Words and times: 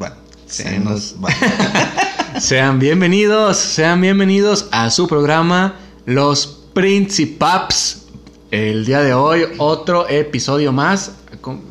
va. 0.00 0.16
Se 0.46 0.78
nos 0.78 1.14
va. 1.22 1.30
Sean 2.40 2.78
bienvenidos, 2.78 3.56
sean 3.56 4.00
bienvenidos 4.02 4.68
a 4.70 4.90
su 4.90 5.08
programa 5.08 5.76
Los 6.04 6.46
Principaps. 6.74 8.02
El 8.50 8.84
día 8.84 9.00
de 9.02 9.14
hoy 9.14 9.44
otro 9.58 10.08
episodio 10.08 10.70
más. 10.72 11.12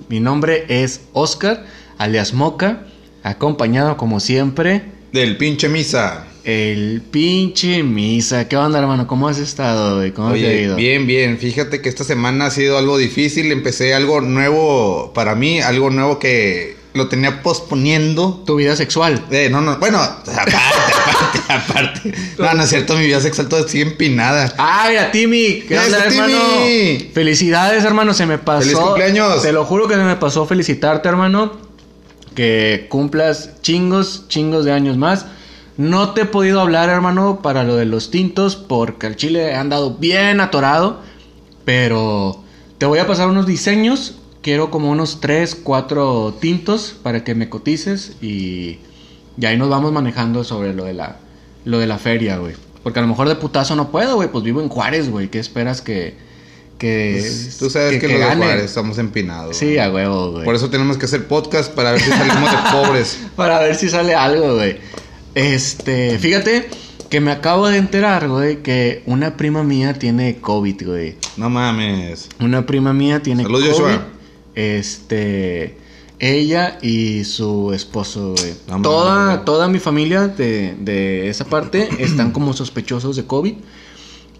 Mi 0.09 0.19
nombre 0.19 0.65
es 0.67 1.01
Oscar, 1.13 1.65
alias 1.97 2.33
Moca, 2.33 2.85
acompañado 3.23 3.95
como 3.97 4.19
siempre 4.19 4.83
Del 5.11 5.37
pinche 5.37 5.69
misa. 5.69 6.25
el 6.43 7.01
pinche 7.11 7.83
Misa. 7.83 8.47
¿Qué 8.47 8.57
onda, 8.57 8.79
hermano? 8.79 9.05
¿Cómo 9.07 9.27
has 9.27 9.37
estado? 9.37 9.97
güey? 9.97 10.11
¿Cómo 10.13 10.29
Oye, 10.29 10.63
ido? 10.63 10.75
bien, 10.75 11.05
bien. 11.07 11.37
Fíjate 11.37 11.81
que 11.81 11.89
esta 11.89 12.03
semana 12.03 12.47
ha 12.47 12.51
sido 12.51 12.77
algo 12.77 12.97
difícil. 12.97 13.51
Empecé 13.51 13.93
algo 13.93 14.19
nuevo 14.21 15.11
para 15.13 15.35
mí, 15.35 15.61
algo 15.61 15.89
nuevo 15.91 16.17
que 16.19 16.75
lo 16.95 17.09
tenía 17.09 17.43
posponiendo. 17.43 18.41
Tu 18.45 18.55
vida 18.55 18.75
sexual. 18.75 19.23
Eh, 19.29 19.49
no, 19.51 19.61
no, 19.61 19.77
bueno, 19.77 19.99
aparte, 19.99 20.31
aparte, 20.55 21.43
aparte. 21.47 22.13
No, 22.39 22.53
no 22.53 22.63
es 22.63 22.69
cierto, 22.69 22.95
mi 22.95 23.05
vida 23.05 23.19
sexual 23.19 23.49
todo 23.49 23.67
sigue 23.67 23.83
empinada. 23.83 24.53
Ah, 24.57 24.87
mira, 24.89 25.11
Timmy, 25.11 25.63
¿qué 25.67 25.77
onda, 25.77 26.05
hermano? 26.05 26.39
Felicidades, 27.13 27.83
hermano, 27.83 28.13
se 28.13 28.25
me 28.25 28.37
pasó. 28.37 28.61
¡Feliz 28.61 28.77
cumpleaños! 28.77 29.41
Te 29.41 29.51
lo 29.51 29.65
juro 29.65 29.87
que 29.87 29.95
se 29.95 30.03
me 30.03 30.15
pasó 30.15 30.45
felicitarte, 30.45 31.07
hermano. 31.07 31.51
Que 32.33 32.87
cumplas 32.89 33.61
chingos, 33.61 34.27
chingos 34.29 34.65
de 34.65 34.71
años 34.71 34.97
más. 34.97 35.25
No 35.77 36.13
te 36.13 36.21
he 36.21 36.25
podido 36.25 36.61
hablar, 36.61 36.87
hermano, 36.87 37.41
para 37.41 37.65
lo 37.65 37.75
de 37.75 37.85
los 37.85 38.09
tintos, 38.09 38.55
porque 38.55 39.07
el 39.07 39.17
chile 39.17 39.53
ha 39.53 39.59
andado 39.59 39.95
bien 39.95 40.39
atorado. 40.39 41.01
Pero 41.65 42.41
te 42.77 42.85
voy 42.85 42.99
a 42.99 43.07
pasar 43.07 43.27
unos 43.27 43.45
diseños. 43.45 44.15
Quiero 44.45 44.69
como 44.69 44.91
unos 44.91 45.21
3, 45.21 45.55
4 45.63 46.35
tintos 46.39 46.95
para 47.01 47.23
que 47.23 47.33
me 47.33 47.49
cotices 47.49 48.11
y, 48.21 48.77
y 49.39 49.45
ahí 49.47 49.57
nos 49.57 49.69
vamos 49.69 49.91
manejando 49.91 50.43
sobre 50.43 50.71
lo 50.71 50.83
de 50.83 50.93
la, 50.93 51.17
lo 51.63 51.79
de 51.79 51.87
la 51.87 51.97
feria, 51.97 52.37
güey. 52.37 52.53
Porque 52.83 52.99
a 52.99 53.01
lo 53.01 53.07
mejor 53.07 53.27
de 53.27 53.37
putazo 53.37 53.75
no 53.75 53.89
puedo, 53.89 54.17
güey. 54.17 54.29
Pues 54.29 54.43
vivo 54.43 54.61
en 54.61 54.69
Juárez, 54.69 55.09
güey. 55.09 55.29
¿Qué 55.29 55.39
esperas 55.39 55.81
que... 55.81 56.13
que 56.77 57.17
Pues, 57.21 57.57
tú 57.57 57.71
sabes 57.71 57.99
que, 57.99 58.07
los 58.07 58.19
de 58.19 58.23
gane? 58.23 58.45
Juárez 58.45 58.65
estamos 58.65 58.99
empinados. 58.99 59.57
Sí, 59.57 59.79
a 59.79 59.89
huevo, 59.89 60.33
güey. 60.33 60.45
Por 60.45 60.53
eso 60.53 60.69
tenemos 60.69 60.99
que 60.99 61.05
hacer 61.05 61.27
podcast 61.27 61.73
para 61.73 61.93
ver 61.93 62.01
si 62.01 62.11
salimos 62.11 62.51
de 62.51 62.57
pobres. 62.71 63.19
Para 63.35 63.57
ver 63.61 63.73
si 63.73 63.89
sale 63.89 64.13
algo, 64.13 64.57
güey. 64.57 64.77
Este, 65.33 66.19
fíjate 66.19 66.69
que 67.09 67.19
me 67.19 67.31
acabo 67.31 67.67
de 67.67 67.77
enterar, 67.77 68.29
güey, 68.29 68.61
que 68.61 69.01
una 69.07 69.37
prima 69.37 69.63
mía 69.63 69.95
tiene 69.95 70.37
COVID, 70.37 70.85
güey. 70.85 71.15
No 71.35 71.49
mames. 71.49 72.29
Una 72.39 72.67
prima 72.67 72.93
mía 72.93 73.23
tiene 73.23 73.41
Salud, 73.41 73.61
COVID. 73.61 73.71
Joshua. 73.71 74.07
Este, 74.55 75.77
ella 76.19 76.79
y 76.81 77.23
su 77.25 77.73
esposo, 77.73 78.33
güey. 78.37 78.81
Toda, 78.81 79.45
toda 79.45 79.67
mi 79.67 79.79
familia 79.79 80.27
de, 80.27 80.75
de 80.79 81.29
esa 81.29 81.45
parte 81.45 81.89
están 81.99 82.31
como 82.31 82.53
sospechosos 82.53 83.15
de 83.15 83.25
COVID. 83.25 83.55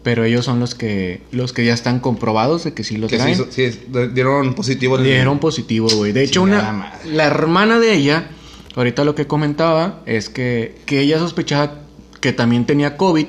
Pero 0.04 0.24
ellos 0.24 0.46
son 0.46 0.60
los 0.60 0.76
que, 0.76 1.22
los 1.32 1.52
que 1.52 1.66
ya 1.66 1.74
están 1.74 2.00
comprobados 2.00 2.64
de 2.64 2.76
que 2.76 2.84
sí 2.84 2.96
lo 2.98 3.08
Que 3.08 3.18
traen. 3.18 3.38
sí, 3.50 3.72
sí, 3.72 3.80
dieron 4.14 4.54
positivo. 4.54 5.00
Dieron 5.00 5.40
positivo, 5.40 5.90
güey. 5.96 6.12
De 6.12 6.24
hecho, 6.24 6.44
una, 6.44 6.94
la 7.06 7.24
hermana 7.24 7.80
de 7.80 7.96
ella, 7.96 8.30
ahorita 8.76 9.04
lo 9.04 9.16
que 9.16 9.26
comentaba 9.26 10.04
es 10.06 10.30
que, 10.30 10.76
que 10.86 11.00
ella 11.00 11.18
sospechaba 11.18 11.80
que 12.22 12.34
también 12.34 12.68
tenía 12.68 12.98
COVID 12.98 13.26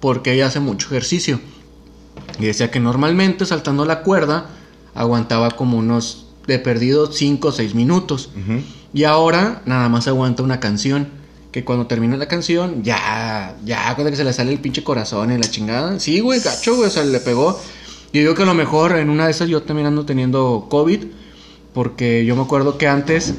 porque 0.00 0.32
ella 0.32 0.46
hace 0.46 0.58
mucho 0.58 0.88
ejercicio. 0.88 1.40
Y 2.40 2.46
decía 2.46 2.72
que 2.72 2.80
normalmente 2.80 3.46
saltando 3.46 3.84
la 3.84 4.02
cuerda 4.02 4.50
aguantaba 4.94 5.52
como 5.52 5.78
unos 5.78 6.25
de 6.46 6.58
perdido 6.58 7.10
5 7.10 7.48
o 7.48 7.52
6 7.52 7.74
minutos. 7.74 8.30
Y 8.92 9.04
ahora 9.04 9.62
nada 9.66 9.88
más 9.88 10.08
aguanta 10.08 10.42
una 10.42 10.60
canción. 10.60 11.08
Que 11.52 11.64
cuando 11.64 11.86
termina 11.86 12.18
la 12.18 12.28
canción, 12.28 12.82
ya, 12.82 13.56
ya, 13.64 13.94
cuando 13.94 14.10
que 14.10 14.16
se 14.16 14.24
le 14.24 14.34
sale 14.34 14.52
el 14.52 14.58
pinche 14.58 14.84
corazón 14.84 15.32
y 15.32 15.38
la 15.38 15.48
chingada. 15.50 15.98
Sí, 15.98 16.20
güey, 16.20 16.40
gacho, 16.40 16.76
güey, 16.76 16.88
o 16.88 16.90
sea, 16.90 17.02
le 17.02 17.18
pegó. 17.18 17.58
Y 18.12 18.18
digo 18.18 18.34
que 18.34 18.42
a 18.42 18.46
lo 18.46 18.52
mejor 18.52 18.98
en 18.98 19.08
una 19.08 19.24
de 19.24 19.30
esas 19.30 19.48
yo 19.48 19.62
también 19.62 19.86
ando 19.86 20.04
teniendo 20.04 20.66
COVID. 20.68 21.04
Porque 21.72 22.26
yo 22.26 22.36
me 22.36 22.42
acuerdo 22.42 22.76
que 22.76 22.88
antes. 22.88 23.34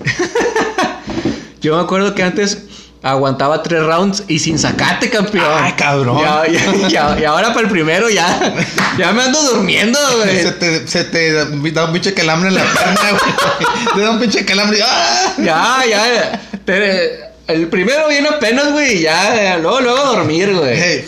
yo 1.62 1.76
me 1.76 1.82
acuerdo 1.82 2.16
que 2.16 2.24
antes 2.24 2.67
aguantaba 3.04 3.62
tres 3.64 3.84
rounds 3.84 4.24
y 4.28 4.40
sin 4.40 4.58
sacate, 4.60 5.10
campeón. 5.10 5.46
Ay, 5.60 5.74
cabrón. 5.78 6.20
Ya- 6.22 6.48
ya- 6.48 6.88
ya- 6.88 7.18
y 7.20 7.24
ahora 7.26 7.50
para 7.54 7.62
el 7.66 7.72
primero 7.72 8.10
ya. 8.10 8.54
Ya 8.98 9.12
me 9.14 9.24
ando 9.24 9.42
durmiendo, 9.42 10.00
güey. 10.18 10.42
Se 10.44 10.52
te, 10.54 10.88
se 10.88 11.04
te 11.04 11.32
da 11.72 11.86
un 11.86 11.94
pinche 11.94 12.14
calambre 12.14 12.50
en 12.50 12.56
la 12.56 12.64
pierna, 12.64 13.02
güey. 13.12 13.94
Te 13.96 14.02
da 14.02 14.12
un 14.12 14.20
pinche 14.20 14.46
calambre. 14.46 14.80
y 14.80 14.82
¡ah! 14.84 15.36
Ya, 15.38 15.84
ya. 15.88 16.42
te- 16.66 17.28
el 17.48 17.68
primero 17.70 18.08
viene 18.10 18.28
apenas, 18.30 18.72
güey. 18.72 18.98
y 18.98 19.02
Ya, 19.04 19.58
luego, 19.62 19.80
luego 19.82 20.00
a 20.00 20.06
dormir, 20.16 20.54
güey. 20.54 20.76
Hey, 20.78 21.06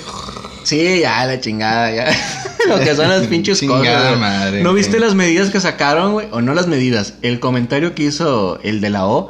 Sí, 0.63 0.99
ya, 0.99 1.25
la 1.25 1.39
chingada, 1.39 1.89
ya. 1.91 2.05
Lo 2.67 2.79
que 2.79 2.93
son 2.95 3.09
las 3.09 3.25
pinches 3.27 3.59
Chingada 3.61 4.09
cosas. 4.11 4.19
madre, 4.19 4.61
¿No 4.61 4.73
viste 4.73 4.99
las 4.99 5.15
medidas 5.15 5.49
que 5.49 5.59
sacaron, 5.59 6.11
güey? 6.13 6.27
O 6.31 6.41
no 6.41 6.53
las 6.53 6.67
medidas. 6.67 7.13
El 7.23 7.39
comentario 7.39 7.95
que 7.95 8.03
hizo 8.03 8.59
el 8.63 8.79
de 8.81 8.89
la 8.91 9.07
O, 9.07 9.29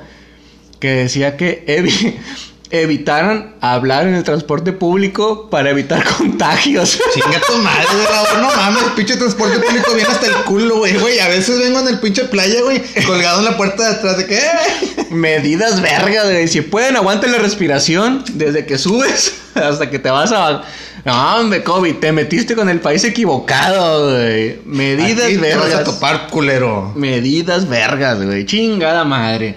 que 0.79 0.89
decía 0.91 1.37
que 1.37 1.63
evi- 1.67 2.15
evitaran 2.71 3.55
hablar 3.61 4.07
en 4.07 4.13
el 4.13 4.23
transporte 4.23 4.73
público 4.73 5.49
para 5.49 5.71
evitar 5.71 6.03
contagios. 6.17 6.99
Chinga 7.13 7.39
tu 7.47 7.57
madre, 7.57 7.85
güey. 7.93 8.41
No 8.41 8.55
mames, 8.55 8.83
el 8.83 8.91
pinche 8.91 9.15
transporte 9.17 9.59
público 9.59 9.93
viene 9.95 10.09
hasta 10.09 10.27
el 10.27 10.33
culo, 10.45 10.77
güey. 10.77 10.95
Güey, 10.97 11.19
a 11.19 11.27
veces 11.27 11.59
vengo 11.59 11.79
en 11.79 11.87
el 11.87 11.99
pinche 11.99 12.25
playa, 12.25 12.61
güey, 12.61 12.81
colgado 13.05 13.39
en 13.39 13.45
la 13.45 13.57
puerta 13.57 13.89
de 13.89 13.95
atrás 13.95 14.17
de 14.17 14.25
que. 14.27 14.37
"Eh". 14.37 15.05
Medidas 15.09 15.81
vergas, 15.81 16.25
güey. 16.25 16.47
Si 16.47 16.61
pueden, 16.61 16.95
aguanten 16.95 17.31
la 17.31 17.39
respiración 17.39 18.23
desde 18.33 18.65
que 18.65 18.77
subes 18.77 19.33
hasta 19.55 19.89
que 19.89 19.97
te 19.99 20.09
vas 20.09 20.31
a. 20.31 20.61
No, 21.05 21.37
hombre, 21.39 21.63
COVID, 21.63 21.95
te 21.95 22.11
metiste 22.11 22.55
con 22.55 22.69
el 22.69 22.81
país 22.81 23.03
equivocado, 23.05 24.11
güey. 24.11 24.59
Medidas 24.65 25.25
Aquí 25.25 25.37
te 25.37 25.55
vas 25.55 25.63
vergas. 25.65 25.79
a 25.79 25.83
topar, 25.85 26.27
culero. 26.27 26.91
Medidas 26.95 27.67
vergas, 27.67 28.21
güey. 28.23 28.45
Chingada 28.45 29.05
madre. 29.05 29.55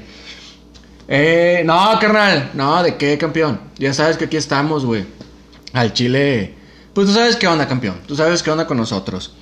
Eh, 1.15 1.63
no, 1.67 1.99
carnal. 2.01 2.51
No, 2.55 2.83
¿de 2.83 2.97
qué, 2.97 3.19
campeón? 3.19 3.61
Ya 3.77 3.93
sabes 3.93 4.17
que 4.17 4.25
aquí 4.25 4.39
estamos, 4.39 4.87
güey. 4.87 5.05
Al 5.75 5.93
Chile. 5.93 6.55
Pues 6.95 7.07
tú 7.07 7.13
sabes 7.13 7.37
qué 7.37 7.47
onda, 7.47 7.69
campeón. 7.69 7.97
Tú 8.07 8.17
sabes 8.17 8.43
qué 8.43 8.51
onda 8.51 8.67
con 8.67 8.79
nosotros. 8.79 9.35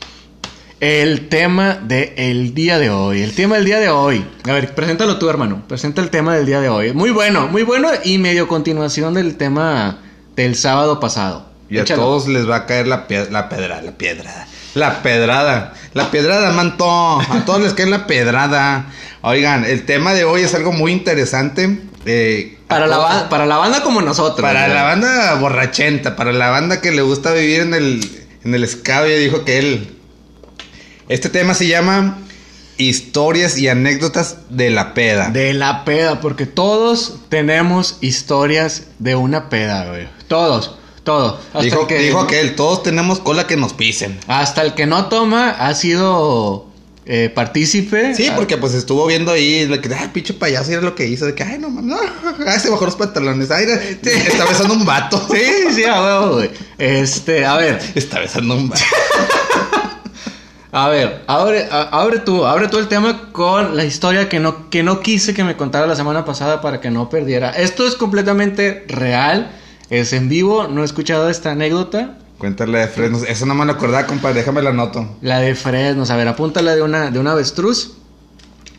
El 0.81 1.29
tema 1.29 1.75
del 1.75 2.55
día 2.55 2.79
de 2.81 2.91
hoy. 2.91 3.23
El 3.23 3.35
tema 3.37 3.55
del 3.55 3.67
día 3.67 3.79
de 3.79 3.89
hoy. 3.89 4.27
A 4.49 4.53
ver, 4.53 4.75
preséntalo 4.75 5.19
tú, 5.19 5.29
hermano. 5.29 5.63
Presenta 5.69 6.01
el 6.03 6.11
tema 6.11 6.35
del 6.35 6.47
día 6.47 6.61
de 6.61 6.69
hoy. 6.69 6.93
Muy 6.93 7.11
bueno, 7.11 7.47
muy 7.47 7.63
bueno 7.63 7.89
y 8.03 8.19
medio 8.19 8.49
continuación 8.49 9.15
del 9.15 9.37
tema 9.37 9.99
del 10.35 10.57
sábado 10.57 10.99
pasado. 10.99 11.51
Y 11.69 11.79
a 11.79 11.85
todos 11.85 12.27
les 12.27 12.51
va 12.51 12.57
a 12.57 12.67
caer 12.67 12.89
la, 12.89 13.07
pie- 13.07 13.29
la 13.31 13.49
pedra, 13.49 13.81
la 13.81 13.93
piedra. 13.93 14.49
La 14.75 15.03
pedrada. 15.03 15.75
La 15.95 16.11
pedrada, 16.11 16.51
manto. 16.53 17.21
A 17.21 17.45
todos 17.47 17.61
les 17.61 17.75
cae 17.75 17.87
la 17.87 18.07
pedrada. 18.09 18.87
Oigan, 19.23 19.65
el 19.65 19.85
tema 19.85 20.15
de 20.15 20.25
hoy 20.25 20.43
es 20.43 20.55
algo 20.55 20.73
muy 20.73 20.93
interesante. 20.93 21.81
eh, 22.07 22.59
Para 22.69 22.87
la, 22.87 22.99
ba- 22.99 23.29
para 23.29 23.47
la 23.47 23.57
banda 23.59 23.83
como 23.83 24.01
nosotros. 24.01 24.41
Para 24.41 24.67
la 24.69 24.83
banda 24.85 25.35
borrachenta, 25.35 26.17
para 26.17 26.33
la 26.33 26.49
banda 26.51 26.81
que 26.81 26.91
le 26.91 27.03
gusta 27.03 27.33
vivir 27.35 27.61
en 27.61 27.75
el, 27.75 28.27
en 28.45 28.55
el 28.55 28.65
escabio, 28.65 29.17
dijo 29.19 29.45
que 29.45 29.59
él. 29.59 29.97
Este 31.09 31.29
tema 31.29 31.55
se 31.55 31.67
llama 31.67 32.19
Historias 32.79 33.59
y 33.59 33.69
anécdotas 33.69 34.39
de 34.49 34.71
la 34.71 34.95
peda. 34.95 35.29
De 35.29 35.53
la 35.53 35.85
peda, 35.85 36.21
porque 36.21 36.47
todos 36.47 37.17
tenemos 37.29 37.99
historias 38.01 38.85
de 39.01 39.17
una 39.17 39.51
peda, 39.51 39.87
güey. 39.89 40.09
Todos, 40.29 40.77
todos. 41.05 41.41
Hasta 41.49 41.61
dijo, 41.61 41.83
el 41.83 41.87
que, 41.89 41.99
dijo 41.99 42.27
que 42.27 42.41
él, 42.41 42.55
todos 42.57 42.83
tenemos 42.83 43.19
cola 43.19 43.47
que 43.47 43.59
nos 43.59 43.75
pisen. 43.75 44.19
Hasta 44.29 44.63
el 44.63 44.73
que 44.75 44.87
no 44.87 45.07
toma 45.07 45.51
ha 45.51 45.75
sido 45.75 46.70
eh, 47.07 47.31
partícipe. 47.35 48.15
Sí, 48.15 48.29
Ah, 48.29 48.35
porque 48.37 48.57
pues 48.57 48.75
estuvo 48.75 49.07
viendo 49.07 49.33
ahí, 49.33 49.69
que, 49.83 49.95
ay, 49.95 50.11
pinche 50.13 50.35
payaso, 50.35 50.71
era 50.73 50.81
lo 50.83 50.95
que 50.95 51.07
hizo, 51.07 51.27
de 51.27 51.35
que, 51.35 51.43
ay, 51.43 51.59
no 51.59 51.71
mames, 51.71 51.97
no, 51.97 51.99
ay, 52.47 52.61
se 52.61 52.71
bajó 52.71 52.85
los 52.85 52.97
pantalones, 52.97 53.51
ay, 53.51 53.67
está 54.03 54.45
besando 54.45 54.75
un 54.75 54.85
vato. 54.85 55.21
Sí, 55.33 55.75
sí, 55.75 55.85
a 55.85 56.03
huevo, 56.03 56.35
güey. 56.37 56.51
Este, 56.79 57.45
a 57.47 57.57
ver, 57.57 57.81
Está 57.95 58.21
besando 58.21 58.55
un 58.55 58.69
vato. 58.69 58.83
a 60.73 60.89
ver, 60.89 61.23
abre, 61.27 61.67
a- 61.71 61.89
abre 62.01 62.21
tú, 62.21 62.47
abre 62.47 62.69
tú 62.69 62.79
el 62.79 62.87
tema 62.87 63.33
con 63.33 63.77
la 63.77 63.85
historia 63.85 64.29
que 64.29 64.39
no, 64.39 64.71
que 64.71 64.83
no 64.85 65.01
quise 65.01 65.35
que 65.35 65.43
me 65.43 65.57
contara 65.57 65.87
la 65.87 65.97
semana 65.97 66.25
pasada 66.25 66.61
para 66.61 66.81
que 66.81 66.91
no 66.91 67.09
perdiera. 67.09 67.51
Esto 67.51 67.87
es 67.87 67.97
completamente 67.97 68.85
real, 68.89 69.51
es 69.91 70.13
en 70.13 70.29
vivo, 70.29 70.69
no 70.69 70.83
he 70.83 70.85
escuchado 70.85 71.29
esta 71.29 71.53
anécdota. 71.53 72.19
Cuéntale 72.41 72.79
de 72.79 72.89
Fresno, 72.89 73.21
eso 73.29 73.45
no 73.45 73.55
me 73.55 73.67
lo 73.67 73.73
acordaba, 73.73 74.07
compadre, 74.07 74.39
déjame 74.39 74.63
la 74.63 74.71
anoto. 74.71 75.19
La 75.21 75.41
de 75.41 75.55
Fresnos, 75.55 76.09
a 76.09 76.17
ver, 76.17 76.27
apúntala 76.27 76.75
de 76.75 76.81
una, 76.81 77.11
de 77.11 77.19
una 77.19 77.33
avestruz. 77.33 77.99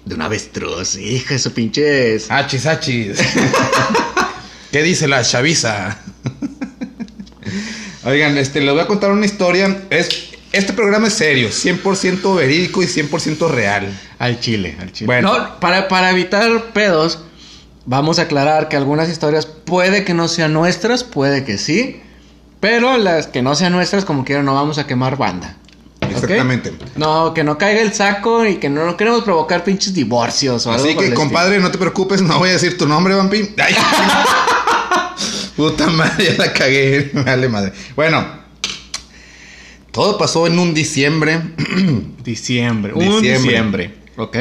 De 0.03 0.15
una 0.15 0.25
avestruz, 0.25 0.95
hija, 0.95 1.35
eso 1.35 1.53
pinches. 1.53 2.31
Achis, 2.31 2.65
achis. 2.65 3.19
¿Qué 4.71 4.81
dice 4.81 5.07
la 5.07 5.21
chaviza? 5.21 5.95
Oigan, 8.03 8.35
este, 8.39 8.61
les 8.61 8.73
voy 8.73 8.81
a 8.81 8.87
contar 8.87 9.11
una 9.11 9.27
historia. 9.27 9.83
Es, 9.91 10.29
este 10.51 10.73
programa 10.73 11.09
es 11.09 11.13
serio, 11.13 11.49
100% 11.49 12.35
verídico 12.35 12.81
y 12.81 12.87
100% 12.87 13.47
real. 13.47 13.95
Al 14.17 14.39
chile, 14.39 14.75
al 14.81 14.91
chile. 14.91 15.05
Bueno. 15.05 15.37
No, 15.37 15.59
para, 15.59 15.87
para 15.87 16.09
evitar 16.09 16.71
pedos, 16.73 17.19
Vamos 17.85 18.19
a 18.19 18.23
aclarar 18.23 18.69
que 18.69 18.77
algunas 18.77 19.09
historias 19.09 19.47
puede 19.47 20.03
que 20.05 20.13
no 20.13 20.27
sean 20.27 20.53
nuestras, 20.53 21.03
puede 21.03 21.43
que 21.43 21.57
sí. 21.57 22.01
Pero 22.61 22.97
las 22.97 23.27
que 23.27 23.41
no 23.41 23.55
sean 23.55 23.73
nuestras, 23.73 24.05
como 24.05 24.23
quiera, 24.23 24.41
no 24.43 24.53
vamos 24.53 24.77
a 24.77 24.87
quemar 24.87 25.17
banda. 25.17 25.57
Exactamente. 26.09 26.71
No, 26.95 27.33
que 27.33 27.43
no 27.43 27.57
caiga 27.57 27.81
el 27.81 27.93
saco 27.93 28.45
y 28.45 28.55
que 28.57 28.69
no, 28.69 28.85
no 28.85 28.95
queremos 28.97 29.23
provocar 29.23 29.63
pinches 29.63 29.93
divorcios 29.93 30.65
o 30.67 30.71
algo 30.71 30.83
Así 30.85 30.93
por 30.93 31.03
que, 31.05 31.13
compadre, 31.13 31.59
no 31.59 31.71
te 31.71 31.77
preocupes, 31.77 32.21
no 32.21 32.37
voy 32.39 32.49
a 32.49 32.53
decir 32.53 32.77
tu 32.77 32.87
nombre, 32.87 33.13
vampi. 33.15 33.49
Ay. 33.57 33.75
Puta 35.55 35.87
madre, 35.89 36.25
ya 36.25 36.37
la 36.37 36.53
cagué. 36.53 37.11
Vale, 37.13 37.49
madre. 37.49 37.73
Bueno, 37.95 38.25
todo 39.91 40.17
pasó 40.17 40.47
en 40.47 40.57
un 40.59 40.73
diciembre. 40.73 41.41
Diciembre. 42.23 42.93
Un 42.93 42.99
Diciembre. 43.21 43.37
diciembre. 43.41 43.93
¿Ok? 44.17 44.37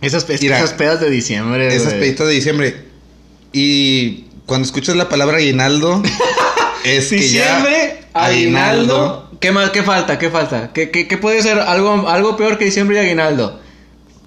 Esas, 0.00 0.28
es- 0.30 0.40
Mira, 0.42 0.58
esas 0.58 0.74
pedas 0.74 1.00
de 1.00 1.10
diciembre. 1.10 1.74
Esas 1.74 1.94
peditas 1.94 2.26
de 2.28 2.32
diciembre. 2.34 2.84
Y 3.52 4.26
cuando 4.46 4.64
escuchas 4.66 4.94
la 4.96 5.08
palabra 5.08 5.38
aguinaldo, 5.38 6.02
es 6.84 7.08
que 7.08 7.28
ya. 7.28 7.56
Diciembre, 7.56 8.04
aguinaldo. 8.12 9.30
¿Qué 9.40 9.50
más? 9.52 9.70
¿Qué 9.70 9.82
falta? 9.82 10.18
¿Qué 10.18 10.30
falta? 10.30 10.72
¿Qué, 10.72 10.90
qué, 10.90 11.08
qué 11.08 11.18
puede 11.18 11.42
ser 11.42 11.58
algo, 11.58 12.08
algo 12.08 12.36
peor 12.36 12.56
que 12.58 12.64
diciembre 12.66 12.96
y 12.96 13.00
aguinaldo? 13.00 13.60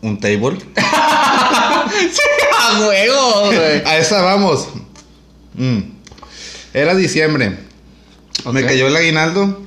Un 0.01 0.19
table. 0.19 0.57
sí, 0.75 2.21
a 2.59 2.80
huevo, 2.88 3.45
güey. 3.48 3.81
A 3.86 3.98
esa 3.98 4.21
vamos. 4.21 4.68
Mm. 5.56 5.80
Era 6.74 6.94
diciembre. 6.95 7.57
Me 8.51 8.63
cayó 8.65 8.88
el 8.88 8.95
aguinaldo. 8.95 9.63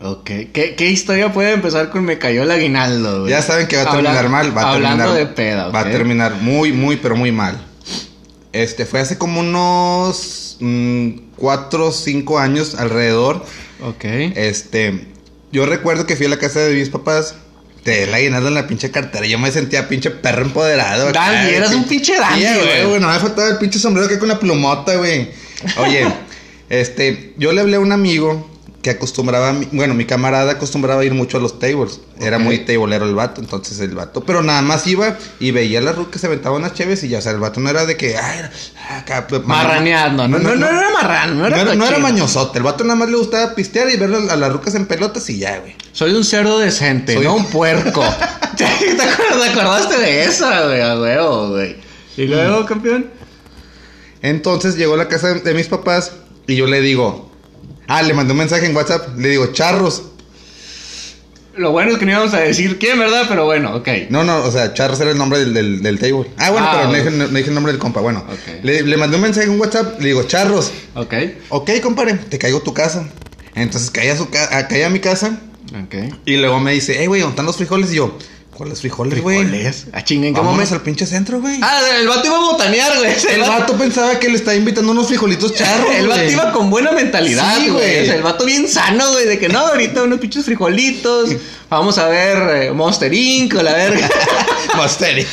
Ok. 0.00 0.24
¿Qué, 0.52 0.74
qué 0.76 0.90
historia 0.90 1.32
puede 1.32 1.52
empezar 1.52 1.90
con 1.90 2.04
me 2.04 2.18
cayó 2.18 2.42
el 2.42 2.50
aguinaldo, 2.50 3.20
güey? 3.22 3.30
Ya 3.30 3.42
saben 3.42 3.66
que 3.66 3.76
va 3.76 3.82
a 3.82 3.86
Habla- 3.86 4.12
terminar 4.12 4.28
mal. 4.28 4.56
Va 4.56 4.62
a 4.62 4.72
hablando 4.74 5.04
terminar, 5.04 5.28
de 5.28 5.34
peda, 5.34 5.68
Va 5.68 5.80
a 5.80 5.90
terminar 5.90 6.34
muy, 6.40 6.72
muy, 6.72 6.96
pero 6.98 7.16
muy 7.16 7.32
mal. 7.32 7.60
Este, 8.52 8.86
fue 8.86 9.00
hace 9.00 9.18
como 9.18 9.40
unos 9.40 10.43
mm, 10.60 11.10
cuatro 11.36 11.86
o 11.88 11.92
cinco 11.92 12.38
años 12.38 12.74
alrededor. 12.74 13.44
Ok. 13.82 14.04
Este, 14.04 15.06
yo 15.52 15.66
recuerdo 15.66 16.06
que 16.06 16.16
fui 16.16 16.26
a 16.26 16.28
la 16.30 16.38
casa 16.38 16.60
de 16.60 16.74
mis 16.74 16.88
papás. 16.90 17.34
Te 17.82 18.06
la 18.06 18.16
aguinaldo 18.16 18.48
en 18.48 18.54
la 18.54 18.66
pinche 18.66 18.90
cartera. 18.90 19.26
Yo 19.26 19.38
me 19.38 19.52
sentía 19.52 19.88
pinche 19.88 20.10
perro 20.10 20.42
empoderado. 20.46 21.12
Dandy, 21.12 21.54
eras 21.54 21.74
un 21.74 21.84
pinche 21.84 22.18
dandy, 22.18 22.40
Sí, 22.40 22.54
güey. 22.54 22.86
güey. 22.86 23.00
No 23.00 23.08
me 23.12 23.18
faltaba 23.18 23.48
el 23.48 23.58
pinche 23.58 23.78
sombrero 23.78 24.08
que 24.08 24.18
con 24.18 24.28
la 24.28 24.38
plumota, 24.40 24.96
güey. 24.96 25.28
Oye, 25.76 26.06
este, 26.70 27.34
yo 27.36 27.52
le 27.52 27.60
hablé 27.60 27.76
a 27.76 27.80
un 27.80 27.92
amigo 27.92 28.50
que 28.84 28.90
acostumbraba, 28.90 29.56
bueno, 29.72 29.94
mi 29.94 30.04
camarada 30.04 30.52
acostumbraba 30.52 31.00
a 31.00 31.04
ir 31.06 31.14
mucho 31.14 31.38
a 31.38 31.40
los 31.40 31.58
tables. 31.58 32.02
Era 32.20 32.38
muy 32.38 32.58
tablero 32.66 33.06
el 33.06 33.14
vato, 33.14 33.40
entonces 33.40 33.80
el 33.80 33.94
vato. 33.94 34.22
Pero 34.26 34.42
nada 34.42 34.60
más 34.60 34.86
iba 34.86 35.16
y 35.40 35.52
veía 35.52 35.78
a 35.78 35.82
la 35.82 35.92
ruca 35.92 36.10
que 36.12 36.18
se 36.18 36.26
aventaba 36.26 36.54
unas 36.54 36.74
cheves 36.74 37.02
y 37.02 37.08
ya, 37.08 37.18
o 37.18 37.22
sea, 37.22 37.32
el 37.32 37.40
vato 37.40 37.60
no 37.60 37.70
era 37.70 37.86
de 37.86 37.96
que, 37.96 38.18
ay, 38.18 38.42
acá, 38.90 39.26
pues, 39.26 39.42
Marraneando. 39.46 40.28
No, 40.28 40.38
no, 40.38 40.54
no, 40.54 40.66
era 40.68 40.90
marrano. 40.90 41.34
No 41.34 41.48
No 41.48 41.56
era, 41.56 41.74
no 41.74 41.86
era 41.86 41.98
mañosote, 41.98 42.58
el 42.58 42.64
vato 42.64 42.84
nada 42.84 42.96
más 42.96 43.08
le 43.08 43.16
gustaba 43.16 43.54
pistear 43.54 43.90
y 43.90 43.96
ver 43.96 44.12
a, 44.14 44.36
las 44.36 44.52
rucas 44.52 44.74
en 44.74 44.84
pelotas 44.84 45.30
y 45.30 45.38
ya, 45.38 45.60
güey. 45.60 45.74
Soy 45.92 46.12
un 46.12 46.22
cerdo 46.22 46.58
decente, 46.58 47.14
Soy- 47.14 47.24
no 47.24 47.36
un 47.36 47.46
puerco. 47.46 48.04
¿Te 48.58 48.64
acordaste 49.50 49.98
de 49.98 50.24
esa, 50.24 50.66
güey? 50.66 50.82
A 50.82 51.00
huevo, 51.00 51.48
güey. 51.52 51.76
¿Y 52.18 52.26
luego, 52.26 52.66
campeón? 52.66 53.06
Entonces 54.20 54.76
llegó 54.76 54.92
a 54.92 54.98
la 54.98 55.08
casa 55.08 55.32
de 55.32 55.54
mis 55.54 55.68
papás 55.68 56.12
y 56.46 56.56
yo 56.56 56.66
le 56.66 56.82
digo, 56.82 57.33
ah, 57.88 58.02
le 58.02 58.14
mandé 58.14 58.32
un 58.32 58.38
mensaje 58.38 58.66
en 58.66 58.74
WhatsApp, 58.76 59.18
le 59.18 59.28
digo, 59.30 59.46
charros. 59.52 60.02
Lo 61.56 61.70
bueno 61.70 61.92
es 61.92 61.98
que 61.98 62.04
no 62.04 62.10
íbamos 62.10 62.34
a 62.34 62.40
decir 62.40 62.78
quién, 62.80 62.98
¿verdad? 62.98 63.26
Pero 63.28 63.44
bueno, 63.44 63.76
ok. 63.76 63.88
No, 64.10 64.24
no, 64.24 64.38
o 64.44 64.50
sea, 64.50 64.74
charros 64.74 64.98
era 65.00 65.12
el 65.12 65.18
nombre 65.18 65.38
del, 65.38 65.54
del, 65.54 65.82
del 65.82 65.98
table. 66.00 66.28
Ah, 66.36 66.50
bueno, 66.50 66.66
Ah, 66.68 66.72
pero 66.74 66.88
no 66.88 66.94
dije, 66.96 67.10
no 67.12 67.28
dije 67.28 67.48
el 67.48 67.54
nombre 67.54 67.72
del 67.72 67.80
compa. 67.80 68.00
Bueno, 68.00 68.24
Ok. 68.28 68.64
le, 68.64 68.82
le 68.82 68.96
mandé 68.96 69.16
un 69.16 69.22
mensaje 69.22 69.46
en 69.46 69.60
WhatsApp, 69.60 70.00
le 70.00 70.08
digo, 70.08 70.24
charros. 70.24 70.72
Ok. 70.96 71.14
Ok, 71.50 71.70
compadre, 71.80 72.14
te 72.14 72.38
caigo 72.38 72.58
a 72.58 72.62
tu 72.64 72.74
casa. 72.74 73.08
Entonces 73.54 73.88
caí 73.92 74.08
a, 74.08 74.16
su 74.16 74.28
ca- 74.30 74.66
caí 74.66 74.82
a 74.82 74.90
mi 74.90 74.98
casa 74.98 75.38
Ok. 75.84 75.94
y 76.24 76.36
luego 76.38 76.58
me 76.58 76.72
dice, 76.72 76.96
hey, 76.98 77.06
güey, 77.06 77.20
¿dónde 77.20 77.34
están 77.34 77.46
los 77.46 77.56
frijoles? 77.56 77.92
Y 77.92 77.96
yo, 77.96 78.18
¿cuáles 78.54 78.80
frijoles, 78.80 79.20
güey? 79.20 79.38
Frijoles. 79.40 79.86
A 79.92 80.02
chinga, 80.04 80.26
¿en 80.28 80.34
qué 80.34 80.40
momento? 80.40 80.74
al 80.74 80.80
pinche 80.82 81.06
centro, 81.06 81.40
güey. 81.40 81.58
Ah, 81.62 81.80
el 82.00 82.08
vato 82.08 82.26
iba 82.26 82.36
a 82.36 82.40
botanear, 82.40 82.96
güey. 82.98 83.12
el 83.34 83.40
vato 83.40 83.76
pensaba 83.76 84.18
que 84.18 84.28
le 84.28 84.36
estaba 84.36 84.54
invitando 84.56 84.92
unos 84.92 85.06
frijolitos 85.08 85.54
charros, 85.54 85.94
El 85.94 86.08
vato 86.08 86.24
iba 86.30 86.52
con 86.52 86.70
buena 86.70 86.92
mentalidad, 86.92 87.56
güey. 87.58 87.70
güey. 87.70 88.02
O 88.02 88.04
sea, 88.06 88.14
el 88.14 88.22
vato 88.22 88.44
bien 88.44 88.68
sano, 88.68 89.10
güey. 89.12 89.26
De 89.26 89.38
que 89.38 89.48
no, 89.48 89.58
ahorita 89.58 90.02
unos 90.02 90.18
pinches 90.20 90.44
frijolitos. 90.44 91.30
Vamos 91.68 91.98
a 91.98 92.08
ver 92.08 92.64
eh, 92.64 92.70
Monster 92.72 93.12
Inc. 93.12 93.54
o 93.56 93.62
la 93.62 93.74
verga. 93.74 94.08
Monster. 94.76 95.26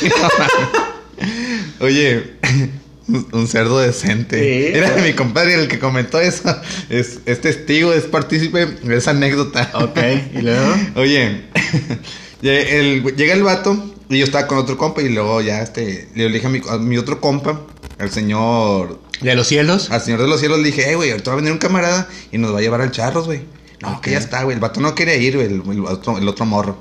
Oye, 1.80 2.32
un 3.32 3.48
cerdo 3.48 3.78
decente. 3.78 4.38
Sí. 4.38 4.76
Era 4.78 4.96
mi 4.96 5.12
compadre 5.12 5.54
el 5.54 5.68
que 5.68 5.78
comentó 5.78 6.20
eso. 6.20 6.56
Es, 6.88 7.18
es 7.26 7.40
testigo, 7.40 7.92
es 7.92 8.04
partícipe 8.04 8.66
de 8.66 8.96
esa 8.96 9.10
anécdota. 9.10 9.70
ok, 9.74 9.98
y 10.34 10.42
luego. 10.42 10.74
Oye, 10.96 11.42
el- 12.50 13.16
llega 13.16 13.34
el 13.34 13.42
vato 13.42 13.92
y 14.08 14.18
yo 14.18 14.24
estaba 14.24 14.46
con 14.46 14.58
otro 14.58 14.76
compa 14.76 15.00
y 15.02 15.08
luego 15.08 15.40
ya 15.40 15.62
este, 15.62 16.08
le 16.14 16.28
dije 16.28 16.46
a 16.46 16.50
mi, 16.50 16.60
a 16.68 16.78
mi 16.78 16.98
otro 16.98 17.20
compa, 17.20 17.60
al 17.98 18.10
señor, 18.10 19.00
¿De 19.20 19.34
los 19.34 19.46
cielos? 19.46 19.90
al 19.90 20.00
señor 20.00 20.20
de 20.20 20.28
los 20.28 20.40
cielos, 20.40 20.58
le 20.58 20.64
dije, 20.66 20.84
hey, 20.86 20.94
güey, 20.94 21.10
ahorita 21.12 21.30
va 21.30 21.34
a 21.34 21.36
venir 21.36 21.52
un 21.52 21.58
camarada 21.58 22.08
y 22.32 22.38
nos 22.38 22.52
va 22.54 22.58
a 22.58 22.62
llevar 22.62 22.80
al 22.80 22.90
charros, 22.90 23.26
güey. 23.26 23.42
No, 23.80 24.00
que 24.00 24.12
ya 24.12 24.18
está, 24.18 24.42
güey. 24.44 24.54
El 24.54 24.60
vato 24.60 24.80
no 24.80 24.94
quería 24.94 25.16
ir, 25.16 25.34
güey, 25.36 25.46
el, 25.48 25.62
el 25.70 25.84
otro, 25.86 26.16
el 26.18 26.28
otro 26.28 26.44
morro. 26.46 26.78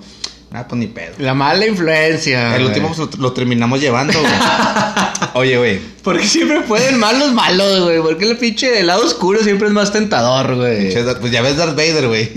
Ah, 0.54 0.68
pues 0.68 0.78
ni 0.80 0.88
pedo. 0.88 1.14
La 1.20 1.34
mala 1.34 1.66
influencia. 1.66 2.56
El 2.58 2.66
último 2.66 2.94
pues, 2.94 3.00
lo, 3.00 3.10
lo 3.18 3.32
terminamos 3.34 3.80
llevando, 3.80 4.20
güey. 4.20 4.34
Oye, 5.34 5.58
güey. 5.58 5.80
Porque 6.04 6.28
siempre 6.28 6.62
pueden 6.62 7.00
mal 7.00 7.18
los 7.18 7.32
malos, 7.34 7.86
güey. 7.86 8.02
Porque 8.02 8.30
el 8.30 8.38
pinche 8.38 8.84
lado 8.84 9.06
oscuro 9.06 9.42
siempre 9.44 9.68
es 9.68 9.74
más 9.74 9.94
tentador, 9.94 10.56
güey. 10.56 10.92
Pues 11.22 11.32
ya 11.32 11.42
ves 11.42 11.56
Darth 11.58 11.76
Vader, 11.78 12.08
güey. 12.08 12.30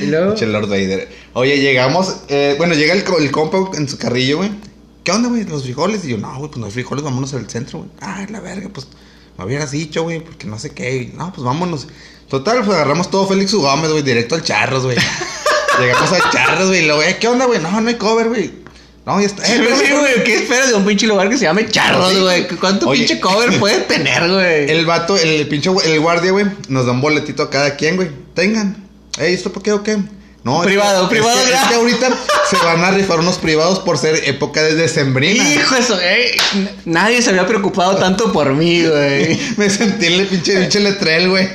¿Y 0.00 0.06
luego? 0.06 0.28
Pinche 0.32 0.46
Lord 0.46 0.68
Vader. 0.68 1.08
Oye, 1.32 1.58
llegamos. 1.58 2.16
eh, 2.28 2.54
bueno, 2.58 2.74
llega 2.74 2.92
el, 2.94 3.04
el 3.18 3.30
compa 3.30 3.76
en 3.76 3.88
su 3.88 3.98
carrillo, 3.98 4.38
güey. 4.38 4.50
¿Qué 5.04 5.12
onda, 5.12 5.28
güey? 5.28 5.44
Los 5.44 5.62
frijoles. 5.62 6.04
Y 6.04 6.08
yo, 6.10 6.18
no, 6.18 6.36
güey, 6.38 6.50
pues 6.50 6.58
no 6.58 6.66
hay 6.66 6.72
frijoles, 6.72 7.04
vámonos 7.04 7.32
al 7.34 7.48
centro, 7.48 7.78
güey. 7.80 7.90
Ah, 8.00 8.26
la 8.30 8.40
verga, 8.40 8.68
pues 8.72 8.86
me 9.38 9.44
hubieras 9.44 9.70
dicho, 9.70 10.02
güey, 10.02 10.20
porque 10.20 10.46
no 10.46 10.58
sé 10.58 10.70
qué. 10.70 10.96
Y, 10.96 11.06
No, 11.16 11.32
pues 11.32 11.44
vámonos. 11.44 11.86
Total, 12.28 12.58
pues 12.64 12.70
agarramos 12.76 13.10
todo 13.10 13.26
Félix 13.26 13.52
Gómez, 13.54 13.90
güey, 13.90 14.02
directo 14.02 14.34
al 14.34 14.42
Charros, 14.42 14.84
güey. 14.84 14.96
Llegamos 15.80 16.12
al 16.12 16.30
Charros, 16.30 16.68
güey. 16.68 16.82
Y 16.82 16.86
luego, 16.86 17.02
eh, 17.02 17.16
¿qué 17.20 17.28
onda, 17.28 17.46
güey? 17.46 17.60
No, 17.60 17.80
no 17.80 17.88
hay 17.88 17.94
cover, 17.96 18.28
güey. 18.28 18.52
No, 19.06 19.18
ya 19.18 19.26
está. 19.26 19.42
Eh, 19.46 19.56
Sí, 19.82 19.92
güey, 19.92 20.22
¿qué 20.24 20.34
esperas 20.36 20.68
de 20.68 20.74
un 20.74 20.84
pinche 20.84 21.06
lugar 21.06 21.28
que 21.30 21.38
se 21.38 21.44
llame 21.44 21.66
Charros, 21.68 22.20
güey? 22.20 22.46
¿Cuánto 22.58 22.88
Oye. 22.88 22.98
pinche 23.06 23.18
cover 23.20 23.58
puede 23.58 23.78
tener, 23.88 24.30
güey? 24.30 24.70
El 24.70 24.84
vato, 24.84 25.16
el 25.16 25.48
pinche 25.48 25.70
gu- 25.70 25.82
el 25.84 25.98
guardia, 26.00 26.32
güey, 26.32 26.46
nos 26.68 26.84
da 26.86 26.92
un 26.92 27.00
boletito 27.00 27.42
a 27.44 27.50
cada 27.50 27.76
quien, 27.76 27.96
güey. 27.96 28.10
Tengan. 28.34 28.86
Ey, 29.18 29.32
¿esto 29.34 29.50
por 29.52 29.62
qué 29.62 29.72
o 29.72 29.82
qué? 29.82 29.96
No, 30.42 30.62
Privado, 30.62 31.06
privado, 31.10 31.38
Es 31.38 31.44
que, 31.44 31.50
ya. 31.50 31.62
es 31.62 31.68
que 31.68 31.74
ahorita 31.74 32.08
se 32.48 32.56
van 32.64 32.82
a 32.82 32.90
rifar 32.92 33.18
unos 33.20 33.36
privados 33.36 33.78
por 33.80 33.98
ser 33.98 34.22
época 34.26 34.62
de 34.62 34.74
decembrina. 34.74 35.44
Hijo 35.52 35.74
eso, 35.76 35.98
eh. 36.00 36.34
Nadie 36.86 37.20
se 37.20 37.28
había 37.30 37.46
preocupado 37.46 37.96
tanto 37.96 38.32
por 38.32 38.54
mí, 38.54 38.82
güey. 38.86 39.38
Me 39.58 39.68
sentí 39.68 40.06
en 40.06 40.12
el 40.14 40.26
pinche, 40.26 40.58
pinche 40.58 40.80
letrel, 40.80 41.28
güey. 41.28 41.48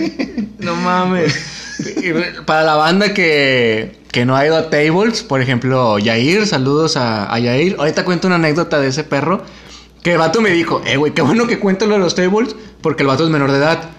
No 0.59 0.75
mames. 0.75 1.33
Para 2.45 2.61
la 2.63 2.75
banda 2.75 3.13
que, 3.13 3.97
que 4.11 4.23
no 4.23 4.35
ha 4.35 4.45
ido 4.45 4.55
a 4.55 4.69
tables, 4.69 5.23
por 5.23 5.41
ejemplo, 5.41 5.97
Yair, 5.97 6.45
saludos 6.45 6.95
a, 6.95 7.33
a 7.33 7.39
Yair. 7.39 7.75
Ahorita 7.79 8.05
cuento 8.05 8.27
una 8.27 8.35
anécdota 8.35 8.79
de 8.79 8.89
ese 8.89 9.03
perro. 9.03 9.43
Que 10.03 10.11
el 10.11 10.19
vato 10.19 10.39
me 10.41 10.51
dijo, 10.51 10.83
eh, 10.85 10.97
güey, 10.97 11.11
qué 11.13 11.23
bueno 11.23 11.47
que 11.47 11.57
cuento 11.57 11.87
lo 11.87 11.95
de 11.95 11.99
los 12.01 12.13
tables, 12.13 12.55
porque 12.81 13.01
el 13.01 13.07
vato 13.07 13.23
es 13.23 13.31
menor 13.31 13.51
de 13.51 13.57
edad. 13.57 13.89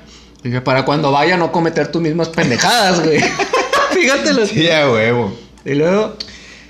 Dije, 0.44 0.60
para 0.60 0.84
cuando 0.84 1.10
vaya 1.10 1.36
no 1.36 1.50
cometer 1.50 1.88
tus 1.90 2.00
mismas 2.00 2.28
pendejadas, 2.28 3.02
güey. 3.04 3.18
Fíjate 3.92 4.32
los... 4.32 4.48
Sí, 4.48 4.68
a 4.68 4.90
huevo. 4.90 5.36
Y 5.64 5.74
luego, 5.74 6.16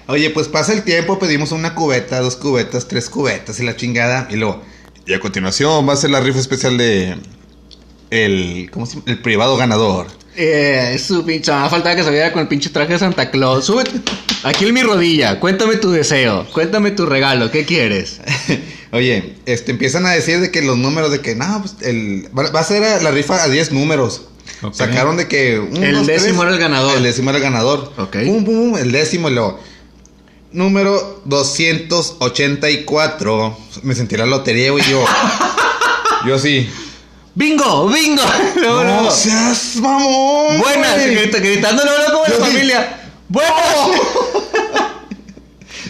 Oye, 0.09 0.31
pues 0.31 0.47
pasa 0.49 0.73
el 0.73 0.85
tiempo, 0.85 1.19
pedimos 1.19 1.51
una 1.51 1.75
cubeta, 1.75 2.21
dos 2.21 2.37
cubetas, 2.37 2.87
tres 2.87 3.11
cubetas 3.11 3.59
y 3.59 3.65
la 3.65 3.75
chingada. 3.77 4.29
Y 4.31 4.37
luego, 4.37 4.63
y 5.05 5.15
a 5.15 5.21
continuación 5.21 5.89
va 5.89 5.95
a 5.95 5.97
ser 5.97 6.11
la 6.11 6.21
rifa 6.21 6.39
especial 6.39 6.79
de. 6.79 7.17
El. 8.11 8.69
¿Cómo 8.73 8.87
se 8.87 8.95
llama? 8.95 9.05
El 9.09 9.21
privado 9.21 9.57
ganador. 9.57 10.07
eh, 10.37 10.97
su 11.05 11.25
pinche... 11.25 11.51
Me 11.53 11.69
faltaba 11.69 11.97
que 11.97 12.05
se 12.05 12.11
viera 12.11 12.33
con 12.33 12.43
el 12.43 12.49
pinche 12.49 12.71
traje 12.71 12.93
de 12.93 12.99
Santa 13.01 13.31
Claus. 13.33 13.65
Súbete. 13.65 14.01
Aquí 14.45 14.67
en 14.67 14.75
mi 14.75 14.83
rodilla. 14.83 15.41
Cuéntame 15.41 15.75
tu 15.77 15.91
deseo. 15.91 16.47
Cuéntame 16.53 16.93
tu 16.93 17.05
regalo. 17.07 17.51
¿Qué 17.51 17.65
quieres? 17.65 18.21
Oye, 18.93 19.35
este, 19.47 19.73
empiezan 19.73 20.07
a 20.07 20.13
decir 20.13 20.39
de 20.41 20.53
que 20.53 20.63
los 20.63 20.77
números 20.77 21.11
de 21.11 21.21
que, 21.21 21.35
no, 21.35 21.63
pues 21.63 21.75
el, 21.83 22.29
va, 22.37 22.49
va 22.51 22.61
a 22.61 22.65
ser 22.65 23.03
la 23.03 23.11
rifa 23.11 23.43
a 23.43 23.49
10 23.49 23.73
números. 23.73 24.23
Sacaron 24.73 25.17
de 25.17 25.27
que... 25.29 25.59
un, 25.59 25.83
El 25.83 25.97
dos, 25.97 26.07
décimo 26.07 26.43
era 26.43 26.53
el 26.53 26.59
ganador. 26.59 26.97
El 26.97 27.03
décimo 27.03 27.31
era 27.31 27.39
el 27.39 27.45
ganador. 27.45 27.93
Ok. 27.99 28.17
Pum, 28.25 28.45
pum, 28.45 28.71
pum, 28.73 28.79
el 28.79 28.93
décimo 28.93 29.29
y 29.29 29.35
luego... 29.35 29.61
Número 30.53 31.21
284. 31.27 33.59
Me 33.83 33.95
sentí 33.95 34.17
la 34.17 34.25
lotería, 34.27 34.71
güey, 34.71 34.85
yo... 34.91 35.05
yo 36.27 36.39
sí. 36.39 36.69
¡Bingo! 37.35 37.89
¡Bingo! 37.89 38.23
Luego, 38.57 38.85
No 38.85 38.95
luego. 39.03 39.11
seas 39.11 39.77
mamón, 39.77 40.59
Buenas, 40.59 40.97
gritándolo 40.97 41.91
como 42.11 42.25
la 42.25 42.31
sí. 42.35 42.41
familia. 42.41 43.01
¡Buenas! 43.29 43.55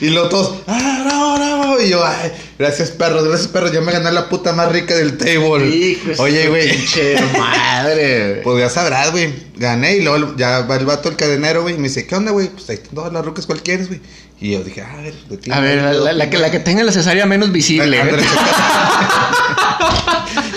Y 0.06 0.10
luego 0.10 0.28
todos, 0.28 0.54
ah, 0.66 1.02
bravo, 1.04 1.36
bravo. 1.36 1.80
Y 1.80 1.88
yo, 1.90 2.04
ay, 2.04 2.32
gracias 2.58 2.90
perros, 2.90 3.26
gracias 3.26 3.48
perros, 3.48 3.72
ya 3.72 3.80
me 3.80 3.92
gané 3.92 4.12
la 4.12 4.28
puta 4.28 4.52
más 4.52 4.70
rica 4.72 4.94
del 4.94 5.16
table. 5.18 5.66
Hijo 5.66 6.22
Oye, 6.22 6.48
güey. 6.48 6.70
Pinche 6.76 7.16
madre, 7.38 8.30
güey. 8.30 8.42
Pues 8.42 8.58
ya 8.60 8.70
sabrás, 8.70 9.10
güey. 9.10 9.32
Gané 9.56 9.96
y 9.96 10.02
luego 10.02 10.34
ya 10.36 10.60
va 10.60 10.76
el 10.76 10.86
vato 10.86 11.08
el 11.08 11.16
cadenero, 11.16 11.62
güey. 11.62 11.74
Y 11.74 11.78
me 11.78 11.88
dice, 11.88 12.06
¿qué 12.06 12.14
onda, 12.14 12.30
güey? 12.32 12.48
Pues 12.48 12.68
ahí 12.70 12.76
están 12.76 12.94
todas 12.94 13.12
las 13.12 13.24
rucas 13.24 13.46
cualquiera, 13.46 13.84
güey. 13.84 14.00
Y 14.38 14.52
yo 14.52 14.62
dije, 14.62 14.82
a 14.82 14.96
ver, 14.96 15.14
de 15.30 15.36
ti. 15.38 15.50
A 15.50 15.60
ver, 15.60 15.82
la, 15.82 15.92
la- 15.92 16.12
la 16.12 16.30
que, 16.30 16.36
la 16.38 16.50
que 16.50 16.58
tenga 16.60 16.84
la 16.84 16.92
cesárea 16.92 17.24
menos 17.26 17.50
visible. 17.52 18.00
Ándale, 18.00 18.22
¿eh? 18.22 18.26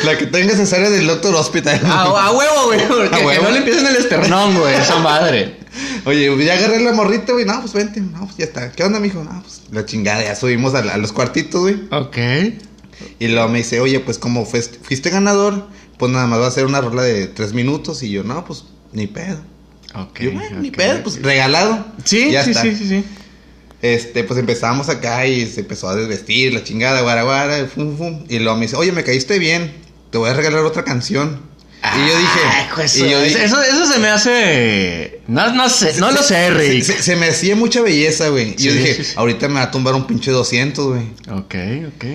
La 0.04 0.18
que 0.18 0.28
tenga 0.28 0.56
cesárea 0.56 0.90
del 0.90 1.06
Doctor 1.08 1.36
Hospital. 1.36 1.82
A, 1.86 2.04
a 2.04 2.32
huevo, 2.32 2.66
güey. 2.68 2.80
Porque 2.88 3.16
A 3.16 3.20
que 3.20 3.26
huevo. 3.26 3.44
no 3.44 3.52
le 3.52 3.58
empiecen 3.60 3.86
el 3.88 3.98
esternón, 3.98 4.58
güey. 4.58 4.74
Esa 4.76 4.98
madre. 5.00 5.58
Oye, 6.06 6.46
ya 6.46 6.54
agarré 6.54 6.82
la 6.82 6.94
morrita, 6.94 7.34
güey. 7.34 7.46
No, 7.46 7.60
pues 7.62 7.74
vente. 7.74 8.02
No, 8.02 8.22
pues 8.26 8.38
ya 8.38 8.46
está. 8.46 8.72
¿Qué 8.72 8.84
onda, 8.84 9.00
mijo? 9.00 9.24
No, 9.24 9.42
pues 9.42 9.62
la 9.72 9.86
chingada. 9.86 10.24
Ya 10.24 10.36
subimos 10.36 10.74
a, 10.76 10.84
la- 10.84 10.94
a 10.94 10.98
los 10.98 11.12
cuartitos, 11.12 11.62
güey. 11.62 11.76
Ok. 11.92 12.18
Y 13.20 13.28
luego 13.30 13.48
me 13.50 13.60
dice, 13.60 13.80
oye, 13.80 14.00
pues 14.00 14.18
como 14.18 14.46
fuiste, 14.46 14.78
fuiste 14.82 15.10
ganador, 15.10 15.68
pues 15.98 16.12
nada 16.12 16.28
más 16.28 16.40
va 16.40 16.48
a 16.48 16.52
ser 16.52 16.66
una 16.66 16.82
rola 16.82 17.04
de 17.04 17.28
tres 17.28 17.54
minutos. 17.54 18.04
Y 18.04 18.12
yo, 18.12 18.24
no, 18.24 18.44
pues 18.46 18.66
ni 18.92 19.08
pedo. 19.08 19.40
Ok. 19.96 20.20
yo, 20.22 20.32
bueno, 20.32 20.60
ni 20.60 20.70
ok. 20.70 20.76
pedo, 20.76 21.04
pues 21.04 21.22
regalado. 21.22 21.86
Sí, 22.04 22.32
ya 22.32 22.44
sí, 22.44 22.52
está. 22.52 22.64
sí, 22.64 22.76
sí, 22.76 22.88
sí. 22.88 23.04
Este, 23.82 24.26
pues 24.26 24.38
empezamos 24.40 24.90
acá 24.90 25.26
y 25.26 25.46
se 25.46 25.62
empezó 25.62 25.88
a 25.88 25.96
desvestir, 25.96 26.54
la 26.54 26.64
chingada, 26.64 27.02
guara, 27.02 27.24
guara, 27.24 27.66
fum, 27.74 27.98
fum. 27.98 28.26
Y 28.28 28.40
luego 28.40 28.56
me 28.58 28.64
dice, 28.66 28.76
oye, 28.76 28.92
me 28.92 29.06
caíste 29.06 29.40
bien, 29.40 29.72
te 30.12 30.18
voy 30.18 30.30
a 30.30 30.34
regalar 30.34 30.66
otra 30.66 30.84
canción. 30.84 31.40
Y 31.82 32.08
yo 32.10 32.18
dije, 32.18 32.40
Ay, 32.46 32.68
de 32.78 33.08
y 33.08 33.12
yo 33.12 33.22
dije, 33.22 33.46
eso, 33.46 33.62
eso 33.62 33.86
se 33.92 34.00
me 34.00 34.08
hace. 34.10 35.22
No, 35.28 35.54
no 35.54 35.70
sé, 35.70 35.94
no 36.00 36.12
lo 36.12 36.18
sé, 36.22 36.28
se, 36.28 36.50
Rick. 36.52 36.84
se- 36.84 37.02
se 37.04 37.16
me 37.16 37.28
hacía 37.28 37.56
mucha 37.56 37.82
belleza, 37.82 38.30
güey. 38.30 38.56
Y 38.58 38.64
yo 38.64 38.74
dije, 38.74 38.96
sí, 38.96 39.04
sí. 39.06 39.14
ahorita 39.16 39.48
me 39.48 39.56
va 39.56 39.64
a 39.64 39.72
tumbar 39.72 39.94
un 39.96 40.06
pinche 40.06 40.32
200, 40.32 40.86
güey. 40.88 41.04
Ok, 41.32 41.56
ok. 41.96 42.06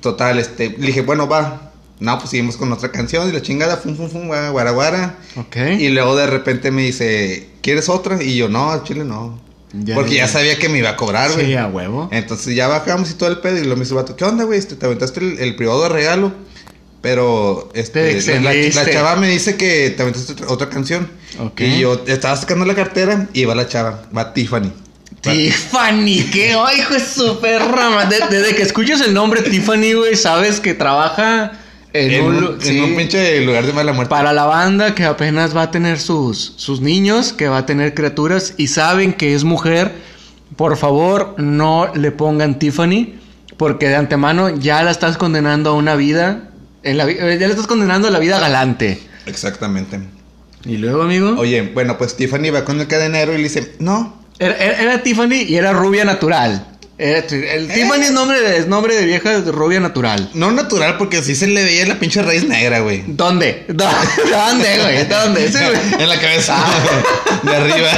Total, 0.00 0.38
este, 0.38 0.70
le 0.78 0.86
dije, 0.86 1.02
bueno, 1.02 1.28
va. 1.28 1.72
No, 2.00 2.18
pues 2.18 2.30
seguimos 2.30 2.56
con 2.56 2.72
otra 2.72 2.90
canción 2.90 3.28
y 3.28 3.32
la 3.32 3.40
chingada, 3.40 3.76
fum, 3.76 3.96
fum, 3.96 4.10
fum, 4.10 4.26
guara, 4.28 4.70
guara. 4.72 5.16
Ok. 5.36 5.56
Y 5.78 5.88
luego 5.90 6.16
de 6.16 6.26
repente 6.26 6.70
me 6.70 6.82
dice, 6.82 7.48
¿quieres 7.62 7.88
otra? 7.88 8.22
Y 8.22 8.36
yo, 8.36 8.48
no, 8.48 8.70
al 8.72 8.82
chile 8.84 9.04
no. 9.04 9.40
Ya, 9.72 9.94
Porque 9.94 10.14
ya 10.14 10.26
ya. 10.26 10.28
sabía 10.28 10.58
que 10.58 10.68
me 10.68 10.78
iba 10.78 10.90
a 10.90 10.96
cobrar, 10.96 11.32
güey. 11.32 11.46
Sí, 11.46 11.54
a 11.56 11.66
huevo. 11.66 12.08
Entonces 12.12 12.54
ya 12.54 12.68
bajamos 12.68 13.10
y 13.10 13.14
todo 13.14 13.28
el 13.28 13.38
pedo 13.38 13.58
y 13.58 13.64
lo 13.64 13.76
me 13.76 13.84
vato, 13.86 14.14
¿qué 14.16 14.24
onda, 14.24 14.44
güey? 14.44 14.58
Este, 14.58 14.76
te 14.76 14.86
aventaste 14.86 15.20
el, 15.20 15.38
el 15.38 15.56
privado 15.56 15.82
de 15.84 15.88
regalo, 15.88 16.32
pero 17.04 17.68
Te 17.74 17.80
este, 17.80 18.40
la, 18.40 18.90
chava 18.90 19.16
me 19.16 19.28
dice 19.28 19.58
que 19.58 19.90
te 19.90 20.00
aventaste 20.00 20.42
otra, 20.48 20.70
canción. 20.70 21.06
Ok. 21.38 21.60
Y 21.60 21.80
yo 21.80 22.02
estaba 22.06 22.34
sacando 22.34 22.64
la 22.64 22.74
cartera 22.74 23.28
y 23.34 23.44
va 23.44 23.54
la 23.54 23.68
chava, 23.68 24.04
va 24.16 24.32
Tiffany. 24.32 24.72
Tiffany, 25.20 26.30
qué 26.32 26.54
oh, 26.56 26.66
hijo 26.74 26.94
de 26.94 27.00
su 27.00 27.38
perra. 27.40 27.90
ma- 27.90 28.06
de- 28.06 28.20
Desde 28.30 28.56
que 28.56 28.62
escuchas 28.62 29.02
el 29.02 29.12
nombre 29.12 29.42
Tiffany, 29.42 29.92
güey, 29.92 30.16
sabes 30.16 30.60
que 30.60 30.72
trabaja 30.72 31.52
en, 31.92 32.10
En, 32.10 32.24
un, 32.24 32.36
en 32.54 32.60
sí, 32.62 32.80
un 32.80 32.96
pinche 32.96 33.38
lugar 33.42 33.66
de 33.66 33.74
mala 33.74 33.92
muerte. 33.92 34.08
para 34.08 34.32
la 34.32 34.46
banda 34.46 34.94
que 34.94 35.04
apenas 35.04 35.54
va 35.54 35.62
a 35.64 35.70
tener 35.70 36.00
sus, 36.00 36.54
sus 36.56 36.80
niños, 36.80 37.34
que 37.34 37.48
va 37.48 37.58
a 37.58 37.66
tener 37.66 37.92
criaturas 37.92 38.54
y 38.56 38.68
saben 38.68 39.12
que 39.12 39.34
es 39.34 39.44
mujer. 39.44 39.92
Por 40.56 40.78
favor, 40.78 41.34
no 41.36 41.92
le 41.94 42.12
pongan 42.12 42.58
Tiffany, 42.58 43.14
porque 43.58 43.88
de 43.88 43.96
antemano 43.96 44.48
ya 44.58 44.82
la 44.82 44.90
estás 44.90 45.18
condenando 45.18 45.68
a 45.70 45.74
una 45.74 45.96
vida. 45.96 46.48
En 46.84 46.96
la, 46.98 47.04
eh, 47.08 47.38
ya 47.40 47.46
la 47.46 47.52
estás 47.54 47.66
condenando 47.66 48.08
a 48.08 48.10
la 48.10 48.18
vida 48.18 48.38
galante. 48.38 49.00
Exactamente. 49.26 49.98
Y 50.66 50.76
luego, 50.76 51.02
amigo. 51.02 51.34
Oye, 51.38 51.62
bueno, 51.62 51.98
pues 51.98 52.16
Tiffany 52.16 52.50
va 52.50 52.64
con 52.64 52.80
el 52.80 52.86
cadenero 52.86 53.32
y 53.34 53.38
le 53.38 53.42
dice, 53.44 53.74
no. 53.78 54.22
Era, 54.38 54.56
era- 54.56 54.80
era 54.82 55.02
Tiffany 55.02 55.42
y 55.48 55.56
era 55.56 55.72
rubia 55.72 56.04
natural. 56.04 56.68
Era- 56.96 57.18
el 57.18 57.68
Tiffany 57.68 58.02
es 58.02 58.12
nombre, 58.12 58.40
de, 58.40 58.58
es 58.58 58.66
nombre 58.68 58.94
de 58.94 59.04
vieja 59.04 59.40
rubia 59.46 59.80
natural. 59.80 60.30
No 60.34 60.52
natural 60.52 60.96
porque 60.96 61.22
sí 61.22 61.34
se 61.34 61.46
le 61.48 61.64
veía 61.64 61.86
la 61.86 61.98
pinche 61.98 62.22
raíz 62.22 62.44
negra, 62.46 62.80
güey. 62.80 63.02
¿Dónde? 63.06 63.64
¿Dó- 63.68 63.84
¿Dónde, 64.30 64.78
güey? 64.80 65.04
¿Dónde? 65.08 65.48
Sí, 65.52 65.58
güey. 65.64 66.02
en 66.02 66.08
la 66.08 66.20
cabeza. 66.20 66.56
de 67.42 67.56
arriba. 67.56 67.90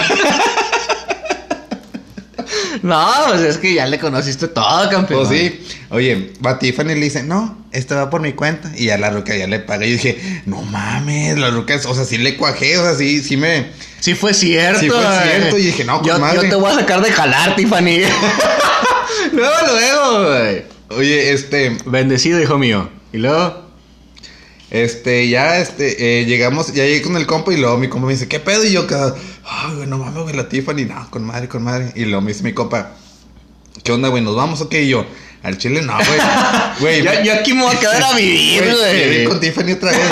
No, 2.83 3.09
pues 3.29 3.41
es 3.43 3.59
que 3.59 3.75
ya 3.75 3.87
le 3.87 3.99
conociste 3.99 4.49
todo, 4.49 4.88
campeón. 4.91 5.26
Pues 5.26 5.38
sí. 5.38 5.67
Oye, 5.91 6.33
va 6.45 6.59
Tiffany 6.59 6.93
y 6.93 6.95
le 6.95 7.05
dice, 7.05 7.23
no, 7.23 7.65
esto 7.73 7.95
va 7.97 8.11
por 8.11 8.21
mi 8.21 8.33
cuenta. 8.33 8.71
Y 8.76 8.87
ya 8.87 8.99
la 8.99 9.11
ruca 9.11 9.35
ya 9.37 9.47
le 9.47 9.59
paga. 9.61 9.87
Y 9.87 9.93
dije, 9.93 10.43
no 10.47 10.62
mames, 10.62 11.38
la 11.38 11.50
ruca, 11.50 11.75
es- 11.75 11.87
o 11.87 11.95
sea, 11.95 12.05
sí 12.05 12.19
le 12.19 12.37
cuajé, 12.37 12.76
o 12.79 12.83
sea, 12.83 12.95
sí, 12.95 13.23
sí 13.23 13.37
me. 13.37 13.67
Sí 14.00 14.15
fue 14.15 14.35
cierto. 14.35 14.81
Sí 14.81 14.88
fue 14.91 15.03
güey. 15.03 15.23
cierto, 15.23 15.59
y 15.59 15.62
dije, 15.67 15.85
no, 15.85 15.99
con 15.99 16.07
yo, 16.09 16.19
madre. 16.19 16.43
yo 16.43 16.49
te 16.50 16.55
voy 16.57 16.71
a 16.71 16.75
sacar 16.76 17.03
de 17.03 17.11
jalar, 17.12 17.57
Tiffany. 17.57 18.00
luego, 19.33 19.55
luego, 19.73 20.29
güey. 20.29 20.65
Oye, 20.91 21.33
este, 21.33 21.76
Bendecido, 21.87 22.41
hijo 22.41 22.59
mío. 22.59 22.88
Y 23.12 23.19
luego... 23.19 23.65
este, 24.85 25.28
ya, 25.28 25.59
este, 25.59 26.21
eh, 26.21 26.25
llegamos, 26.25 26.73
ya 26.73 26.85
llegué 26.85 27.02
con 27.02 27.16
el 27.16 27.26
compa 27.26 27.52
y 27.52 27.56
luego 27.56 27.78
mi 27.78 27.88
compa 27.88 28.06
me 28.06 28.12
dice, 28.12 28.28
¿qué 28.28 28.40
pedo? 28.40 28.64
Y 28.64 28.73
yo, 28.73 28.87
ay, 29.45 29.75
güey, 29.75 29.87
no 29.87 29.99
mames, 29.99 30.23
güey, 30.23 30.37
la 30.37 30.49
Tiffany, 30.49 30.85
no, 30.85 31.11
con 31.11 31.25
madre, 31.25 31.49
con 31.49 31.62
madre. 31.62 31.92
Y 31.95 32.04
luego 32.04 32.21
me 32.21 32.33
dice 32.33 32.42
mi 32.42 32.52
compa, 32.52 32.92
¿qué 33.83 33.92
onda, 33.92 34.09
güey? 34.09 34.23
¿Nos 34.23 34.37
vamos 34.37 34.61
o 34.61 34.68
qué? 34.68 34.83
Y 34.83 34.88
yo, 34.88 35.06
al 35.42 35.59
chile 35.59 35.83
no, 35.83 35.95
güey. 35.97 36.21
Güey, 36.80 37.02
Yo, 37.02 37.11
yo 37.23 37.33
aquí 37.33 37.54
me 37.54 37.62
voy 37.62 37.75
a 37.75 37.80
quedar 37.80 38.02
a 38.02 38.12
vivir, 38.14 38.62
Güey, 38.62 39.25
con 39.25 39.40
Tiffany 39.40 39.73
otra 39.73 39.92
vez. 39.92 40.11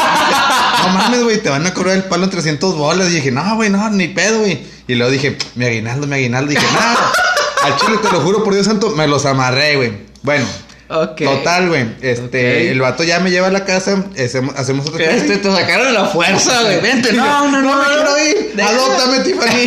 No 0.82 0.88
mames, 0.94 1.22
güey, 1.22 1.42
te 1.42 1.50
van 1.50 1.66
a 1.66 1.74
cobrar 1.74 1.96
el 1.96 2.04
palo 2.04 2.24
en 2.24 2.30
300 2.30 2.76
bolas. 2.76 3.10
Y 3.10 3.16
dije, 3.16 3.30
no, 3.30 3.56
güey, 3.56 3.68
no, 3.68 3.90
ni 3.90 4.08
pedo, 4.08 4.38
güey. 4.38 4.62
Y 4.88 4.94
luego 4.94 5.12
dije, 5.12 5.36
mi 5.56 5.66
aguinaldo, 5.66 6.06
mi 6.06 6.14
aguinaldo. 6.14 6.52
Y 6.52 6.54
dije, 6.54 6.66
no, 6.72 7.66
al 7.66 7.76
chile 7.76 7.98
te 8.00 8.10
lo 8.10 8.20
juro 8.20 8.42
por 8.44 8.54
Dios 8.54 8.66
santo, 8.66 8.90
me 8.90 9.06
los 9.06 9.26
amarré, 9.26 9.76
güey. 9.76 9.92
Bueno, 10.22 10.46
Ok. 10.94 11.22
total, 11.22 11.68
güey. 11.68 11.86
Este, 12.00 12.70
el 12.70 12.80
vato 12.80 13.02
ya 13.04 13.20
me 13.20 13.30
lleva 13.30 13.48
a 13.48 13.50
la 13.50 13.64
casa, 13.64 14.04
hacemos, 14.22 14.54
hacemos 14.56 14.86
otra 14.86 15.04
Este, 15.04 15.38
te 15.38 15.50
sacaron 15.50 15.92
la 15.92 16.06
fuerza, 16.06 16.62
güey. 16.62 16.80
Vente, 16.80 17.12
no, 17.12 17.50
no, 17.50 17.60
no, 17.60 17.76
me 17.76 17.82
no, 17.82 17.84
quiero 17.84 18.10
no. 18.10 18.18
ir. 18.18 18.62
Adóptame, 18.62 19.20
Tiffany. 19.20 19.66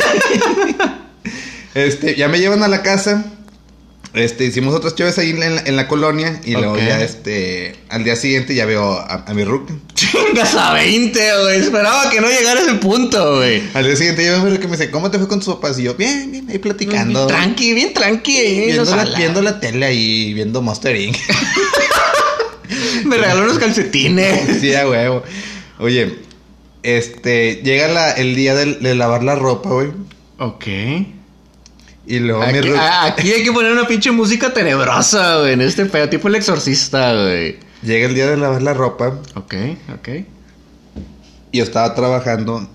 este, 1.74 2.16
ya 2.16 2.28
me 2.28 2.40
llevan 2.40 2.64
a 2.64 2.68
la 2.68 2.82
casa. 2.82 3.26
Este, 4.14 4.46
hicimos 4.46 4.74
otras 4.74 4.96
chaves 4.96 5.18
ahí 5.20 5.32
en 5.32 5.40
la, 5.40 5.62
en 5.62 5.76
la 5.76 5.88
colonia. 5.88 6.40
Y 6.44 6.54
luego 6.54 6.78
ya, 6.78 7.02
este, 7.02 7.76
al 7.90 8.04
día 8.04 8.16
siguiente 8.16 8.56
ya 8.56 8.66
veo 8.66 8.94
a, 8.94 9.26
a 9.28 9.34
mi 9.34 9.44
ruca. 9.44 9.74
Chingas 9.94 10.56
a 10.56 10.74
20, 10.74 11.20
güey. 11.42 11.60
Esperaba 11.60 12.10
que 12.10 12.22
no 12.22 12.28
llegara 12.28 12.60
a 12.60 12.64
ese 12.64 12.74
punto, 12.76 13.38
güey. 13.38 13.62
Al 13.74 13.86
día 13.86 13.96
siguiente 13.96 14.24
ya 14.24 14.32
veo 14.32 14.42
a 14.42 14.44
mi 14.46 14.50
ruca 14.52 14.64
y 14.64 14.68
me 14.68 14.78
dice, 14.78 14.90
¿cómo 14.90 15.12
te 15.12 15.18
fue 15.20 15.28
con 15.28 15.40
tus 15.40 15.54
papás? 15.54 15.78
Y 15.80 15.84
yo, 15.84 15.96
bien, 15.96 16.32
bien, 16.32 16.50
ahí 16.50 16.58
platicando. 16.58 17.28
Bien 17.28 17.38
tranqui, 17.38 17.74
bien 17.74 17.94
tranqui. 17.94 18.38
ahí 18.38 18.72
la 18.74 18.84
Viendo 18.84 18.96
la, 18.96 19.18
viendo 19.18 19.42
la 19.42 19.60
tele 19.60 19.86
ahí, 19.86 20.34
viendo 20.34 20.62
Monster 20.62 20.96
Inc. 20.96 21.18
Me 23.06 23.18
regaló 23.18 23.44
unos 23.44 23.60
calcetines. 23.60 24.58
sí, 24.62 24.74
a 24.74 24.88
huevo. 24.88 25.24
Oye, 25.80 26.20
este, 26.84 27.62
llega 27.64 27.88
la, 27.88 28.12
el 28.12 28.36
día 28.36 28.56
de, 28.56 28.76
de 28.76 28.96
lavar 28.96 29.24
la 29.24 29.36
ropa, 29.36 29.70
güey. 29.70 29.90
Ok. 30.40 30.66
Y 32.08 32.20
luego 32.20 32.46
mi 32.48 32.58
Aquí, 32.58 32.70
a- 32.72 33.04
aquí 33.06 33.32
hay 33.34 33.44
que 33.44 33.52
poner 33.52 33.72
una 33.74 33.86
pinche 33.88 34.12
música 34.12 34.54
tenebrosa, 34.54 35.40
güey. 35.40 35.54
En 35.54 35.62
este 35.62 35.86
pedo, 35.86 36.08
tipo 36.10 36.28
el 36.30 36.36
exorcista, 36.36 37.14
güey. 37.14 37.58
Llega 37.84 38.08
el 38.08 38.16
día 38.16 38.28
de 38.28 38.38
lavar 38.38 38.62
la 38.62 38.74
ropa. 38.74 39.08
Ok, 39.36 39.54
ok. 39.94 40.08
Y 41.52 41.58
yo 41.60 41.64
estaba 41.64 41.94
trabajando 41.96 42.68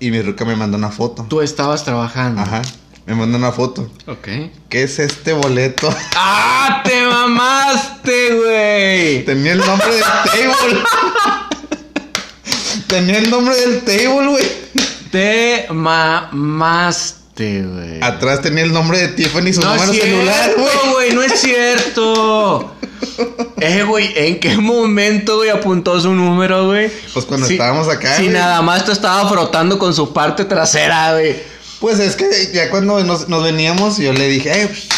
y 0.00 0.10
mi 0.10 0.20
ruca 0.20 0.44
me 0.44 0.56
mandó 0.56 0.76
una 0.76 0.90
foto. 0.90 1.24
Tú 1.28 1.40
estabas 1.42 1.84
trabajando. 1.84 2.42
Ajá. 2.42 2.60
Me 3.06 3.14
mandó 3.14 3.38
una 3.38 3.52
foto. 3.52 3.90
Ok. 4.06 4.28
¿Qué 4.68 4.82
es 4.84 4.98
este 4.98 5.32
boleto? 5.32 5.92
¡Ah, 6.16 6.82
te 6.84 7.02
mamaste, 7.04 8.34
güey! 8.34 9.24
Tenía 9.24 9.52
el 9.52 9.58
nombre 9.58 9.90
del 9.90 10.02
table. 10.02 10.84
Tenía 12.86 13.18
el 13.18 13.30
nombre 13.30 13.54
del 13.56 13.80
table, 13.82 14.26
güey. 14.28 14.44
Te 15.10 15.66
mamaste, 15.70 17.21
güey. 17.36 18.02
Atrás 18.02 18.42
tenía 18.42 18.64
el 18.64 18.72
nombre 18.72 18.98
de 18.98 19.08
Tiffany 19.08 19.48
y 19.48 19.52
su 19.54 19.60
No 19.62 19.74
número 19.74 19.92
celular, 19.92 20.52
güey. 20.56 20.92
güey, 20.92 21.12
no 21.12 21.22
es 21.22 21.40
cierto. 21.40 22.74
Eh, 23.60 23.84
güey, 23.84 24.12
¿en 24.16 24.40
qué 24.40 24.56
momento, 24.56 25.36
güey, 25.36 25.50
apuntó 25.50 26.00
su 26.00 26.12
número, 26.12 26.66
güey? 26.66 26.90
Pues 27.12 27.24
cuando 27.24 27.46
Si- 27.46 27.54
estábamos 27.54 27.88
acá, 27.88 28.16
Si 28.16 28.22
güey. 28.24 28.34
nada 28.34 28.60
más 28.62 28.84
te 28.84 28.90
estaba 28.92 29.28
frotando 29.28 29.78
con 29.78 29.94
su 29.94 30.12
parte 30.12 30.44
trasera, 30.44 31.12
güey. 31.12 31.36
Pues 31.80 32.00
es 32.00 32.16
que 32.16 32.50
ya 32.52 32.70
cuando 32.70 33.02
nos, 33.04 33.28
nos 33.28 33.42
veníamos, 33.44 33.98
yo 33.98 34.12
le 34.12 34.28
dije, 34.28 34.62
eh, 34.62 34.66
pues, 34.66 34.88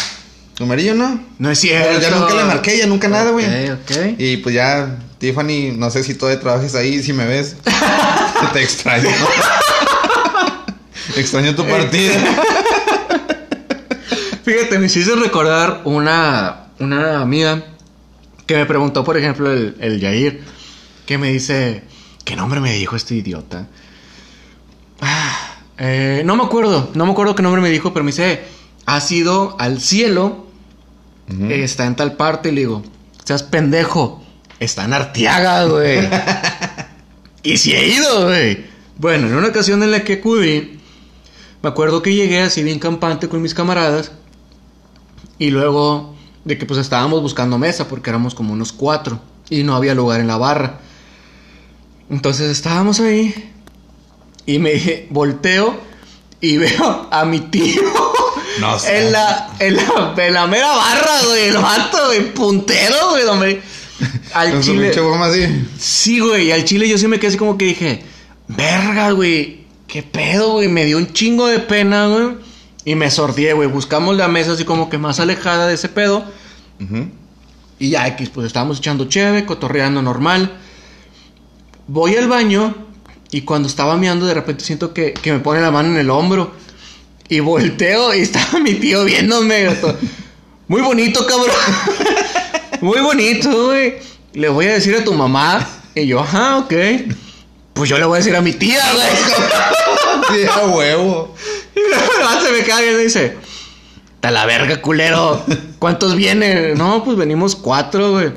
numerillo, 0.59 0.95
¿no? 0.95 1.19
No 1.37 1.51
es 1.51 1.59
cierto. 1.59 1.87
Pero 1.89 1.99
ya 2.01 2.09
nunca 2.11 2.33
le 2.35 2.43
marqué, 2.45 2.77
ya 2.77 2.87
nunca 2.87 3.07
nada, 3.07 3.31
güey. 3.31 3.45
Ok, 3.69 3.79
ok. 3.91 3.97
Y 4.19 4.37
pues 4.37 4.55
ya, 4.55 4.97
Tiffany, 5.19 5.71
no 5.75 5.91
sé 5.91 6.03
si 6.03 6.15
todavía 6.15 6.39
trabajes 6.41 6.73
ahí, 6.75 7.03
si 7.03 7.13
me 7.13 7.25
ves. 7.27 7.55
Te 8.53 8.63
extraño. 8.63 9.09
Extraño 11.15 11.55
tu 11.55 11.65
partida. 11.65 12.13
Fíjate, 14.43 14.79
me 14.79 14.85
hiciste 14.85 15.15
recordar 15.15 15.81
una, 15.85 16.67
una 16.79 17.21
amiga 17.21 17.63
que 18.45 18.55
me 18.55 18.65
preguntó, 18.65 19.03
por 19.03 19.17
ejemplo, 19.17 19.51
el, 19.51 19.75
el 19.79 19.99
Yair, 19.99 20.43
que 21.05 21.17
me 21.17 21.31
dice, 21.31 21.83
¿qué 22.23 22.35
nombre 22.35 22.59
me 22.59 22.73
dijo 22.73 22.95
este 22.95 23.15
idiota? 23.15 23.67
Ah, 25.01 25.57
eh, 25.77 26.21
no 26.25 26.35
me 26.35 26.43
acuerdo, 26.43 26.91
no 26.93 27.05
me 27.05 27.11
acuerdo 27.11 27.35
qué 27.35 27.41
nombre 27.41 27.61
me 27.61 27.69
dijo, 27.69 27.91
pero 27.91 28.03
me 28.03 28.11
dice, 28.11 28.43
has 28.85 29.11
ido 29.11 29.55
al 29.59 29.81
cielo 29.81 30.45
está 31.27 31.85
en 31.85 31.95
tal 31.95 32.13
parte. 32.13 32.49
Y 32.49 32.51
le 32.53 32.61
digo, 32.61 32.83
seas 33.23 33.43
pendejo, 33.43 34.23
está 34.59 34.85
en 34.85 34.93
Arteaga, 34.93 35.65
güey. 35.65 36.07
y 37.43 37.57
si 37.57 37.73
he 37.73 37.87
ido, 37.87 38.25
güey. 38.25 38.65
Bueno, 38.97 39.27
en 39.27 39.35
una 39.35 39.47
ocasión 39.47 39.83
en 39.83 39.91
la 39.91 40.03
que 40.03 40.13
acudí, 40.13 40.79
me 41.65 41.69
acuerdo 41.69 42.03
que 42.03 42.13
llegué 42.13 42.41
así 42.41 42.61
bien 42.61 42.77
campante 42.77 43.27
con 43.27 43.41
mis 43.41 43.55
camaradas. 43.55 44.11
Y 45.39 45.49
luego 45.49 46.13
de 46.43 46.59
que 46.59 46.67
pues 46.67 46.79
estábamos 46.79 47.23
buscando 47.23 47.57
mesa 47.57 47.87
porque 47.87 48.11
éramos 48.11 48.35
como 48.35 48.53
unos 48.53 48.71
cuatro 48.71 49.19
y 49.49 49.63
no 49.63 49.75
había 49.75 49.95
lugar 49.95 50.21
en 50.21 50.27
la 50.27 50.37
barra. 50.37 50.77
Entonces 52.07 52.51
estábamos 52.51 52.99
ahí 52.99 53.51
y 54.45 54.59
me 54.59 55.07
volteo 55.09 55.75
y 56.39 56.57
veo 56.57 57.07
a 57.09 57.25
mi 57.25 57.39
tío 57.39 57.81
No 58.59 58.77
sé. 58.77 58.99
en, 58.99 59.11
la, 59.11 59.49
en, 59.57 59.75
la, 59.75 60.13
en 60.15 60.33
la 60.35 60.45
mera 60.45 60.67
barra, 60.67 61.23
güey, 61.25 61.45
el 61.45 61.57
vato, 61.57 61.97
güey, 62.05 62.31
puntero, 62.31 63.09
güey, 63.09 63.23
donde... 63.23 63.61
Al 64.35 64.51
Con 64.51 64.61
chile... 64.61 64.91
así. 65.23 65.67
Sí, 65.79 66.19
güey, 66.19 66.51
al 66.51 66.63
chile 66.63 66.87
yo 66.87 66.99
sí 66.99 67.07
me 67.07 67.17
quedé 67.17 67.29
así 67.29 67.37
como 67.37 67.57
que 67.57 67.65
dije, 67.65 68.03
verga, 68.49 69.09
güey, 69.09 69.64
qué 69.87 70.03
pedo, 70.03 70.53
güey, 70.53 70.67
me 70.67 70.85
dio 70.85 70.97
un 70.97 71.13
chingo 71.13 71.47
de 71.47 71.59
pena, 71.59 72.07
güey. 72.07 72.37
Y 72.85 72.95
me 72.95 73.09
sordié, 73.09 73.53
güey, 73.53 73.67
buscamos 73.67 74.15
la 74.15 74.27
mesa 74.27 74.51
así 74.51 74.63
como 74.63 74.89
que 74.89 74.97
más 74.97 75.19
alejada 75.19 75.67
de 75.67 75.73
ese 75.73 75.89
pedo. 75.89 76.23
Y 77.79 77.89
ya, 77.89 78.07
X, 78.09 78.29
pues 78.29 78.47
estábamos 78.47 78.77
echando 78.77 79.05
cheve, 79.05 79.45
cotorreando 79.45 80.01
normal. 80.01 80.57
Voy 81.87 82.15
al 82.15 82.27
baño 82.27 82.75
y 83.31 83.41
cuando 83.41 83.67
estaba 83.67 83.97
meando 83.97 84.25
de 84.25 84.33
repente 84.33 84.63
siento 84.63 84.93
que, 84.93 85.13
que 85.13 85.33
me 85.33 85.39
pone 85.39 85.61
la 85.61 85.71
mano 85.71 85.89
en 85.89 85.97
el 85.97 86.09
hombro. 86.09 86.53
Y 87.27 87.39
volteo 87.39 88.13
y 88.13 88.19
estaba 88.21 88.59
mi 88.59 88.75
tío 88.75 89.03
viéndome. 89.03 89.67
Muy 90.67 90.81
bonito, 90.81 91.25
cabrón. 91.25 91.55
Muy 92.81 92.99
bonito, 92.99 93.65
güey. 93.65 93.95
Le 94.33 94.49
voy 94.49 94.67
a 94.67 94.73
decir 94.73 94.95
a 94.95 95.03
tu 95.03 95.13
mamá. 95.13 95.67
Y 95.95 96.05
yo, 96.05 96.19
ajá, 96.19 96.57
ok. 96.57 96.73
Pues 97.75 97.89
yo 97.89 97.97
le 97.97 98.05
voy 98.05 98.15
a 98.15 98.19
decir 98.19 98.35
a 98.35 98.41
mi 98.41 98.53
tía, 98.53 98.81
güey. 98.93 100.41
Sí, 100.41 100.47
a 100.51 100.65
huevo. 100.65 101.35
Y 101.75 101.79
luego 101.79 102.41
se 102.41 102.51
me 102.53 102.63
queda 102.63 102.79
viendo 102.81 103.01
y 103.01 103.03
dice: 103.03 103.37
"Ta 104.21 104.31
la 104.31 104.45
verga, 104.45 104.81
culero. 104.81 105.43
¿Cuántos 105.77 106.15
vienen? 106.15 106.77
No, 106.77 107.03
pues 107.03 107.17
venimos 107.17 107.55
cuatro, 107.55 108.13
güey. 108.13 108.31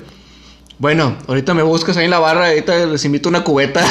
Bueno, 0.79 1.17
ahorita 1.27 1.55
me 1.55 1.63
buscas 1.63 1.97
ahí 1.97 2.05
en 2.05 2.11
la 2.11 2.19
barra, 2.19 2.49
ahorita 2.49 2.87
les 2.87 3.05
invito 3.05 3.29
una 3.29 3.43
cubeta. 3.43 3.85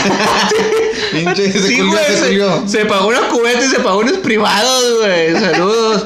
Pinche, 1.12 1.52
Sí, 1.52 1.80
güey, 1.82 2.06
se 2.06 2.70
se 2.70 2.86
pagó 2.86 3.08
una 3.08 3.30
cubeta 3.30 3.64
y 3.64 3.70
se 3.70 3.80
pagó 3.80 4.00
unos 4.00 4.18
privados, 4.18 4.98
güey. 5.00 5.32
Saludos 5.34 6.06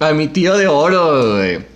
a 0.00 0.12
mi 0.12 0.28
tío 0.28 0.56
de 0.56 0.66
oro, 0.66 1.36
güey. 1.36 1.71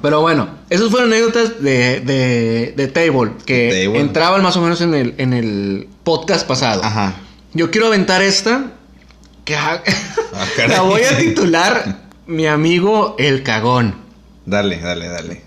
Pero 0.00 0.20
bueno, 0.22 0.48
esas 0.70 0.88
fueron 0.90 1.12
anécdotas 1.12 1.60
de, 1.62 2.00
de, 2.00 2.72
de 2.76 2.88
Table, 2.88 3.32
que 3.44 3.84
Table. 3.84 4.00
entraban 4.00 4.42
más 4.42 4.56
o 4.56 4.62
menos 4.62 4.80
en 4.80 4.94
el, 4.94 5.14
en 5.18 5.32
el 5.34 5.88
podcast 6.02 6.46
pasado. 6.46 6.82
Ajá. 6.82 7.14
Yo 7.52 7.70
quiero 7.70 7.88
aventar 7.88 8.22
esta. 8.22 8.72
Que 9.44 9.54
Ah, 9.56 9.82
la 10.68 10.82
voy 10.82 11.02
a 11.02 11.18
titular 11.18 11.98
Mi 12.26 12.46
amigo 12.46 13.16
el 13.18 13.42
cagón. 13.42 13.96
Dale, 14.46 14.78
dale, 14.80 15.08
dale. 15.08 15.42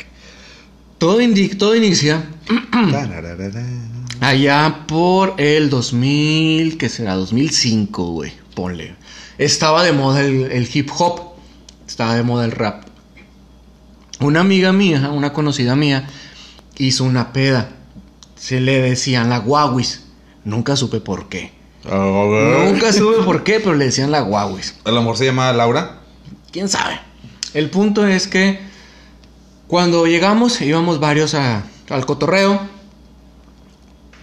Todo, 0.98 1.22
indi- 1.22 1.58
todo 1.58 1.76
inicia 1.76 2.24
allá 4.22 4.86
por 4.88 5.34
el 5.38 5.70
2000, 5.70 6.78
que 6.78 6.90
será 6.90 7.16
2005, 7.16 8.12
güey. 8.12 8.32
Ponle. 8.54 8.96
Estaba 9.38 9.84
de 9.84 9.92
moda 9.92 10.22
el, 10.22 10.52
el 10.52 10.70
hip 10.74 10.90
hop. 10.98 11.22
Estaba 11.88 12.16
de 12.16 12.24
moda 12.24 12.46
el 12.46 12.52
rap. 12.52 12.85
Una 14.20 14.40
amiga 14.42 14.72
mía, 14.72 15.10
una 15.14 15.34
conocida 15.34 15.76
mía, 15.76 16.08
hizo 16.78 17.04
una 17.04 17.34
peda. 17.34 17.70
Se 18.36 18.60
le 18.62 18.82
decían 18.82 19.30
la 19.30 19.40
guaguis. 19.40 20.04
Nunca 20.44 20.76
supe 20.76 21.00
por 21.02 21.28
qué. 21.30 21.54
A 21.90 21.96
ver. 21.98 22.72
Nunca 22.72 22.92
supe 22.94 23.24
por 23.24 23.44
qué, 23.44 23.60
pero 23.60 23.76
le 23.76 23.86
decían 23.86 24.12
la 24.12 24.22
guaguis. 24.22 24.76
¿El 24.86 24.98
amor 24.98 25.18
se 25.18 25.26
llama 25.26 25.52
Laura? 25.54 26.00
¿Quién 26.52 26.70
sabe? 26.70 27.00
El 27.54 27.70
punto 27.70 28.06
es 28.08 28.28
que 28.28 28.60
cuando 29.68 30.06
llegamos, 30.06 30.62
íbamos 30.62 31.00
varios 31.00 31.34
a- 31.36 31.64
al 31.90 32.06
cotorreo. 32.06 32.60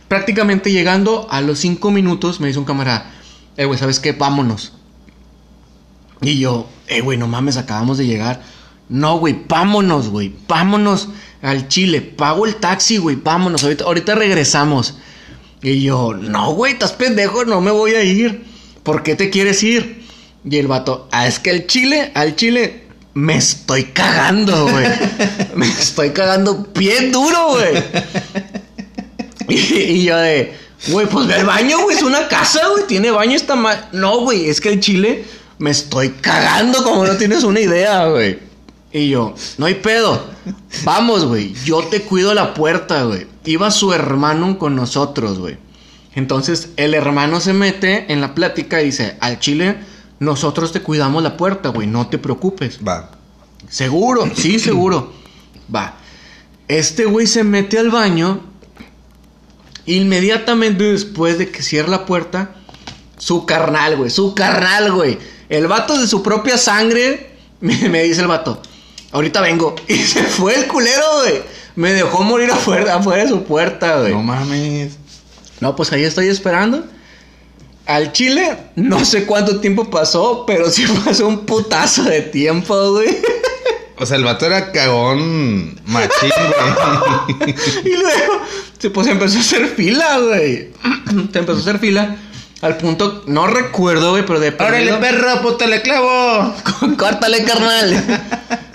Prácticamente 0.09 0.71
llegando 0.73 1.27
a 1.31 1.41
los 1.41 1.59
cinco 1.59 1.91
minutos, 1.91 2.39
me 2.41 2.47
dice 2.49 2.59
un 2.59 2.65
camarada, 2.67 3.11
eh, 3.57 3.65
güey, 3.65 3.79
¿sabes 3.79 3.99
qué? 3.99 4.13
Vámonos. 4.13 4.73
Y 6.21 6.39
yo, 6.39 6.69
eh, 6.87 7.01
güey, 7.01 7.17
no 7.19 7.27
mames, 7.29 7.57
acabamos 7.57 7.97
de 7.99 8.07
llegar. 8.07 8.43
No, 8.93 9.19
güey, 9.19 9.35
vámonos, 9.49 10.11
güey, 10.11 10.35
vámonos 10.47 11.09
al 11.41 11.67
Chile. 11.69 12.03
Pago 12.03 12.45
el 12.45 12.57
taxi, 12.57 12.99
güey, 12.99 13.17
vámonos. 13.17 13.63
Ahorita, 13.63 13.85
ahorita 13.85 14.15
regresamos. 14.15 14.99
Y 15.63 15.81
yo, 15.81 16.13
no, 16.13 16.53
güey, 16.53 16.75
estás 16.75 16.93
pendejo, 16.93 17.47
no 17.47 17.63
me 17.63 17.71
voy 17.71 17.95
a 17.95 18.05
ir. 18.05 18.45
¿Por 18.83 19.03
qué 19.03 19.15
te 19.15 19.31
quieres 19.31 19.63
ir? 19.63 20.05
Y 20.45 20.59
el 20.59 20.67
vato, 20.67 21.09
ah, 21.11 21.27
es 21.27 21.39
que 21.39 21.49
al 21.53 21.67
Chile, 21.67 22.13
al 22.15 22.37
Chile, 22.37 22.85
me 23.15 23.35
estoy 23.37 23.85
cagando, 23.85 24.69
güey. 24.69 24.87
me 25.55 25.67
estoy 25.69 26.11
cagando 26.11 26.69
bien 26.75 27.13
duro, 27.13 27.53
güey. 27.53 27.83
Y, 29.49 29.55
y 29.57 30.05
yo 30.05 30.19
de, 30.19 30.53
güey, 30.89 31.07
pues 31.07 31.27
ve 31.27 31.37
al 31.37 31.47
baño, 31.47 31.81
güey, 31.83 31.97
es 31.97 32.03
una 32.03 32.29
casa, 32.29 32.61
güey, 32.69 32.87
tiene 32.87 33.11
baño 33.11 33.37
esta 33.37 33.57
mal. 33.57 33.89
No, 33.93 34.21
güey, 34.21 34.51
es 34.51 34.61
que 34.61 34.69
el 34.69 34.81
chile 34.81 35.25
me 35.57 35.71
estoy 35.71 36.11
cagando 36.11 36.85
como 36.85 37.07
no 37.07 37.17
tienes 37.17 37.43
una 37.43 37.61
idea, 37.61 38.05
güey. 38.09 38.52
Y 38.93 39.09
yo, 39.09 39.35
no 39.57 39.67
hay 39.67 39.77
pedo. 39.77 40.23
Vamos, 40.85 41.25
güey, 41.25 41.55
yo 41.65 41.83
te 41.85 42.03
cuido 42.03 42.35
la 42.35 42.53
puerta, 42.53 43.05
güey. 43.05 43.27
Iba 43.45 43.71
su 43.71 43.93
hermano 43.93 44.59
con 44.59 44.77
nosotros, 44.77 45.39
güey. 45.39 45.57
Entonces 46.15 46.71
el 46.77 46.93
hermano 46.93 47.41
se 47.41 47.55
mete 47.55 48.13
en 48.13 48.21
la 48.21 48.35
plática 48.35 48.83
y 48.83 48.87
dice, 48.87 49.17
al 49.21 49.39
chile, 49.39 49.79
nosotros 50.19 50.73
te 50.73 50.83
cuidamos 50.83 51.23
la 51.23 51.37
puerta, 51.37 51.71
güey, 51.71 51.87
no 51.87 52.07
te 52.09 52.19
preocupes. 52.19 52.81
Va. 52.87 53.11
Seguro, 53.69 54.31
sí, 54.35 54.59
seguro. 54.59 55.13
Va. 55.75 55.95
Este 56.69 57.07
güey 57.07 57.27
se 57.27 57.45
mete 57.45 57.79
al 57.79 57.91
baño. 57.91 58.41
Inmediatamente 59.87 60.85
después 60.93 61.39
de 61.39 61.51
que 61.51 61.63
cierra 61.63 61.89
la 61.89 62.07
puerta, 62.07 62.55
su 63.17 63.47
carnal, 63.47 63.97
güey, 63.97 64.11
su 64.11 64.35
carnal, 64.35 64.93
güey. 64.93 65.19
El 65.49 65.67
vato 65.67 65.99
de 65.99 66.07
su 66.07 66.23
propia 66.23 66.59
sangre, 66.59 67.37
me, 67.61 67.77
me 67.89 68.03
dice 68.03 68.21
el 68.21 68.29
vato, 68.29 68.63
ahorita 69.13 69.41
vengo. 69.41 69.77
Y 69.89 69.97
se 69.99 70.23
fue 70.25 70.55
el 70.55 70.67
culero, 70.67 71.05
güey. 71.21 71.43
Me 71.77 71.93
dejó 71.93 72.23
morir 72.23 72.51
afuera, 72.51 72.97
afuera 72.97 73.23
de 73.23 73.31
su 73.31 73.45
puerta, 73.45 74.01
güey. 74.01 74.13
No 74.13 74.23
mames. 74.23 74.93
No, 75.61 75.77
pues 75.77 75.93
ahí 75.93 76.05
estoy 76.05 76.29
esperando. 76.29 76.85
Al 77.87 78.13
Chile, 78.13 78.57
no 78.77 79.05
sé 79.05 79.25
cuánto 79.27 79.61
tiempo 79.61 79.91
pasó, 79.91 80.45
pero 80.47 80.71
sí 80.71 80.85
pasó 81.05 81.27
un 81.29 81.47
putazo 81.47 82.05
de 82.05 82.23
tiempo, 82.23 82.93
güey. 82.93 83.09
O 83.99 84.07
sea, 84.07 84.17
el 84.17 84.25
vato 84.25 84.47
era 84.47 84.73
cagón 84.73 85.81
machín, 85.85 86.31
güey. 87.39 87.55
Y 87.85 87.97
luego, 87.97 88.41
se, 88.77 88.91
pues 88.91 89.07
empezó 89.07 89.39
a 89.39 89.41
hacer 89.41 89.69
fila, 89.69 90.19
güey. 90.19 90.71
Se 91.33 91.39
empezó 91.39 91.59
a 91.59 91.61
hacer 91.61 91.79
fila. 91.79 92.17
Al 92.63 92.79
punto, 92.79 93.23
no 93.29 93.47
recuerdo, 93.47 94.11
güey, 94.13 94.27
pero 94.27 94.41
de 94.41 94.51
perdido. 94.51 94.99
perro, 94.99 95.43
puta, 95.43 95.67
le 95.69 95.83
clavo. 95.83 96.53
Córtale, 96.99 97.45
carnal. 97.45 98.21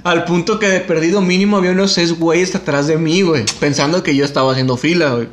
Al 0.03 0.23
punto 0.25 0.60
que 0.60 0.67
de 0.67 0.79
perdido 0.79 1.21
mínimo 1.21 1.57
había 1.57 1.71
unos 1.71 1.91
seis 1.93 2.13
güeyes 2.17 2.55
atrás 2.55 2.88
de 2.88 2.97
mí, 2.97 3.21
güey. 3.21 3.45
Pensando 3.60 4.03
que 4.03 4.15
yo 4.15 4.23
estaba 4.25 4.51
haciendo 4.51 4.77
fila, 4.77 5.10
güey. 5.12 5.27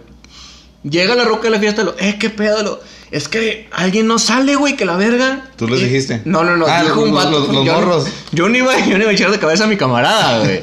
Llega 0.83 1.14
la 1.14 1.24
roca 1.24 1.44
de 1.44 1.50
la 1.50 1.59
fiesta, 1.59 1.83
lo, 1.83 1.94
eh, 1.98 2.16
qué 2.18 2.31
pedo, 2.31 2.62
lo. 2.62 2.81
Es 3.11 3.29
que 3.29 3.68
alguien 3.72 4.07
no 4.07 4.18
sale, 4.18 4.57
güey, 4.57 4.77
que 4.77 4.85
la 4.85 4.96
verga. 4.96 5.50
¿Tú 5.57 5.66
les 5.68 5.81
Y- 5.81 5.85
dijiste? 5.85 6.20
No, 6.24 6.44
no, 6.44 6.57
no. 6.57 6.66
Ah, 6.66 6.83
dijo 6.83 6.96
los- 7.00 7.09
un 7.09 7.14
vato. 7.14 7.31
los- 7.31 7.48
los 7.48 7.64
yo, 7.64 7.72
morros. 7.74 8.07
Yo 8.33 8.48
no, 8.48 8.57
iba, 8.59 8.79
yo 8.87 8.96
no 8.98 9.03
iba 9.05 9.11
a 9.11 9.14
echar 9.14 9.31
de 9.31 9.38
cabeza 9.38 9.64
a 9.64 9.66
mi 9.66 9.77
camarada, 9.77 10.40
güey. 10.40 10.61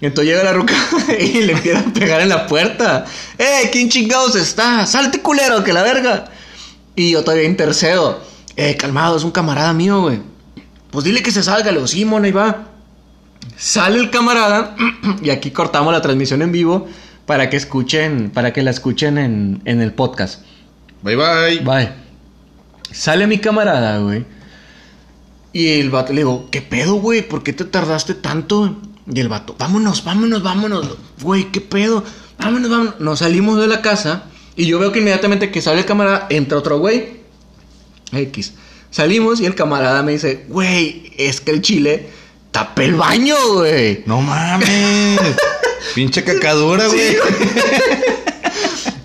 Entonces 0.00 0.32
llega 0.32 0.42
la 0.42 0.52
roca 0.52 0.74
y 1.20 1.42
le 1.42 1.52
empieza 1.52 1.78
a 1.80 1.84
pegar 1.92 2.20
en 2.22 2.28
la 2.30 2.46
puerta. 2.48 3.04
¡Eh, 3.38 3.68
quién 3.70 3.88
chingados 3.88 4.34
está! 4.34 4.84
¡Salte, 4.86 5.20
culero, 5.20 5.62
que 5.62 5.72
la 5.72 5.82
verga! 5.82 6.24
Y 6.96 7.10
yo 7.12 7.22
todavía 7.22 7.44
intercedo. 7.46 8.20
Eh, 8.56 8.76
calmado, 8.76 9.16
es 9.16 9.22
un 9.22 9.30
camarada 9.30 9.72
mío, 9.72 10.00
güey. 10.00 10.20
Pues 10.90 11.04
dile 11.04 11.22
que 11.22 11.30
se 11.30 11.42
salga, 11.44 11.70
le 11.70 11.76
digo, 11.76 11.86
sí, 11.86 12.04
mona, 12.04 12.26
ahí 12.26 12.32
va. 12.32 12.66
Sale 13.56 13.98
el 13.98 14.10
camarada 14.10 14.76
y 15.22 15.30
aquí 15.30 15.50
cortamos 15.50 15.92
la 15.92 16.02
transmisión 16.02 16.42
en 16.42 16.52
vivo 16.52 16.88
para 17.26 17.50
que 17.50 17.56
escuchen, 17.56 18.30
para 18.30 18.52
que 18.52 18.62
la 18.62 18.70
escuchen 18.70 19.18
en, 19.18 19.62
en 19.64 19.80
el 19.80 19.92
podcast. 19.92 20.42
Bye, 21.02 21.16
bye. 21.16 21.60
Bye. 21.60 21.92
Sale 22.92 23.26
mi 23.26 23.38
camarada, 23.38 23.98
güey. 23.98 24.24
Y 25.52 25.68
el 25.80 25.90
vato 25.90 26.12
le 26.12 26.20
digo, 26.20 26.48
¿qué 26.50 26.62
pedo, 26.62 26.94
güey? 26.94 27.26
¿Por 27.26 27.42
qué 27.42 27.52
te 27.52 27.64
tardaste 27.64 28.14
tanto? 28.14 28.78
Y 29.12 29.20
el 29.20 29.28
vato, 29.28 29.54
vámonos, 29.58 30.04
vámonos, 30.04 30.42
vámonos. 30.42 30.96
Güey, 31.20 31.50
¿qué 31.50 31.60
pedo? 31.60 32.04
Vámonos, 32.38 32.70
vámonos. 32.70 33.00
Nos 33.00 33.18
salimos 33.18 33.60
de 33.60 33.66
la 33.66 33.82
casa 33.82 34.24
y 34.56 34.66
yo 34.66 34.78
veo 34.78 34.92
que 34.92 35.00
inmediatamente 35.00 35.50
que 35.50 35.60
sale 35.60 35.80
el 35.80 35.86
camarada, 35.86 36.26
entra 36.30 36.58
otro 36.58 36.78
güey. 36.78 37.20
X. 38.12 38.54
Salimos 38.90 39.40
y 39.40 39.46
el 39.46 39.54
camarada 39.54 40.02
me 40.02 40.12
dice, 40.12 40.44
güey, 40.48 41.12
es 41.16 41.40
que 41.40 41.50
el 41.50 41.62
chile 41.62 42.10
tapé 42.52 42.84
el 42.84 42.94
baño, 42.94 43.34
güey. 43.54 44.04
No 44.06 44.20
mames. 44.20 45.20
Pinche 45.94 46.22
cacadura, 46.22 46.86
güey. 46.86 47.16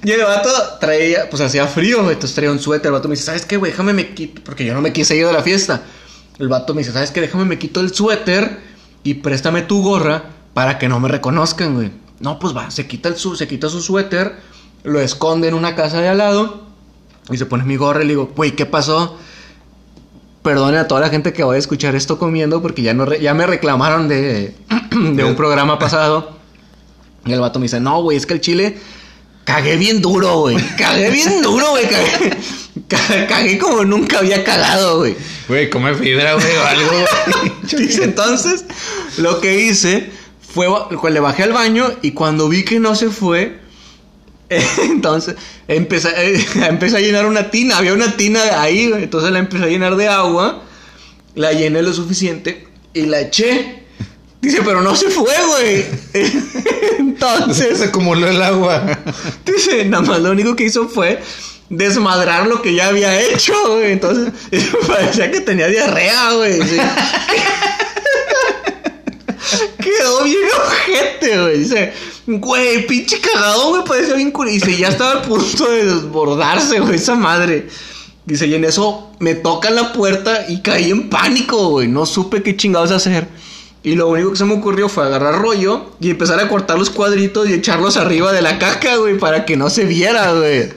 Y 0.03 0.11
el 0.11 0.21
vato 0.21 0.49
traía, 0.79 1.29
pues 1.29 1.41
hacía 1.41 1.67
frío, 1.67 2.01
güey. 2.01 2.13
Entonces 2.13 2.33
traía 2.33 2.49
un 2.49 2.59
suéter. 2.59 2.87
El 2.87 2.93
vato 2.93 3.09
me 3.09 3.15
dice, 3.15 3.25
¿sabes 3.25 3.45
qué, 3.45 3.57
güey? 3.57 3.73
Déjame 3.73 3.91
me 3.91 4.13
quito. 4.13 4.41
Porque 4.41 4.63
yo 4.63 4.73
no 4.73 4.79
me 4.79 4.93
quise 4.93 5.17
ir 5.17 5.27
de 5.27 5.33
la 5.33 5.43
fiesta. 5.43 5.81
El 6.39 6.47
vato 6.47 6.73
me 6.73 6.79
dice, 6.79 6.93
¿sabes 6.93 7.11
qué? 7.11 7.19
Déjame 7.19 7.43
me 7.43 7.59
quito 7.59 7.81
el 7.81 7.93
suéter 7.93 8.57
y 9.03 9.15
préstame 9.15 9.63
tu 9.63 9.83
gorra 9.83 10.23
para 10.53 10.77
que 10.77 10.87
no 10.87 11.01
me 11.01 11.09
reconozcan, 11.09 11.75
güey. 11.75 11.91
No, 12.21 12.39
pues 12.39 12.55
va, 12.55 12.71
se 12.71 12.87
quita, 12.87 13.09
el 13.09 13.17
su, 13.17 13.35
se 13.35 13.49
quita 13.49 13.67
su 13.67 13.81
suéter, 13.81 14.37
lo 14.83 15.01
esconde 15.01 15.49
en 15.49 15.55
una 15.55 15.75
casa 15.75 15.99
de 15.99 16.07
al 16.07 16.19
lado 16.19 16.63
y 17.29 17.37
se 17.37 17.45
pone 17.45 17.63
mi 17.63 17.75
gorra 17.75 18.01
y 18.01 18.05
le 18.05 18.13
digo, 18.13 18.31
güey, 18.35 18.55
¿qué 18.55 18.65
pasó? 18.65 19.17
Perdone 20.47 20.77
a 20.77 20.87
toda 20.87 21.01
la 21.01 21.09
gente 21.09 21.33
que 21.33 21.43
vaya 21.43 21.57
a 21.57 21.59
escuchar 21.59 21.93
esto 21.95 22.17
comiendo 22.17 22.61
porque 22.61 22.81
ya, 22.81 22.93
no 22.93 23.03
re- 23.05 23.19
ya 23.19 23.33
me 23.33 23.45
reclamaron 23.45 24.07
de, 24.07 24.55
de 24.91 25.23
un 25.25 25.35
programa 25.35 25.77
pasado. 25.77 26.37
Y 27.25 27.33
el 27.33 27.41
vato 27.41 27.59
me 27.59 27.63
dice, 27.65 27.81
no, 27.81 28.01
güey, 28.01 28.15
es 28.15 28.25
que 28.25 28.33
el 28.35 28.39
chile 28.39 28.77
cagué 29.43 29.75
bien 29.75 30.01
duro, 30.01 30.39
güey. 30.39 30.55
Cagué 30.77 31.09
bien 31.11 31.41
duro, 31.41 31.71
güey. 31.71 31.83
Cagué, 31.89 32.37
ca- 32.87 33.27
cagué 33.27 33.57
como 33.57 33.83
nunca 33.83 34.19
había 34.19 34.45
cagado, 34.45 34.99
güey. 34.99 35.17
Güey, 35.49 35.69
come 35.69 35.93
fibra, 35.95 36.35
güey, 36.35 36.55
o 36.55 36.63
algo, 36.65 36.89
güey. 36.91 37.89
Entonces, 38.03 38.63
lo 39.17 39.41
que 39.41 39.59
hice 39.65 40.09
fue, 40.53 40.67
le 41.11 41.19
bajé 41.19 41.43
al 41.43 41.51
baño 41.51 41.91
y 42.01 42.11
cuando 42.11 42.47
vi 42.47 42.63
que 42.63 42.79
no 42.79 42.95
se 42.95 43.09
fue, 43.09 43.59
entonces 44.83 45.35
empecé, 45.67 46.09
eh, 46.15 46.45
empecé 46.69 46.97
a 46.97 46.99
llenar 47.01 47.25
una 47.25 47.49
tina, 47.49 47.77
había 47.77 47.93
una 47.93 48.15
tina 48.15 48.61
ahí, 48.61 48.91
entonces 48.93 49.31
la 49.31 49.39
empecé 49.39 49.65
a 49.65 49.67
llenar 49.67 49.95
de 49.95 50.07
agua, 50.07 50.63
la 51.35 51.51
llené 51.53 51.81
lo 51.81 51.93
suficiente 51.93 52.67
y 52.93 53.05
la 53.05 53.21
eché. 53.21 53.83
Dice, 54.41 54.61
pero 54.63 54.81
no 54.81 54.95
se 54.95 55.09
fue, 55.09 55.33
güey. 55.47 55.85
Entonces, 56.99 57.79
Se 57.79 57.85
acumuló 57.85 58.27
el 58.27 58.39
agua. 58.39 58.99
Dice, 59.43 59.83
nada 59.85 60.03
más 60.03 60.19
lo 60.19 60.31
único 60.31 60.55
que 60.55 60.65
hizo 60.65 60.87
fue 60.87 61.19
desmadrar 61.69 62.47
lo 62.47 62.61
que 62.61 62.75
ya 62.75 62.87
había 62.87 63.19
hecho, 63.19 63.53
güey. 63.67 63.93
Entonces, 63.93 64.31
parecía 64.87 65.31
que 65.31 65.41
tenía 65.41 65.67
diarrea, 65.67 66.33
güey. 66.33 66.61
Sí. 66.61 66.77
Quedó 69.79 70.23
bien 70.23 70.37
ojete, 70.65 71.41
güey. 71.41 71.59
Dice, 71.59 71.93
güey, 72.27 72.85
pinche 72.85 73.19
cagadón, 73.19 73.69
güey, 73.69 73.83
parecía 73.85 74.15
bien 74.15 74.31
curi. 74.31 74.51
Dice, 74.51 74.77
ya 74.77 74.89
estaba 74.89 75.11
al 75.13 75.21
punto 75.21 75.69
de 75.71 75.85
desbordarse, 75.85 76.79
güey, 76.79 76.95
esa 76.95 77.15
madre. 77.15 77.67
Dice, 78.25 78.45
y 78.45 78.55
en 78.55 78.65
eso 78.65 79.11
me 79.19 79.35
tocan 79.35 79.75
la 79.75 79.93
puerta 79.93 80.45
y 80.49 80.61
caí 80.61 80.91
en 80.91 81.09
pánico, 81.09 81.69
güey. 81.69 81.87
No 81.87 82.05
supe 82.05 82.43
qué 82.43 82.57
chingados 82.57 82.91
hacer. 82.91 83.27
Y 83.83 83.95
lo 83.95 84.09
único 84.09 84.31
que 84.31 84.37
se 84.37 84.43
me 84.43 84.55
ocurrió 84.55 84.89
fue 84.89 85.05
agarrar 85.05 85.41
rollo 85.41 85.91
y 86.01 86.09
empezar 86.09 86.39
a 86.41 86.49
cortar 86.49 86.77
los 86.77 86.89
cuadritos 86.89 87.47
y 87.47 87.53
echarlos 87.53 87.95
arriba 87.95 88.33
de 88.33 88.41
la 88.41 88.59
caca, 88.59 88.97
güey, 88.97 89.17
para 89.17 89.45
que 89.45 89.55
no 89.55 89.69
se 89.69 89.85
viera, 89.85 90.33
güey. 90.33 90.73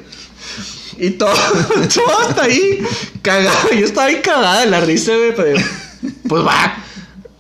Y 0.96 1.10
todo, 1.10 1.32
todo 1.94 2.18
hasta 2.28 2.44
ahí 2.44 2.86
cagado. 3.20 3.70
Yo 3.72 3.84
estaba 3.84 4.06
ahí 4.06 4.20
cagada 4.20 4.60
de 4.60 4.66
la 4.66 4.80
risa, 4.80 5.16
güey, 5.16 5.34
pero 5.34 5.60
pues 6.28 6.46
va. 6.46 6.84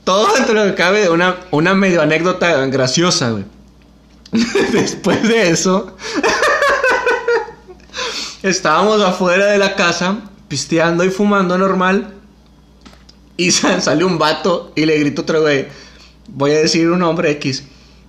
Todo 0.02 0.34
dentro 0.34 0.58
de 0.58 0.66
lo 0.66 0.74
que 0.74 0.82
cabe 0.82 1.02
de 1.02 1.10
una, 1.10 1.36
una 1.52 1.74
medio 1.74 2.02
anécdota 2.02 2.66
graciosa, 2.66 3.30
güey. 3.30 3.44
Después 4.72 5.26
de 5.26 5.50
eso, 5.50 5.96
estábamos 8.42 9.00
afuera 9.02 9.46
de 9.46 9.58
la 9.58 9.74
casa, 9.74 10.18
pisteando 10.48 11.04
y 11.04 11.10
fumando 11.10 11.58
normal. 11.58 12.14
Y 13.36 13.50
sa- 13.50 13.80
sale 13.80 14.04
un 14.04 14.18
vato 14.18 14.72
y 14.76 14.86
le 14.86 14.98
grita 14.98 15.22
otro 15.22 15.40
güey. 15.42 15.66
Voy 16.28 16.52
a 16.52 16.58
decir 16.60 16.88
un 16.90 17.00
nombre 17.00 17.30
X. 17.32 17.64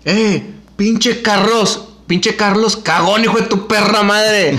¡Eh! 0.06 0.44
¡Pinche 0.76 1.22
Carlos! 1.22 1.86
¡Pinche 2.08 2.36
Carlos 2.36 2.78
cagón, 2.78 3.24
hijo 3.24 3.38
de 3.38 3.48
tu 3.48 3.68
perra 3.68 4.04
madre! 4.04 4.58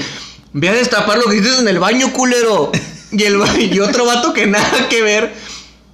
Ve 0.54 0.68
a 0.68 0.72
destapar 0.72 1.18
lo 1.18 1.24
que 1.24 1.40
dices 1.40 1.60
en 1.60 1.68
el 1.68 1.78
baño, 1.78 2.12
culero. 2.12 2.70
Y, 3.10 3.22
el, 3.24 3.40
y 3.72 3.78
otro 3.80 4.06
vato 4.06 4.32
que 4.32 4.46
nada 4.46 4.88
que 4.88 5.02
ver. 5.02 5.34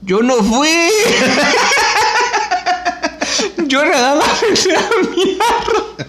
Yo 0.03 0.23
no 0.23 0.37
fui. 0.37 0.69
Yo 3.67 3.85
nada 3.85 4.15
más 4.17 4.43
eché 4.43 4.75
a 4.75 4.91
miar. 5.15 6.09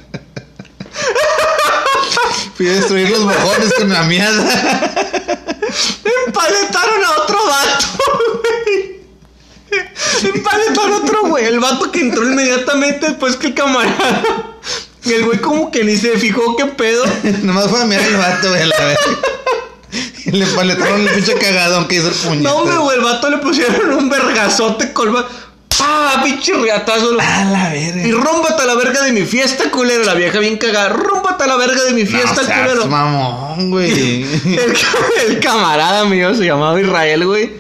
Fui 2.55 2.67
a 2.67 2.73
destruir 2.73 3.09
los 3.09 3.19
mojones 3.21 3.73
con 3.73 3.89
la 3.89 4.03
mierda. 4.03 4.43
Empaletaron 6.27 7.05
a 7.05 7.11
otro 7.21 7.37
vato, 7.45 7.87
güey. 8.41 8.99
Empaletaron 10.33 10.93
a 10.93 10.97
otro 10.97 11.21
güey. 11.27 11.45
El 11.45 11.59
vato 11.59 11.91
que 11.91 12.01
entró 12.01 12.23
inmediatamente 12.23 13.07
después 13.07 13.35
que 13.35 13.47
el 13.47 13.53
camarada. 13.53 14.57
Y 15.05 15.13
el 15.13 15.25
güey 15.25 15.39
como 15.39 15.71
que 15.71 15.83
ni 15.83 15.95
se 15.95 16.17
fijó 16.17 16.55
qué 16.57 16.65
pedo. 16.65 17.05
Nomás 17.43 17.67
fue 17.67 17.81
a 17.81 17.85
mirar 17.85 18.05
el 18.05 18.17
vato, 18.17 18.49
güey, 18.49 18.61
a 18.61 18.65
la 18.65 18.85
vez. 18.85 18.99
Y 20.25 20.31
le 20.31 20.45
paletaron 20.47 21.01
el 21.01 21.09
pinche 21.09 21.33
cagadón 21.35 21.87
que 21.87 21.95
hizo 21.95 22.09
el 22.09 22.13
puñetazo. 22.13 22.65
No, 22.65 22.83
güey. 22.83 22.97
El 22.97 23.03
vato 23.03 23.29
le 23.29 23.37
pusieron 23.37 23.93
un 23.93 24.09
vergazote 24.09 24.91
con... 24.91 25.25
¡Pah! 25.79 26.21
Pinche 26.23 26.53
riatazo. 26.53 27.17
A 27.19 27.45
la 27.45 27.69
verga. 27.69 28.07
Y 28.07 28.11
rómbate 28.11 28.61
a 28.61 28.65
la 28.65 28.75
verga 28.75 29.03
de 29.03 29.11
mi 29.11 29.21
fiesta, 29.25 29.71
culero. 29.71 30.03
La 30.03 30.13
vieja 30.13 30.39
bien 30.39 30.57
cagada. 30.57 30.89
Rómbate 30.89 31.43
a 31.43 31.47
la 31.47 31.55
verga 31.55 31.83
de 31.85 31.93
mi 31.93 32.05
fiesta, 32.05 32.41
no 32.41 32.43
seas 32.47 32.61
culero. 32.61 32.87
mamón, 32.87 33.71
güey. 33.71 34.23
El, 34.45 34.73
ca- 34.73 35.23
el 35.27 35.39
camarada 35.39 36.05
mío 36.05 36.35
se 36.35 36.45
llamaba 36.45 36.79
Israel, 36.79 37.25
güey. 37.25 37.51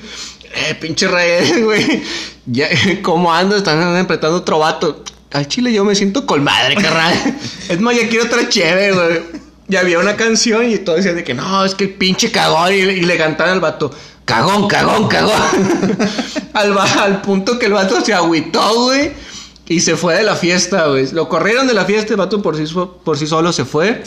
Eh, 0.53 0.75
pinche 0.79 1.05
Israel, 1.05 1.63
güey. 1.63 2.03
Ya, 2.45 2.67
¿Cómo 3.01 3.33
ando? 3.33 3.55
Están 3.55 3.95
apretando 3.95 4.37
otro 4.37 4.59
vato. 4.59 5.03
Al 5.31 5.47
chile 5.47 5.71
yo 5.71 5.85
me 5.85 5.93
siento 5.95 6.25
con 6.25 6.43
madre, 6.43 6.75
carnal. 6.75 7.13
es 7.69 7.79
más, 7.79 7.95
ya 7.95 8.09
quiero 8.09 8.25
otra 8.25 8.49
chévere, 8.49 8.91
güey. 8.93 9.21
Y 9.69 9.75
había 9.75 9.99
una 9.99 10.15
canción 10.15 10.67
y 10.67 10.79
todos 10.79 10.97
decían 10.97 11.15
de 11.15 11.23
que 11.23 11.35
no, 11.35 11.63
es 11.63 11.75
que 11.75 11.83
el 11.83 11.91
pinche 11.93 12.31
cagón. 12.31 12.73
Y, 12.73 12.77
y 12.77 13.01
le 13.01 13.17
cantaban 13.17 13.53
al 13.53 13.59
vato. 13.59 13.91
Cagón, 14.29 14.67
cagón, 14.67 15.07
cagón. 15.07 15.33
al, 16.53 16.77
al 16.77 17.21
punto 17.21 17.57
que 17.57 17.65
el 17.65 17.73
vato 17.73 17.99
se 18.03 18.13
agüitó, 18.13 18.83
güey. 18.85 19.11
Y 19.67 19.81
se 19.81 19.95
fue 19.95 20.15
de 20.15 20.23
la 20.23 20.35
fiesta, 20.35 20.87
güey. 20.87 21.11
Lo 21.11 21.27
corrieron 21.29 21.67
de 21.67 21.73
la 21.73 21.85
fiesta, 21.85 22.13
el 22.13 22.17
vato 22.17 22.41
por 22.41 22.55
sí, 22.55 22.71
por 23.03 23.17
sí 23.17 23.27
solo 23.27 23.51
se 23.53 23.65
fue. 23.65 24.03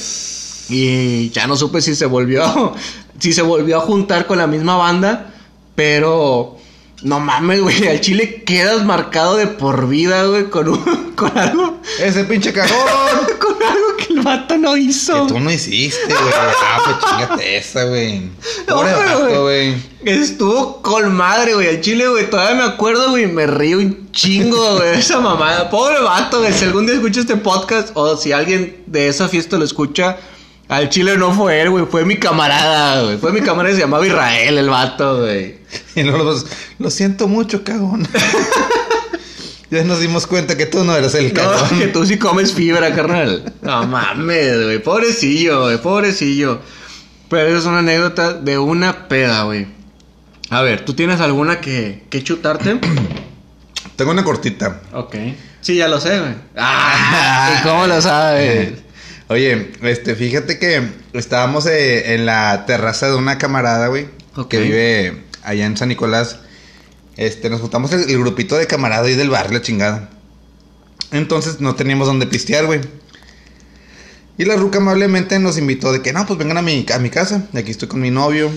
Y 0.69 1.31
ya 1.31 1.47
no 1.47 1.57
supe 1.57 1.81
si 1.81 1.95
se 1.95 2.07
volvió, 2.07 2.73
si 3.19 3.33
se 3.33 3.43
volvió 3.43 3.79
a 3.79 3.81
juntar 3.81 4.27
con 4.27 4.39
la 4.39 4.47
misma 4.47 4.77
banda, 4.77 5.33
pero 5.75 6.57
no 7.03 7.19
mames, 7.21 7.61
güey, 7.61 7.89
al 7.89 8.01
chile 8.01 8.43
quedas 8.45 8.85
marcado 8.85 9.37
de 9.37 9.47
por 9.49 9.89
vida, 9.89 10.25
güey, 10.27 10.51
con, 10.51 10.69
un- 10.69 11.13
con 11.17 11.37
algo, 11.37 11.81
Ese 12.01 12.25
pinche 12.25 12.53
cagón. 12.53 12.77
Que 14.07 14.15
el 14.15 14.21
vato 14.21 14.57
no 14.57 14.77
hizo. 14.77 15.27
Que 15.27 15.35
tú 15.35 15.41
no 15.41 15.51
hiciste, 15.51 16.07
güey. 16.07 16.33
Ah, 16.35 16.81
pues 16.85 16.97
chingate 17.11 17.57
esa, 17.57 17.85
güey. 17.85 18.23
Pobre 18.69 18.93
vato, 18.93 19.43
güey. 19.43 19.75
Estuvo 20.05 20.83
con 20.83 21.15
madre, 21.15 21.55
güey. 21.55 21.69
Al 21.69 21.81
chile, 21.81 22.09
güey. 22.09 22.29
Todavía 22.29 22.55
me 22.57 22.73
acuerdo, 22.73 23.11
güey. 23.11 23.27
Me 23.27 23.47
río 23.47 23.79
un 23.79 24.11
chingo, 24.13 24.75
güey. 24.77 24.91
de 24.91 24.99
Esa 24.99 25.21
mamada. 25.21 25.71
Pobre 25.71 26.01
vato, 26.01 26.41
güey. 26.41 26.53
Si 26.53 26.65
algún 26.65 26.87
día 26.87 26.95
escucha 26.97 27.21
este 27.21 27.37
podcast 27.37 27.91
o 27.95 28.17
si 28.17 28.33
alguien 28.33 28.83
de 28.87 29.09
esa 29.09 29.29
fiesta 29.29 29.57
lo 29.59 29.65
escucha, 29.65 30.17
al 30.69 30.89
chile 30.89 31.17
no 31.17 31.33
fue 31.33 31.61
él, 31.61 31.71
güey. 31.71 31.87
Fue 31.87 32.05
mi 32.05 32.17
camarada, 32.17 33.03
güey. 33.03 33.19
Fue 33.19 33.33
mi 33.33 33.41
camarada. 33.41 33.75
Se 33.75 33.81
llamaba 33.81 34.07
Israel, 34.07 34.59
el 34.59 34.69
vato, 34.71 35.21
güey. 35.21 35.63
Y 35.95 36.03
luego 36.03 36.25
los, 36.25 36.47
lo 36.79 36.91
siento 36.91 37.29
mucho, 37.29 37.65
cagón. 37.65 38.07
Ya 39.73 39.85
nos 39.85 40.01
dimos 40.01 40.27
cuenta 40.27 40.57
que 40.57 40.67
tú 40.67 40.85
no 40.85 40.95
eres 40.95 41.15
el 41.15 41.29
No, 41.29 41.35
cagón. 41.35 41.69
que 41.79 41.87
tú 41.89 42.05
sí 42.07 42.19
comes 42.19 42.53
fibra, 42.53 42.95
carnal. 42.95 43.53
No 43.63 43.87
mames, 43.87 44.63
güey. 44.65 44.79
Pobrecillo, 44.83 45.63
güey. 45.63 45.79
Pobrecillo. 45.79 46.61
Pero 47.29 47.57
es 47.59 47.65
una 47.65 47.79
anécdota 47.79 48.35
de 48.35 48.59
una 48.59 49.09
peda, 49.09 49.45
güey. 49.45 49.67
A 50.51 50.61
ver, 50.61 50.85
¿tú 50.85 50.93
tienes 50.93 51.21
alguna 51.21 51.61
que, 51.61 52.05
que 52.11 52.23
chutarte? 52.23 52.79
Tengo 53.97 54.11
una 54.11 54.25
cortita. 54.25 54.83
Ok. 54.93 55.17
Sí, 55.63 55.77
ya 55.77 55.89
lo 55.89 56.01
sé, 56.01 56.19
güey. 56.19 56.35
Ah, 56.57 57.57
¿y 57.59 57.63
cómo 57.67 57.87
lo 57.87 58.01
sabes? 58.03 58.73
Oye, 59.29 59.73
este, 59.83 60.15
fíjate 60.15 60.59
que 60.59 60.83
estábamos 61.15 61.65
eh, 61.67 62.15
en 62.15 62.27
la 62.27 62.67
terraza 62.67 63.09
de 63.09 63.15
una 63.15 63.39
camarada, 63.39 63.87
güey, 63.87 64.09
Ok. 64.37 64.49
que 64.49 64.59
vive 64.61 65.23
allá 65.43 65.65
en 65.65 65.77
San 65.79 65.89
Nicolás. 65.89 66.41
Este, 67.17 67.51
nos 67.51 67.61
juntamos 67.61 67.93
el, 67.93 68.09
el 68.09 68.19
grupito 68.19 68.57
de 68.57 68.67
camaradas 68.67 69.07
ahí 69.07 69.15
del 69.15 69.31
barrio, 69.31 69.59
la 69.59 69.63
chingada. 69.63 70.11
Entonces 71.11 71.61
no 71.61 71.75
teníamos 71.75 72.07
dónde 72.07 72.27
pistear, 72.27 72.67
güey. 72.67 72.81
Y 74.39 74.45
la 74.47 74.57
ruca 74.57 74.79
amablemente 74.79 75.39
nos 75.39 75.59
invitó 75.59 75.93
de 75.93 76.01
que, 76.01 76.13
no, 76.13 76.27
pues 76.27 76.39
vengan 76.39 76.59
a 76.59 76.63
mi, 76.63 76.87
a 76.93 76.99
mi 76.99 77.11
casa. 77.11 77.47
Aquí 77.55 77.71
estoy 77.71 77.89
con 77.89 78.01
mi 78.01 78.11
novio. 78.11 78.51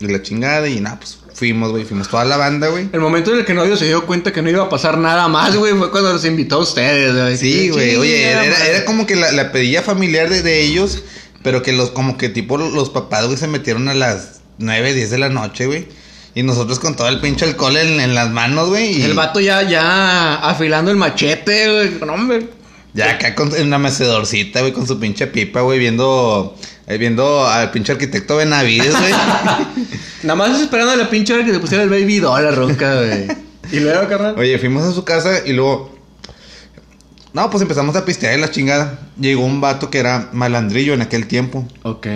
Y 0.00 0.08
la 0.08 0.20
chingada. 0.20 0.68
Y 0.68 0.80
nada, 0.80 0.98
pues 0.98 1.18
fuimos, 1.32 1.70
güey. 1.70 1.84
Fuimos 1.84 2.08
toda 2.08 2.24
la 2.24 2.36
banda, 2.36 2.68
güey. 2.68 2.88
El 2.92 3.00
momento 3.00 3.32
en 3.32 3.38
el 3.38 3.44
que 3.44 3.52
el 3.52 3.58
novio 3.58 3.76
se 3.76 3.86
dio 3.86 4.04
cuenta 4.04 4.32
que 4.32 4.42
no 4.42 4.50
iba 4.50 4.64
a 4.64 4.68
pasar 4.68 4.98
nada 4.98 5.28
más, 5.28 5.54
güey, 5.54 5.74
fue 5.74 5.92
cuando 5.92 6.12
los 6.12 6.24
invitó 6.24 6.56
a 6.56 6.58
ustedes, 6.58 7.14
güey. 7.14 7.36
Sí, 7.36 7.68
güey. 7.70 7.94
Oye, 7.96 8.30
era 8.30 8.84
como 8.84 9.06
que 9.06 9.14
la, 9.14 9.30
la 9.30 9.52
pedilla 9.52 9.82
familiar 9.82 10.28
de, 10.28 10.42
de 10.42 10.62
ellos, 10.62 11.04
pero 11.44 11.62
que 11.62 11.72
los, 11.72 11.90
como 11.90 12.18
que 12.18 12.28
tipo 12.28 12.58
los 12.58 12.90
papás, 12.90 13.26
güey, 13.26 13.38
se 13.38 13.46
metieron 13.46 13.88
a 13.88 13.94
las 13.94 14.40
9, 14.58 14.92
10 14.92 15.10
de 15.10 15.18
la 15.18 15.28
noche, 15.28 15.66
güey. 15.66 15.86
Y 16.34 16.42
nosotros 16.42 16.80
con 16.80 16.96
todo 16.96 17.08
el 17.08 17.20
pinche 17.20 17.44
alcohol 17.44 17.76
en, 17.76 18.00
en 18.00 18.14
las 18.14 18.30
manos, 18.30 18.68
güey. 18.68 18.98
Y 18.98 19.02
El 19.02 19.14
vato 19.14 19.40
ya, 19.40 19.62
ya 19.62 20.34
afilando 20.36 20.90
el 20.90 20.96
machete, 20.96 21.72
güey. 21.72 21.90
No, 22.04 22.14
hombre. 22.14 22.48
Ya 22.92 23.10
acá 23.10 23.34
con, 23.34 23.54
en 23.54 23.68
una 23.68 23.78
mecedorcita, 23.78 24.60
güey, 24.60 24.72
con 24.72 24.86
su 24.86 24.98
pinche 24.98 25.26
pipa, 25.26 25.60
güey, 25.60 25.78
viendo, 25.78 26.56
eh, 26.86 26.98
viendo 26.98 27.46
al 27.46 27.70
pinche 27.70 27.92
arquitecto 27.92 28.36
Benavides, 28.36 28.98
güey. 28.98 29.12
Nada 30.22 30.34
más 30.36 30.60
esperando 30.60 30.92
a 30.92 30.96
la 30.96 31.10
pinche 31.10 31.34
hora 31.34 31.44
que 31.44 31.52
se 31.52 31.58
pusiera 31.58 31.84
el 31.84 31.90
baby 31.90 32.18
doll 32.18 32.38
a 32.38 32.42
la 32.42 32.50
ronca, 32.50 32.94
güey. 32.94 33.26
Y 33.72 33.80
luego, 33.80 34.08
carnal. 34.08 34.34
Oye, 34.38 34.58
fuimos 34.58 34.84
a 34.84 34.92
su 34.92 35.04
casa 35.04 35.40
y 35.44 35.52
luego. 35.52 35.94
No, 37.32 37.50
pues 37.50 37.62
empezamos 37.62 37.96
a 37.96 38.04
pistear 38.04 38.38
y 38.38 38.40
la 38.40 38.50
chingada. 38.50 38.98
Llegó 39.18 39.44
un 39.44 39.60
vato 39.60 39.90
que 39.90 39.98
era 39.98 40.28
malandrillo 40.32 40.94
en 40.94 41.02
aquel 41.02 41.26
tiempo. 41.26 41.66
Ok. 41.82 42.06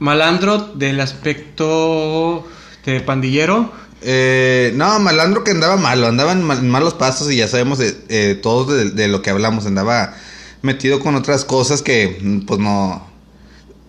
Malandro 0.00 0.58
del 0.58 1.00
aspecto 1.00 2.44
de 2.92 3.00
pandillero. 3.00 3.72
Eh, 4.02 4.72
no, 4.76 4.98
malandro 5.00 5.42
que 5.42 5.50
andaba 5.50 5.76
malo, 5.76 6.06
andaba 6.06 6.32
en 6.32 6.42
mal- 6.44 6.62
malos 6.62 6.94
pasos 6.94 7.30
y 7.32 7.36
ya 7.36 7.48
sabemos 7.48 7.78
de, 7.78 7.96
eh, 8.08 8.38
todos 8.40 8.68
de, 8.68 8.90
de 8.90 9.08
lo 9.08 9.22
que 9.22 9.30
hablamos. 9.30 9.66
Andaba 9.66 10.14
metido 10.62 11.00
con 11.00 11.14
otras 11.16 11.44
cosas 11.44 11.82
que, 11.82 12.18
mm, 12.22 12.40
pues 12.46 12.60
no. 12.60 13.06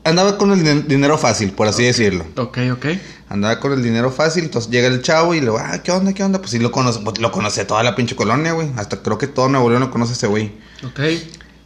Andaba 0.03 0.37
con 0.37 0.51
el 0.51 0.63
din- 0.63 0.87
dinero 0.87 1.17
fácil, 1.17 1.51
por 1.51 1.67
así 1.67 1.83
decirlo. 1.83 2.25
Ok, 2.37 2.57
ok. 2.73 2.85
Andaba 3.29 3.59
con 3.59 3.73
el 3.73 3.83
dinero 3.83 4.09
fácil, 4.11 4.45
entonces 4.45 4.71
llega 4.71 4.87
el 4.87 5.03
chavo 5.03 5.35
y 5.35 5.41
le 5.41 5.51
va, 5.51 5.73
ah, 5.73 5.83
¿qué 5.83 5.91
onda, 5.91 6.13
qué 6.13 6.23
onda? 6.23 6.39
Pues 6.39 6.49
sí 6.51 6.57
lo 6.59 6.71
conoce, 6.71 7.01
pues, 7.03 7.19
lo 7.19 7.31
conoce 7.31 7.63
toda 7.65 7.83
la 7.83 7.95
pinche 7.95 8.15
colonia, 8.15 8.53
güey. 8.53 8.71
Hasta 8.77 9.03
creo 9.03 9.19
que 9.19 9.27
todo 9.27 9.49
Nuevo 9.49 9.69
León 9.69 9.81
lo 9.81 9.91
conoce 9.91 10.13
ese 10.13 10.25
güey. 10.25 10.53
Ok. 10.83 10.99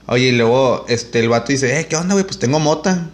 Oye, 0.07 0.25
y 0.27 0.31
luego 0.33 0.83
este 0.89 1.21
el 1.21 1.29
vato 1.29 1.53
dice, 1.53 1.79
eh, 1.79 1.87
¿qué 1.87 1.95
onda, 1.95 2.15
güey? 2.15 2.25
Pues 2.25 2.37
tengo 2.39 2.59
mota. 2.59 3.09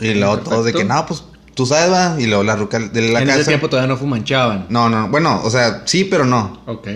y 0.00 0.14
luego 0.14 0.38
todos 0.38 0.64
de 0.64 0.72
que, 0.72 0.78
perfecto. 0.84 0.94
no, 0.94 1.06
pues 1.06 1.24
tú 1.60 1.66
sabes, 1.66 1.92
va. 1.92 2.16
Y 2.18 2.24
luego 2.24 2.42
la 2.42 2.56
ruca 2.56 2.78
de 2.78 3.02
la 3.02 3.20
en 3.20 3.26
casa. 3.26 3.40
ese 3.40 3.50
tiempo 3.50 3.68
todavía 3.68 3.92
no 3.92 3.98
fumanchaban. 3.98 4.64
No, 4.70 4.88
no, 4.88 5.08
bueno, 5.08 5.42
o 5.44 5.50
sea, 5.50 5.82
sí, 5.84 6.04
pero 6.04 6.24
no. 6.24 6.62
Ok. 6.64 6.88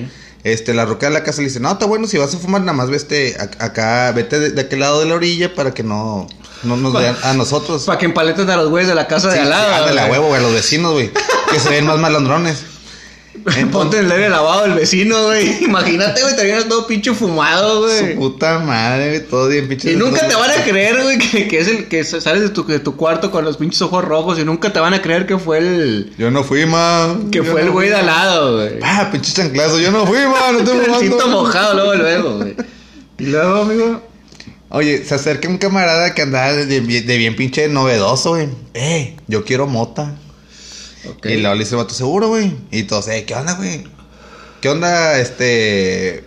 Este, 0.42 0.72
la 0.72 0.87
ruca 0.87 1.07
de 1.07 1.12
la 1.12 1.22
casa 1.22 1.42
le 1.42 1.48
dice, 1.48 1.61
no, 1.61 1.72
está 1.72 1.85
bueno, 1.85 2.07
si 2.07 2.16
vas 2.16 2.35
a 2.35 2.38
fumar, 2.38 2.62
nada 2.62 2.72
más 2.72 2.88
vete 2.88 3.37
acá, 3.38 4.11
vete 4.12 4.40
de, 4.40 4.50
de 4.53 4.62
aquel 4.62 4.81
lado 4.81 5.00
de 5.00 5.07
la 5.07 5.16
orilla 5.16 5.55
para 5.55 5.74
que 5.74 5.83
no, 5.83 6.27
no 6.62 6.79
nos 6.79 6.94
vean 6.94 7.14
a 7.24 7.35
nosotros. 7.35 7.85
Para 7.85 7.98
que 7.98 8.07
empaleten 8.07 8.48
a 8.48 8.57
los 8.57 8.70
güeyes 8.70 8.88
de 8.88 8.94
la 8.94 9.07
casa 9.07 9.29
de 9.29 9.38
al 9.38 9.50
lado. 9.50 9.68
sí, 9.68 9.81
ándale, 9.81 10.00
a 10.00 10.07
huevo, 10.07 10.29
güey, 10.29 10.40
a 10.40 10.42
los 10.42 10.55
vecinos, 10.55 10.92
güey. 10.92 11.11
Que 11.50 11.61
se 11.61 11.68
ven 11.68 11.85
más 11.85 11.98
malandrones. 11.98 12.64
Ponte 13.73 13.99
el 13.99 14.11
aire 14.11 14.29
lavado 14.31 14.62
del 14.62 14.75
vecino, 14.75 15.25
güey. 15.27 15.64
Imagínate, 15.64 16.23
güey, 16.23 16.35
te 16.37 16.44
vienes 16.44 16.68
todo 16.68 16.87
pinche 16.87 17.12
fumado, 17.12 17.88
Su 17.88 18.03
güey. 18.05 18.14
puta 18.16 18.59
madre, 18.61 19.09
güey, 19.11 19.29
todo 19.29 19.49
bien 19.49 19.68
pinche. 19.68 19.92
Y 19.92 19.97
nunca 19.97 20.27
te 20.27 20.35
van 20.35 20.51
a 20.51 20.62
creer, 20.64 21.03
güey, 21.03 21.18
que, 21.18 21.47
que 21.49 21.59
es 21.59 21.68
el 21.68 21.88
que 21.88 22.05
sales 22.05 22.42
de 22.42 22.49
tu, 22.51 22.66
de 22.66 22.79
tu 22.79 22.97
cuarto 22.97 23.31
con 23.31 23.44
los 23.44 23.57
pinches 23.57 23.83
ojos 23.83 24.05
rojos 24.05 24.38
y 24.38 24.44
nunca 24.44 24.73
te 24.73 24.81
van 24.81 24.94
a 24.94 25.03
creer 25.03 25.27
que 25.27 25.37
fue 25.38 25.59
el 25.59 26.12
Yo 26.16 26.31
no 26.31 26.42
fui, 26.44 26.64
ma. 26.66 27.16
que 27.31 27.38
Yo 27.38 27.44
fue 27.44 27.62
el 27.62 27.70
güey 27.70 27.88
de 27.90 27.97
al 27.97 28.07
lado, 28.07 28.57
güey. 28.57 28.79
Ah, 28.83 29.09
pinche 29.12 29.33
chanclazo, 29.33 29.79
yo 29.79 29.90
no 29.90 30.07
fui, 30.07 30.18
ma, 30.18 30.53
no 30.53 30.59
te 30.64 30.94
cinto 31.01 31.29
mojado 31.29 31.75
luego, 31.75 31.94
luego, 31.94 32.37
güey. 32.38 32.55
Y 33.18 33.27
luego, 33.27 33.62
amigo. 33.62 34.03
Oye, 34.70 35.05
se 35.05 35.14
acerca 35.14 35.49
un 35.49 35.59
camarada 35.59 36.14
que 36.14 36.23
andaba 36.23 36.53
de, 36.53 36.81
de 36.81 37.16
bien 37.18 37.37
pinche 37.37 37.68
novedoso, 37.68 38.31
güey. 38.31 38.49
Eh, 38.73 39.14
yo 39.29 39.44
quiero 39.44 39.66
mota. 39.68 40.16
Ok. 41.08 41.26
Y 41.26 41.36
luego 41.38 41.54
le 41.54 41.60
dice 41.64 41.74
el 41.74 41.82
vato, 41.82 41.94
seguro, 41.94 42.28
güey. 42.28 42.54
Y 42.70 42.84
todos, 42.84 43.08
eh, 43.08 43.24
¿qué 43.26 43.34
onda, 43.34 43.54
güey? 43.54 43.84
¿Qué 44.60 44.68
onda, 44.68 45.18
este... 45.18 46.24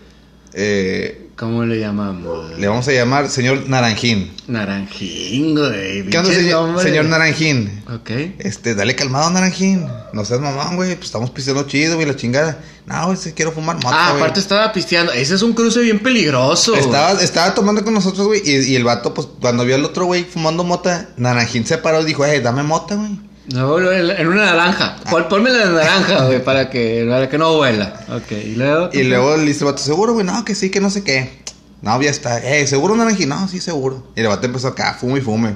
Eh, 0.54 1.24
¿Cómo 1.36 1.66
le 1.66 1.80
llamamos? 1.80 2.58
le 2.58 2.68
vamos 2.68 2.88
a 2.88 2.92
llamar 2.92 3.30
señor 3.30 3.70
Naranjín. 3.70 4.32
Naranjín, 4.48 5.54
güey. 5.56 6.04
¿Qué 6.10 6.18
onda, 6.18 6.34
señor, 6.34 6.82
señor 6.82 7.06
Naranjín? 7.06 7.84
Ok. 7.94 8.10
Este, 8.40 8.74
dale 8.74 8.96
calmado, 8.96 9.30
Naranjín. 9.30 9.86
No 10.14 10.26
seas 10.26 10.40
mamón, 10.40 10.76
güey. 10.78 10.96
Pues 10.96 11.06
estamos 11.06 11.30
pisando 11.30 11.68
chido, 11.68 11.94
güey, 11.94 12.08
la 12.08 12.16
chingada. 12.16 12.60
No, 12.88 13.06
güey, 13.06 13.18
sí 13.18 13.34
quiero 13.34 13.52
fumar 13.52 13.76
mota, 13.76 13.90
Ah, 13.92 14.10
güey. 14.12 14.22
aparte 14.24 14.40
estaba 14.40 14.74
pisteando. 14.74 15.12
Ese 15.12 15.36
es 15.36 15.44
un 15.44 15.54
cruce 15.54 15.80
bien 15.82 16.00
peligroso. 16.00 16.74
Estaba, 16.76 17.12
estaba 17.22 17.54
tomando 17.54 17.84
con 17.84 17.94
nosotros, 17.94 18.26
güey. 18.26 18.42
Y, 18.44 18.72
y 18.72 18.76
el 18.76 18.84
vato, 18.84 19.14
pues, 19.14 19.28
cuando 19.40 19.64
vio 19.64 19.76
al 19.76 19.86
otro 19.86 20.06
güey 20.06 20.24
fumando 20.24 20.64
mota, 20.64 21.10
Naranjín 21.18 21.68
se 21.68 21.78
paró 21.78 22.02
y 22.02 22.06
dijo, 22.06 22.26
eh, 22.26 22.42
dame 22.42 22.64
mota, 22.64 22.96
güey. 22.96 23.12
No, 23.54 23.80
en 23.92 24.28
una 24.28 24.46
naranja. 24.46 24.98
Pon- 25.10 25.28
Ponme 25.30 25.50
la 25.52 25.66
naranja, 25.68 26.26
güey, 26.26 26.44
para 26.44 26.70
que, 26.70 27.06
para 27.10 27.30
que 27.30 27.38
no 27.38 27.56
vuela. 27.56 28.06
Ok, 28.10 28.32
y 28.32 28.56
luego. 28.56 28.90
Y 28.92 29.04
luego 29.04 29.38
le 29.38 29.44
dice 29.46 29.60
el 29.60 29.66
vato, 29.72 29.82
seguro, 29.82 30.14
güey, 30.14 30.26
no, 30.26 30.44
que 30.44 30.54
sí, 30.56 30.70
que 30.70 30.82
no 30.82 30.90
sé 30.90 31.04
qué. 31.04 31.44
No, 31.82 32.02
ya 32.02 32.10
está. 32.10 32.40
Eh, 32.44 32.68
¿seguro 32.68 32.96
Naranjín? 32.96 33.30
No, 33.30 33.48
sí, 33.48 33.62
seguro. 33.62 34.12
Y 34.16 34.22
el 34.22 34.28
vato 34.28 34.46
empezó 34.48 34.68
acá, 34.70 34.98
fume 35.00 35.20
y 35.20 35.22
fume. 35.22 35.56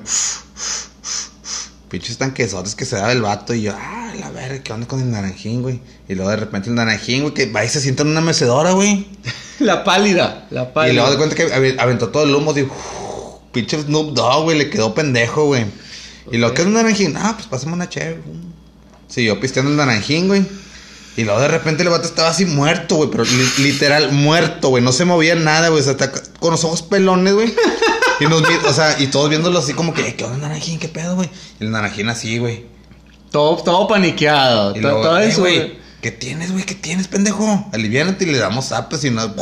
Pinches 1.90 2.18
tanquesotes 2.18 2.76
que 2.76 2.86
se 2.86 2.96
daba 2.96 3.12
el 3.12 3.22
vato. 3.22 3.54
Y 3.54 3.64
yo, 3.64 3.74
ah, 3.78 4.14
la 4.18 4.32
verga, 4.32 4.64
¿qué 4.64 4.72
onda 4.72 4.88
con 4.88 5.02
el 5.02 5.12
naranjín, 5.12 5.62
güey? 5.62 5.82
Y 6.08 6.16
luego 6.16 6.30
de 6.32 6.38
repente 6.38 6.70
el 6.70 6.76
naranjín, 6.76 7.24
güey, 7.24 7.34
que 7.34 7.52
va 7.52 7.66
y 7.66 7.70
se 7.70 7.82
sienta 7.82 8.04
en 8.04 8.10
una 8.10 8.22
mecedora, 8.22 8.72
güey. 8.72 9.08
La 9.60 9.84
pálida. 9.84 10.48
La 10.52 10.74
pálida. 10.74 10.94
Y 10.94 10.96
luego 10.96 11.12
de 11.12 11.18
cuenta 11.18 11.36
que 11.36 11.54
ave- 11.54 11.76
aventó 11.80 12.10
todo 12.10 12.24
el 12.24 12.34
humo, 12.34 12.54
dijo, 12.54 13.44
pinche 13.52 13.82
Snoop 13.82 14.14
Dogg, 14.14 14.44
güey, 14.44 14.58
le 14.58 14.70
quedó 14.70 14.94
pendejo, 14.96 15.46
güey. 15.46 15.66
Y 16.32 16.38
lo 16.38 16.54
que 16.54 16.62
es 16.62 16.68
un 16.68 16.74
naranjín, 16.74 17.16
ah, 17.18 17.34
pues 17.36 17.48
pásame 17.48 17.74
una 17.74 17.90
chévere. 17.90 18.22
Siguió 19.08 19.40
pisteando 19.40 19.72
el 19.72 19.78
naranjín, 19.78 20.28
güey. 20.28 20.46
Y 21.18 21.24
luego 21.26 21.42
de 21.42 21.50
repente 21.50 21.84
el 21.84 21.90
vato 21.90 22.08
estaba 22.08 22.30
así 22.30 22.46
muerto, 22.46 22.96
güey, 22.96 23.10
pero 23.12 23.26
li- 23.26 23.64
literal 23.64 24.12
muerto, 24.14 24.70
güey. 24.70 24.82
No 24.84 24.94
se 24.94 25.04
movía 25.04 25.36
nada, 25.36 25.68
güey. 25.68 25.82
O 25.82 25.84
sea, 25.84 25.92
está 25.94 26.12
con 26.12 26.52
los 26.52 26.64
ojos 26.64 26.82
pelones, 26.84 27.34
güey. 27.34 27.54
Y 28.22 28.26
nos 28.26 28.44
o 28.44 28.74
sea, 28.74 28.98
y 29.00 29.08
todos 29.08 29.32
viéndolo 29.32 29.58
así 29.58 29.74
como 29.74 29.96
que, 29.96 30.08
"Eh, 30.10 30.16
¿qué 30.16 30.24
onda, 30.26 30.38
naranjín? 30.38 30.78
¿Qué 30.78 30.88
pedo, 30.88 31.16
güey? 31.16 31.28
Y 31.60 31.64
el 31.64 31.72
naranjín 31.72 32.08
así, 32.08 32.38
güey. 32.38 32.68
Todo, 33.32 33.58
todo 33.64 33.88
paniqueado. 33.88 34.72
Y 34.78 34.82
todo, 34.82 34.92
luego, 34.92 35.02
todo 35.02 35.20
"Eh, 35.20 35.28
eso. 35.30 35.40
güey, 35.42 35.80
¿qué 36.04 36.12
tienes, 36.12 36.52
güey? 36.52 36.64
¿Qué 36.64 36.76
tienes, 36.76 37.08
pendejo? 37.08 37.68
Aliviánate 37.74 38.26
y 38.26 38.28
le 38.32 38.38
damos 38.38 38.66
zapes 38.66 39.04
y 39.06 39.10
no. 39.10 39.34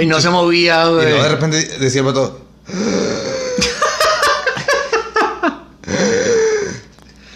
Y 0.00 0.06
no 0.06 0.20
se 0.20 0.30
movía, 0.30 0.84
Y 0.86 0.92
güey. 0.92 1.06
luego 1.08 1.22
de 1.24 1.28
repente 1.28 1.56
decía 1.80 2.02
el 2.02 2.06
vato. 2.06 2.40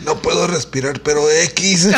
No 0.05 0.23
puedo 0.23 0.47
respirar, 0.81 1.01
pero 1.03 1.31
X. 1.31 1.89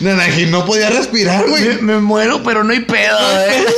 Naranjín 0.00 0.50
no 0.50 0.64
podía 0.64 0.90
respirar, 0.90 1.48
güey. 1.48 1.80
me 1.82 1.98
muero, 1.98 2.42
pero 2.42 2.64
no 2.64 2.72
hay 2.72 2.80
pedo, 2.80 3.18
eh. 3.40 3.64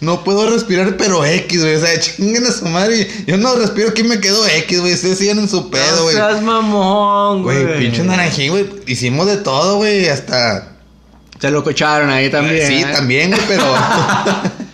No 0.00 0.24
puedo 0.24 0.50
respirar, 0.50 0.96
pero 0.96 1.24
X, 1.24 1.60
güey. 1.60 1.76
O 1.76 1.80
sea, 1.80 1.98
chinguen 2.00 2.44
a 2.46 2.50
su 2.52 2.64
madre. 2.66 3.08
Yo 3.26 3.36
no 3.36 3.54
respiro, 3.54 3.90
aquí 3.90 4.02
me 4.02 4.18
quedo 4.20 4.44
X, 4.46 4.80
güey. 4.80 4.94
Ustedes 4.94 5.18
siguen 5.18 5.38
en 5.38 5.48
su 5.48 5.70
pedo, 5.70 5.96
No 5.96 6.02
güey. 6.02 6.16
seas 6.16 6.42
mamón, 6.42 7.44
güey. 7.44 7.62
Güey, 7.64 7.78
pinche 7.78 8.02
naranjín, 8.02 8.50
güey. 8.50 8.68
Hicimos 8.86 9.26
de 9.26 9.36
todo, 9.36 9.76
güey. 9.76 10.08
Hasta. 10.08 10.72
Se 11.40 11.50
lo 11.52 11.62
cocharon 11.62 12.10
ahí 12.10 12.30
también. 12.30 12.66
Sí, 12.66 12.82
¿eh? 12.82 12.86
también, 12.92 13.30
güey, 13.30 13.42
pero. 13.46 13.64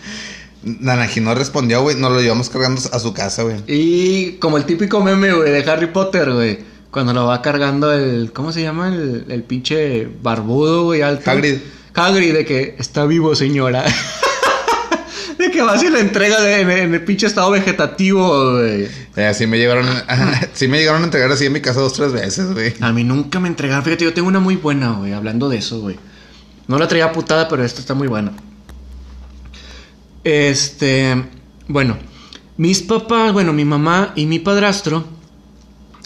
Naranjín 0.63 1.23
no 1.23 1.35
respondió, 1.35 1.81
güey. 1.81 1.95
Nos 1.95 2.11
lo 2.11 2.21
llevamos 2.21 2.49
cargando 2.49 2.81
a 2.91 2.99
su 2.99 3.13
casa, 3.13 3.43
güey. 3.43 3.57
Y 3.67 4.33
como 4.33 4.57
el 4.57 4.65
típico 4.65 5.03
meme, 5.03 5.31
güey, 5.33 5.51
de 5.51 5.69
Harry 5.71 5.87
Potter, 5.87 6.31
güey. 6.31 6.59
Cuando 6.91 7.13
lo 7.13 7.25
va 7.25 7.41
cargando 7.41 7.91
el. 7.93 8.31
¿Cómo 8.33 8.51
se 8.51 8.61
llama? 8.61 8.89
El, 8.89 9.25
el 9.29 9.43
pinche 9.43 10.07
barbudo, 10.21 10.83
güey, 10.85 11.01
alto. 11.01 11.29
Hagrid. 11.29 11.57
Hagrid, 11.93 12.33
de 12.33 12.45
que 12.45 12.75
está 12.79 13.05
vivo, 13.05 13.35
señora. 13.35 13.85
de 15.37 15.51
que 15.51 15.61
va 15.61 15.77
y 15.81 15.89
lo 15.89 15.97
entrega 15.97 16.41
de- 16.41 16.61
en, 16.61 16.69
en 16.71 16.93
el 16.93 17.03
pinche 17.05 17.27
estado 17.27 17.51
vegetativo, 17.51 18.53
güey. 18.53 18.87
Eh, 19.15 19.25
así 19.25 19.47
me 19.47 19.57
llegaron, 19.57 19.85
sí 20.53 20.67
me 20.67 20.79
llegaron 20.79 21.01
a 21.01 21.05
entregar 21.05 21.31
así 21.31 21.45
en 21.45 21.53
mi 21.53 21.61
casa 21.61 21.79
dos, 21.79 21.93
tres 21.93 22.11
veces, 22.11 22.53
güey. 22.53 22.73
A 22.81 22.91
mí 22.91 23.03
nunca 23.03 23.39
me 23.39 23.47
entregaron. 23.47 23.83
Fíjate, 23.83 24.03
yo 24.03 24.13
tengo 24.13 24.27
una 24.27 24.39
muy 24.39 24.55
buena, 24.55 24.91
güey, 24.93 25.13
hablando 25.13 25.47
de 25.49 25.57
eso, 25.57 25.79
güey. 25.81 25.97
No 26.67 26.77
la 26.77 26.87
traía 26.87 27.11
putada, 27.11 27.47
pero 27.47 27.63
esta 27.63 27.79
está 27.81 27.93
muy 27.93 28.07
buena. 28.07 28.33
Este. 30.23 31.23
Bueno, 31.67 31.97
mis 32.57 32.81
papás, 32.81 33.31
bueno, 33.33 33.53
mi 33.53 33.65
mamá 33.65 34.13
y 34.15 34.25
mi 34.25 34.39
padrastro 34.39 35.05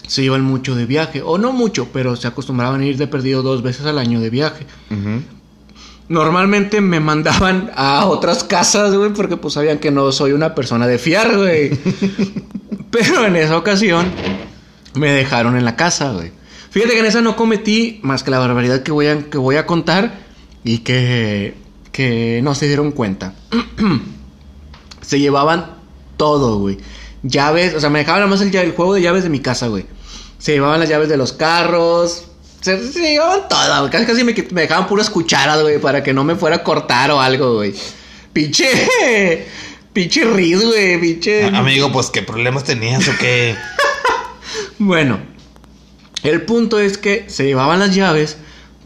se 0.06 0.22
iban 0.22 0.42
mucho 0.42 0.74
de 0.74 0.86
viaje. 0.86 1.22
O 1.22 1.38
no 1.38 1.52
mucho, 1.52 1.88
pero 1.92 2.16
se 2.16 2.28
acostumbraban 2.28 2.80
a 2.80 2.86
ir 2.86 2.96
de 2.96 3.06
perdido 3.06 3.42
dos 3.42 3.62
veces 3.62 3.86
al 3.86 3.98
año 3.98 4.20
de 4.20 4.30
viaje. 4.30 4.66
Normalmente 6.08 6.80
me 6.80 7.00
mandaban 7.00 7.70
a 7.74 8.06
otras 8.06 8.44
casas, 8.44 8.94
güey, 8.94 9.12
porque 9.12 9.36
pues 9.36 9.54
sabían 9.54 9.78
que 9.78 9.90
no 9.90 10.12
soy 10.12 10.32
una 10.32 10.54
persona 10.54 10.86
de 10.86 10.98
fiar, 10.98 11.36
güey. 11.36 11.70
Pero 12.90 13.24
en 13.26 13.36
esa 13.36 13.56
ocasión 13.56 14.06
me 14.94 15.10
dejaron 15.10 15.56
en 15.56 15.64
la 15.64 15.76
casa, 15.76 16.12
güey. 16.12 16.30
Fíjate 16.70 16.92
que 16.94 17.00
en 17.00 17.06
esa 17.06 17.20
no 17.20 17.36
cometí 17.36 18.00
más 18.02 18.22
que 18.22 18.30
la 18.30 18.38
barbaridad 18.38 18.82
que 18.82 18.92
voy 18.92 19.06
a, 19.06 19.30
que 19.30 19.38
voy 19.38 19.56
a 19.56 19.66
contar 19.66 20.18
y 20.62 20.78
que, 20.78 21.54
que 21.94 22.40
no 22.42 22.56
se 22.56 22.66
dieron 22.66 22.90
cuenta. 22.90 23.34
se 25.00 25.20
llevaban 25.20 25.76
todo, 26.16 26.58
güey. 26.58 26.78
Llaves, 27.22 27.72
o 27.74 27.80
sea, 27.80 27.88
me 27.88 28.00
dejaban 28.00 28.20
nada 28.20 28.30
más 28.30 28.40
el, 28.40 28.72
juego 28.72 28.94
de 28.94 29.00
llaves 29.00 29.22
de 29.22 29.30
mi 29.30 29.38
casa, 29.38 29.68
güey. 29.68 29.86
Se 30.38 30.52
llevaban 30.52 30.80
las 30.80 30.88
llaves 30.88 31.08
de 31.08 31.16
los 31.16 31.32
carros. 31.32 32.24
Se, 32.60 32.92
se 32.92 32.98
llevaban 32.98 33.48
todo, 33.48 33.78
güey. 33.78 33.92
Casi, 33.92 34.06
casi 34.06 34.24
me, 34.24 34.32
dejaban 34.32 34.88
puras 34.88 35.08
cucharas, 35.08 35.62
güey, 35.62 35.80
para 35.80 36.02
que 36.02 36.12
no 36.12 36.24
me 36.24 36.34
fuera 36.34 36.56
a 36.56 36.64
cortar 36.64 37.12
o 37.12 37.20
algo, 37.20 37.54
güey. 37.54 37.72
Pinche. 38.32 39.46
Pinche 39.92 40.24
Riz, 40.24 40.64
güey. 40.64 41.00
Pinche. 41.00 41.44
Amigo, 41.44 41.92
pues, 41.92 42.10
¿qué 42.10 42.22
problemas 42.22 42.64
tenías 42.64 43.06
o 43.06 43.12
qué? 43.18 43.54
Bueno, 44.78 45.20
El 46.24 46.42
punto 46.42 46.80
es 46.80 46.98
que 46.98 47.26
se 47.28 47.44
llevaban 47.44 47.78
las 47.78 47.94
llaves, 47.94 48.36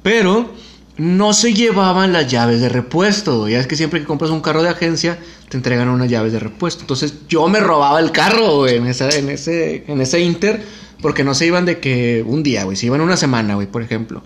pero 0.02 0.50
no 0.98 1.32
se 1.32 1.54
llevaban 1.54 2.12
las 2.12 2.30
llaves 2.30 2.60
de 2.60 2.68
repuesto. 2.68 3.48
Ya 3.48 3.60
es 3.60 3.66
que 3.66 3.76
siempre 3.76 4.00
que 4.00 4.06
compras 4.06 4.30
un 4.30 4.40
carro 4.40 4.62
de 4.62 4.68
agencia, 4.68 5.18
te 5.48 5.56
entregan 5.56 5.88
unas 5.88 6.10
llaves 6.10 6.32
de 6.32 6.40
repuesto. 6.40 6.82
Entonces 6.82 7.26
yo 7.28 7.48
me 7.48 7.60
robaba 7.60 8.00
el 8.00 8.12
carro, 8.12 8.58
güey, 8.58 8.76
en, 8.76 8.84
en, 8.84 9.28
ese, 9.30 9.84
en 9.86 10.00
ese 10.00 10.20
inter, 10.20 10.62
porque 11.00 11.24
no 11.24 11.34
se 11.34 11.46
iban 11.46 11.64
de 11.64 11.78
que 11.78 12.24
un 12.26 12.42
día, 12.42 12.64
güey, 12.64 12.76
se 12.76 12.86
iban 12.86 13.00
una 13.00 13.16
semana, 13.16 13.54
güey, 13.54 13.68
por 13.68 13.82
ejemplo. 13.82 14.22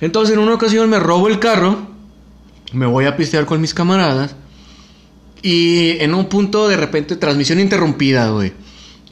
Entonces 0.00 0.34
en 0.34 0.42
una 0.42 0.54
ocasión 0.54 0.90
me 0.90 0.98
robo 0.98 1.28
el 1.28 1.38
carro, 1.38 1.78
me 2.72 2.86
voy 2.86 3.06
a 3.06 3.16
pistear 3.16 3.46
con 3.46 3.60
mis 3.60 3.72
camaradas, 3.72 4.34
y 5.42 6.00
en 6.00 6.14
un 6.14 6.26
punto 6.26 6.68
de 6.68 6.76
repente 6.76 7.14
transmisión 7.14 7.60
interrumpida, 7.60 8.30
güey. 8.30 8.52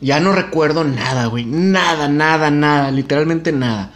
Ya 0.01 0.19
no 0.21 0.33
recuerdo 0.33 0.83
nada, 0.85 1.27
güey. 1.27 1.45
Nada, 1.45 2.09
nada, 2.09 2.51
nada. 2.51 2.91
Literalmente 2.91 3.53
nada. 3.53 3.93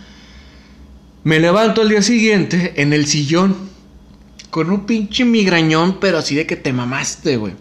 Me 1.25 1.41
levanto 1.41 1.83
al 1.83 1.89
día 1.89 2.03
siguiente 2.03 2.75
en 2.77 2.93
el 2.93 3.07
sillón. 3.07 3.57
Con 4.51 4.71
un 4.71 4.87
pinche 4.87 5.25
migrañón, 5.25 5.99
pero 6.01 6.19
así 6.19 6.35
de 6.35 6.47
que 6.47 6.57
te 6.57 6.73
mamaste, 6.73 7.37
güey. 7.37 7.53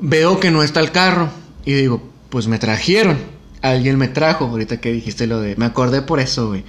Veo 0.00 0.38
que 0.38 0.50
no 0.50 0.62
está 0.62 0.80
el 0.80 0.90
carro. 0.90 1.30
Y 1.64 1.72
digo, 1.72 2.02
pues 2.28 2.46
me 2.46 2.58
trajeron. 2.58 3.18
Alguien 3.62 3.96
me 3.96 4.08
trajo. 4.08 4.44
Ahorita 4.44 4.80
que 4.80 4.92
dijiste 4.92 5.26
lo 5.26 5.40
de... 5.40 5.56
Me 5.56 5.64
acordé 5.64 6.02
por 6.02 6.20
eso, 6.20 6.48
güey. 6.48 6.64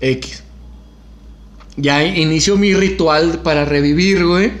X. 0.00 0.42
Ya 1.76 2.02
inicio 2.02 2.56
mi 2.56 2.72
ritual 2.72 3.40
para 3.42 3.66
revivir, 3.66 4.24
güey. 4.24 4.52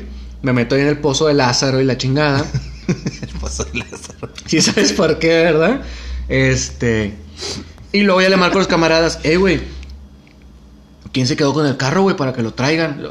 Me 0.42 0.52
meto 0.52 0.74
ahí 0.74 0.82
en 0.82 0.88
el 0.88 0.98
pozo 0.98 1.26
de 1.26 1.34
Lázaro 1.34 1.80
y 1.80 1.84
la 1.84 1.96
chingada. 1.96 2.44
El 3.22 3.28
pozo 3.40 3.64
de 3.64 3.78
Lázaro. 3.80 4.30
Si 4.44 4.60
sabes 4.60 4.92
por 4.92 5.18
qué, 5.18 5.28
¿verdad? 5.28 5.80
Este. 6.28 7.14
Y 7.92 8.02
luego 8.02 8.20
ya 8.20 8.28
le 8.28 8.36
marco 8.36 8.58
a 8.58 8.60
los 8.60 8.68
camaradas, 8.68 9.18
eh, 9.24 9.36
güey. 9.36 9.60
¿Quién 11.16 11.26
se 11.26 11.34
quedó 11.34 11.54
con 11.54 11.64
el 11.64 11.78
carro, 11.78 12.02
güey, 12.02 12.14
para 12.14 12.34
que 12.34 12.42
lo 12.42 12.52
traigan? 12.52 13.02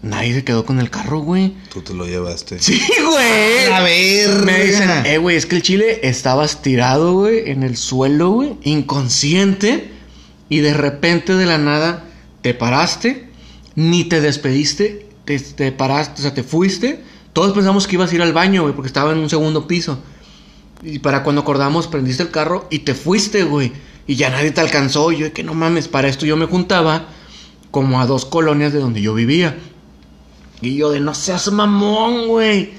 Nadie 0.00 0.32
se 0.32 0.44
quedó 0.44 0.64
con 0.64 0.80
el 0.80 0.88
carro, 0.88 1.18
güey. 1.18 1.52
Tú 1.70 1.82
te 1.82 1.92
lo 1.92 2.06
llevaste. 2.06 2.58
Sí, 2.58 2.80
güey. 3.06 3.66
A 3.70 3.82
ver. 3.82 4.46
Me 4.46 4.64
dicen, 4.64 4.88
eh, 5.04 5.18
güey, 5.18 5.36
es 5.36 5.44
que 5.44 5.56
el 5.56 5.62
chile 5.62 6.00
estabas 6.04 6.62
tirado, 6.62 7.12
güey, 7.12 7.50
en 7.50 7.64
el 7.64 7.76
suelo, 7.76 8.30
güey, 8.30 8.56
inconsciente. 8.62 9.90
Y 10.48 10.60
de 10.60 10.72
repente, 10.72 11.34
de 11.34 11.44
la 11.44 11.58
nada, 11.58 12.06
te 12.40 12.54
paraste, 12.54 13.28
ni 13.74 14.04
te 14.04 14.22
despediste, 14.22 15.06
te, 15.26 15.38
te 15.38 15.70
paraste, 15.70 16.20
o 16.20 16.22
sea, 16.22 16.32
te 16.32 16.44
fuiste. 16.44 17.04
Todos 17.34 17.52
pensamos 17.52 17.86
que 17.86 17.96
ibas 17.96 18.10
a 18.10 18.14
ir 18.14 18.22
al 18.22 18.32
baño, 18.32 18.62
güey, 18.62 18.74
porque 18.74 18.88
estaba 18.88 19.12
en 19.12 19.18
un 19.18 19.28
segundo 19.28 19.68
piso. 19.68 19.98
Y 20.82 21.00
para 21.00 21.22
cuando 21.22 21.42
acordamos, 21.42 21.88
prendiste 21.88 22.22
el 22.22 22.30
carro 22.30 22.66
y 22.70 22.78
te 22.78 22.94
fuiste, 22.94 23.42
güey. 23.42 23.70
Y 24.06 24.14
ya 24.14 24.30
nadie 24.30 24.50
te 24.50 24.62
alcanzó. 24.62 25.12
Y 25.12 25.18
yo, 25.18 25.32
que 25.34 25.42
no 25.42 25.52
mames, 25.52 25.88
para 25.88 26.08
esto 26.08 26.24
yo 26.24 26.34
me 26.34 26.46
juntaba 26.46 27.08
como 27.70 28.00
a 28.00 28.06
dos 28.06 28.24
colonias 28.24 28.72
de 28.72 28.80
donde 28.80 29.00
yo 29.00 29.14
vivía. 29.14 29.56
Y 30.60 30.76
yo 30.76 30.90
de 30.90 31.00
no 31.00 31.14
seas 31.14 31.50
mamón, 31.52 32.28
güey. 32.28 32.70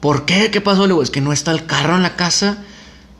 ¿Por 0.00 0.24
qué? 0.24 0.50
¿Qué 0.50 0.60
pasó? 0.60 0.82
Le 0.82 0.88
digo, 0.88 1.02
es 1.02 1.10
que 1.10 1.20
no 1.20 1.32
está 1.32 1.52
el 1.52 1.66
carro 1.66 1.96
en 1.96 2.02
la 2.02 2.16
casa. 2.16 2.64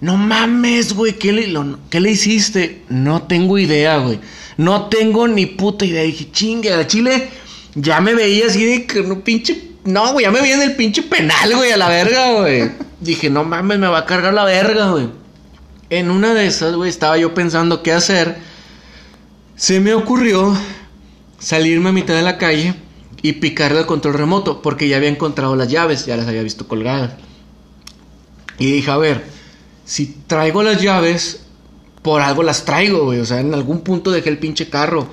No 0.01 0.17
mames, 0.17 0.95
güey. 0.95 1.15
¿Qué 1.15 1.33
le, 1.33 1.55
¿Qué 1.89 2.01
le 2.01 2.11
hiciste? 2.11 2.83
No 2.89 3.23
tengo 3.23 3.59
idea, 3.59 3.99
güey. 3.99 4.19
No 4.57 4.87
tengo 4.87 5.29
ni 5.29 5.47
puta 5.47 5.85
idea. 5.85 6.03
dije, 6.03 6.31
chingue, 6.33 6.73
a 6.73 6.87
Chile. 6.87 7.31
Ya 7.75 8.01
me 8.01 8.15
veía 8.15 8.47
así 8.47 8.65
de 8.65 8.87
que 8.87 9.03
no 9.03 9.21
pinche. 9.21 9.71
No, 9.85 10.13
güey, 10.13 10.25
ya 10.25 10.31
me 10.31 10.41
veía 10.41 10.57
en 10.57 10.63
el 10.63 10.77
pinche 10.77 11.03
penal, 11.03 11.55
güey, 11.57 11.73
a 11.73 11.77
la 11.77 11.89
verga, 11.89 12.33
güey. 12.41 12.71
Dije, 13.01 13.31
no 13.31 13.45
mames, 13.45 13.79
me 13.79 13.89
va 13.89 13.99
a 13.99 14.07
cargar 14.07 14.35
la 14.35 14.45
verga, 14.45 14.91
güey. 14.91 15.09
En 15.91 16.11
una 16.11 16.35
de 16.35 16.47
esas, 16.47 16.75
güey, 16.75 16.91
estaba 16.91 17.19
yo 17.19 17.35
pensando 17.35 17.83
qué 17.83 17.93
hacer. 17.93 18.39
Se 19.57 19.81
me 19.81 19.95
ocurrió 19.95 20.57
salirme 21.43 21.91
a 21.91 21.93
mitad 21.93 22.15
de 22.15 22.23
la 22.23 22.39
calle 22.39 22.75
y 23.21 23.35
picarle 23.35 23.81
al 23.81 23.87
control 23.87 24.15
remoto, 24.15 24.63
porque 24.63 24.89
ya 24.89 24.97
había 24.97 25.09
encontrado 25.09 25.57
las 25.57 25.69
llaves, 25.69 26.07
ya 26.07 26.17
las 26.17 26.29
había 26.29 26.43
visto 26.43 26.69
colgadas. 26.69 27.13
Y 28.59 28.71
dije, 28.71 28.91
a 28.91 28.97
ver, 28.97 29.25
si 29.85 30.07
traigo 30.27 30.63
las 30.63 30.81
llaves, 30.81 31.41
por 32.03 32.21
algo 32.23 32.43
las 32.43 32.65
traigo, 32.65 33.05
güey. 33.05 33.19
O 33.19 33.27
sea, 33.27 33.41
en 33.41 33.53
algún 33.55 33.81
punto 33.81 34.11
dejé 34.11 34.31
el 34.31 34.39
pinche 34.39 34.69
carro. 34.69 35.09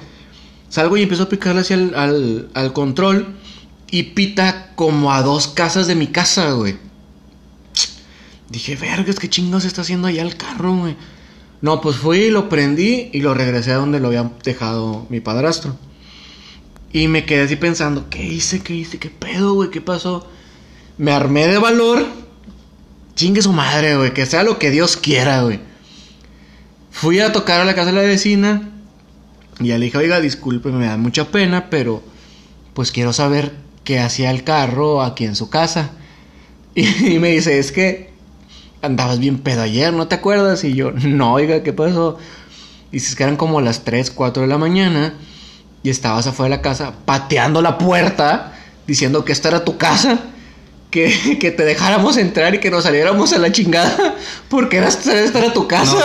Salgo 0.70 0.98
y 0.98 1.02
empiezo 1.02 1.24
a 1.24 1.30
picarle 1.30 1.62
hacia 1.62 1.76
el 1.76 1.96
al, 1.96 2.50
al 2.54 2.74
control 2.74 3.36
y 3.89 4.04
pita 4.04 4.74
como 4.76 5.12
a 5.12 5.24
dos 5.24 5.48
casas 5.48 5.88
de 5.88 5.96
mi 5.96 6.08
casa, 6.08 6.52
güey. 6.52 6.78
Dije, 8.50 8.76
vergas, 8.76 9.20
qué 9.20 9.30
chingados 9.30 9.65
está 9.65 9.82
haciendo 9.82 10.08
allá 10.08 10.22
el 10.22 10.36
carro, 10.36 10.76
güey. 10.76 10.96
No, 11.62 11.82
pues 11.82 11.98
fui, 11.98 12.30
lo 12.30 12.50
prendí 12.50 13.10
y 13.13 13.22
lo 13.22 13.34
regresé 13.34 13.72
a 13.72 13.78
donde 13.78 14.00
lo 14.00 14.08
había 14.08 14.32
dejado 14.44 15.08
mi 15.10 15.20
padrastro. 15.20 15.76
Y 16.91 17.08
me 17.08 17.25
quedé 17.25 17.43
así 17.43 17.56
pensando, 17.56 18.10
¿qué 18.10 18.23
hice? 18.23 18.62
¿Qué 18.62 18.73
hice? 18.73 18.97
¿Qué 18.97 19.10
pedo, 19.10 19.54
güey? 19.54 19.69
¿Qué 19.69 19.82
pasó? 19.82 20.28
Me 20.97 21.12
armé 21.12 21.47
de 21.47 21.60
valor. 21.60 22.06
Chingue 23.15 23.41
su 23.41 23.54
madre, 23.54 23.95
güey. 23.95 24.13
Que 24.13 24.25
sea 24.25 24.43
lo 24.43 24.58
que 24.58 24.71
Dios 24.71 24.97
quiera, 24.97 25.43
güey. 25.43 25.60
Fui 26.89 27.19
a 27.19 27.32
tocar 27.32 27.62
a 27.62 27.65
la 27.65 27.75
casa 27.75 27.91
de 27.91 27.93
la 27.93 28.02
vecina. 28.02 28.71
Y 29.60 29.67
ya 29.67 29.78
le 29.78 29.86
dije, 29.86 29.97
oiga, 29.97 30.19
disculpe, 30.19 30.69
me 30.69 30.88
da 30.88 30.97
mucha 30.97 31.25
pena, 31.25 31.69
pero 31.69 32.02
pues 32.73 32.91
quiero 32.91 33.13
saber 33.13 33.54
qué 33.84 33.99
hacía 33.99 34.32
el 34.32 34.43
carro 34.43 35.04
aquí 35.04 35.25
en 35.25 35.36
su 35.36 35.49
casa. 35.49 35.91
Y, 36.73 36.88
y 37.15 37.19
me 37.19 37.30
dice, 37.30 37.60
es 37.60 37.71
que 37.71 38.10
andabas 38.82 39.19
bien 39.19 39.39
pedo 39.39 39.62
ayer, 39.62 39.93
¿no 39.93 40.08
te 40.08 40.15
acuerdas? 40.15 40.63
Y 40.63 40.73
yo, 40.73 40.91
no, 40.91 41.34
oiga, 41.34 41.62
¿qué 41.62 41.73
pasó? 41.73 42.17
Dices 42.91 43.15
que 43.15 43.23
eran 43.23 43.38
como 43.38 43.62
las 43.62 43.84
3, 43.84 44.10
4 44.10 44.41
de 44.41 44.47
la 44.47 44.58
mañana 44.58 45.13
y 45.84 45.89
estabas 45.89 46.28
afuera 46.28 46.50
de 46.50 46.58
la 46.58 46.62
casa 46.62 46.94
pateando 47.06 47.62
la 47.62 47.78
puerta 47.78 48.54
diciendo 48.86 49.24
que 49.24 49.32
esta 49.32 49.50
era 49.50 49.63
tu 49.63 49.78
casa, 49.78 50.20
que, 50.89 51.38
que 51.39 51.52
te 51.52 51.63
dejáramos 51.63 52.18
entrar 52.18 52.56
y 52.56 52.60
que 52.60 52.72
nos 52.72 52.84
saliéramos 52.84 53.32
a 53.34 53.38
la 53.38 53.52
chingada 53.52 54.15
porque 54.50 54.78
era, 54.78 54.88
esta 54.88 55.13
era 55.13 55.54
tu 55.54 55.68
casa. 55.68 55.96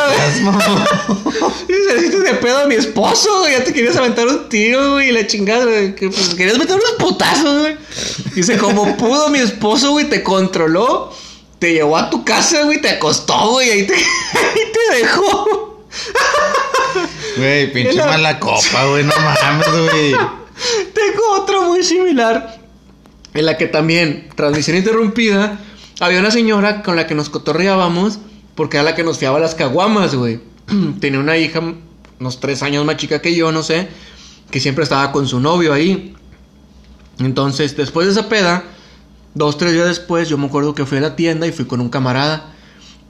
No. 0.42 0.58
Y 1.68 1.96
hiciste 1.96 2.18
de 2.20 2.34
pedo 2.34 2.58
a 2.58 2.66
mi 2.66 2.74
esposo. 2.74 3.48
Ya 3.48 3.64
te 3.64 3.72
querías 3.72 3.96
aventar 3.96 4.26
un 4.26 4.48
tiro, 4.48 4.92
güey. 4.92 5.08
Y 5.08 5.12
la 5.12 5.26
chingada. 5.26 5.94
Que 5.94 6.10
pues, 6.10 6.34
querías 6.34 6.58
meter 6.58 6.76
unos 6.76 6.92
putazos, 6.98 7.60
güey. 7.60 7.76
Dice, 8.34 8.58
como 8.58 8.96
pudo 8.96 9.30
mi 9.30 9.38
esposo, 9.38 9.92
güey, 9.92 10.08
te 10.08 10.22
controló. 10.22 11.12
Te 11.58 11.72
llevó 11.72 11.96
a 11.96 12.10
tu 12.10 12.24
casa, 12.24 12.62
güey. 12.64 12.80
Te 12.80 12.90
acostó, 12.90 13.52
güey. 13.52 13.70
Ahí 13.70 13.86
te, 13.86 13.94
ahí 13.94 14.72
te 14.72 14.96
dejó. 14.98 15.84
Güey, 17.36 17.72
pinche 17.72 17.94
Era- 17.94 18.06
mala 18.06 18.38
copa, 18.38 18.84
güey. 18.88 19.04
No 19.04 19.12
mames, 19.16 19.66
güey. 19.70 20.12
Tengo 20.94 21.40
otra 21.40 21.60
muy 21.62 21.82
similar. 21.82 22.60
En 23.34 23.46
la 23.46 23.56
que 23.56 23.66
también, 23.66 24.28
transmisión 24.36 24.76
interrumpida. 24.76 25.58
Había 26.00 26.20
una 26.20 26.30
señora 26.30 26.82
con 26.82 26.96
la 26.96 27.06
que 27.06 27.14
nos 27.14 27.28
cotorreábamos. 27.30 28.18
Porque 28.54 28.76
era 28.76 28.84
la 28.84 28.94
que 28.94 29.02
nos 29.02 29.18
fiaba 29.18 29.40
las 29.40 29.54
caguamas, 29.56 30.14
güey. 30.14 30.40
Tenía 31.00 31.18
una 31.18 31.36
hija, 31.36 31.60
unos 32.20 32.38
tres 32.40 32.62
años 32.62 32.84
más 32.84 32.96
chica 32.96 33.20
que 33.20 33.34
yo, 33.34 33.50
no 33.50 33.62
sé. 33.64 33.88
Que 34.50 34.60
siempre 34.60 34.84
estaba 34.84 35.10
con 35.10 35.26
su 35.26 35.40
novio 35.40 35.72
ahí. 35.72 36.14
Entonces, 37.18 37.76
después 37.76 38.06
de 38.06 38.12
esa 38.12 38.28
peda, 38.28 38.64
dos, 39.34 39.58
tres 39.58 39.72
días 39.72 39.86
después, 39.86 40.28
yo 40.28 40.38
me 40.38 40.46
acuerdo 40.46 40.74
que 40.74 40.86
fui 40.86 40.98
a 40.98 41.00
la 41.00 41.16
tienda 41.16 41.46
y 41.46 41.52
fui 41.52 41.64
con 41.64 41.80
un 41.80 41.88
camarada. 41.88 42.53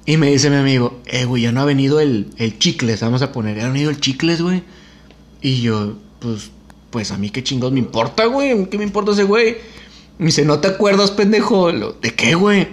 Y 0.07 0.17
me 0.19 0.31
dice 0.31 0.51
mi 0.51 0.57
amigo, 0.57 1.01
eh, 1.07 1.25
güey, 1.25 1.45
ya 1.45 1.53
no 1.53 1.61
ha 1.61 1.65
venido 1.65 1.99
el, 1.99 2.29
el 2.37 2.59
chicles, 2.59 3.01
vamos 3.01 3.23
a 3.23 3.33
poner, 3.33 3.57
ya 3.57 3.63
no 3.63 3.71
ha 3.71 3.73
venido 3.73 3.91
el 3.91 4.01
chicles, 4.01 4.43
güey. 4.43 4.63
Y 5.41 5.63
yo, 5.63 5.95
pues, 6.21 6.51
pues 6.91 7.11
a 7.11 7.19
mí 7.19 7.31
qué 7.31 7.43
chingados 7.43 7.73
me 7.73 7.81
importa, 7.81 8.27
güey, 8.27 8.69
¿qué 8.69 8.77
me 8.77 8.85
importa 8.85 9.13
ese 9.13 9.25
güey? 9.25 9.57
Me 10.19 10.27
dice, 10.27 10.45
¿no 10.45 10.61
te 10.61 10.69
acuerdas, 10.69 11.11
pendejo? 11.11 11.73
¿De 11.73 12.15
qué, 12.15 12.35
güey? 12.35 12.69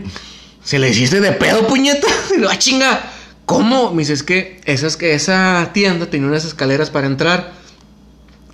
¿Se 0.63 0.77
le 0.77 0.89
hiciste 0.89 1.21
de 1.21 1.31
pedo, 1.31 1.67
puñeta? 1.67 2.07
Y 2.37 2.43
ah, 2.43 2.57
chinga, 2.57 3.11
¿cómo? 3.45 3.91
Me 3.91 4.01
dice, 4.01 4.13
es 4.13 4.23
que, 4.23 4.61
esas, 4.65 4.97
que 4.97 5.13
esa 5.13 5.71
tienda 5.73 6.09
tenía 6.09 6.27
unas 6.27 6.45
escaleras 6.45 6.89
para 6.89 7.07
entrar. 7.07 7.53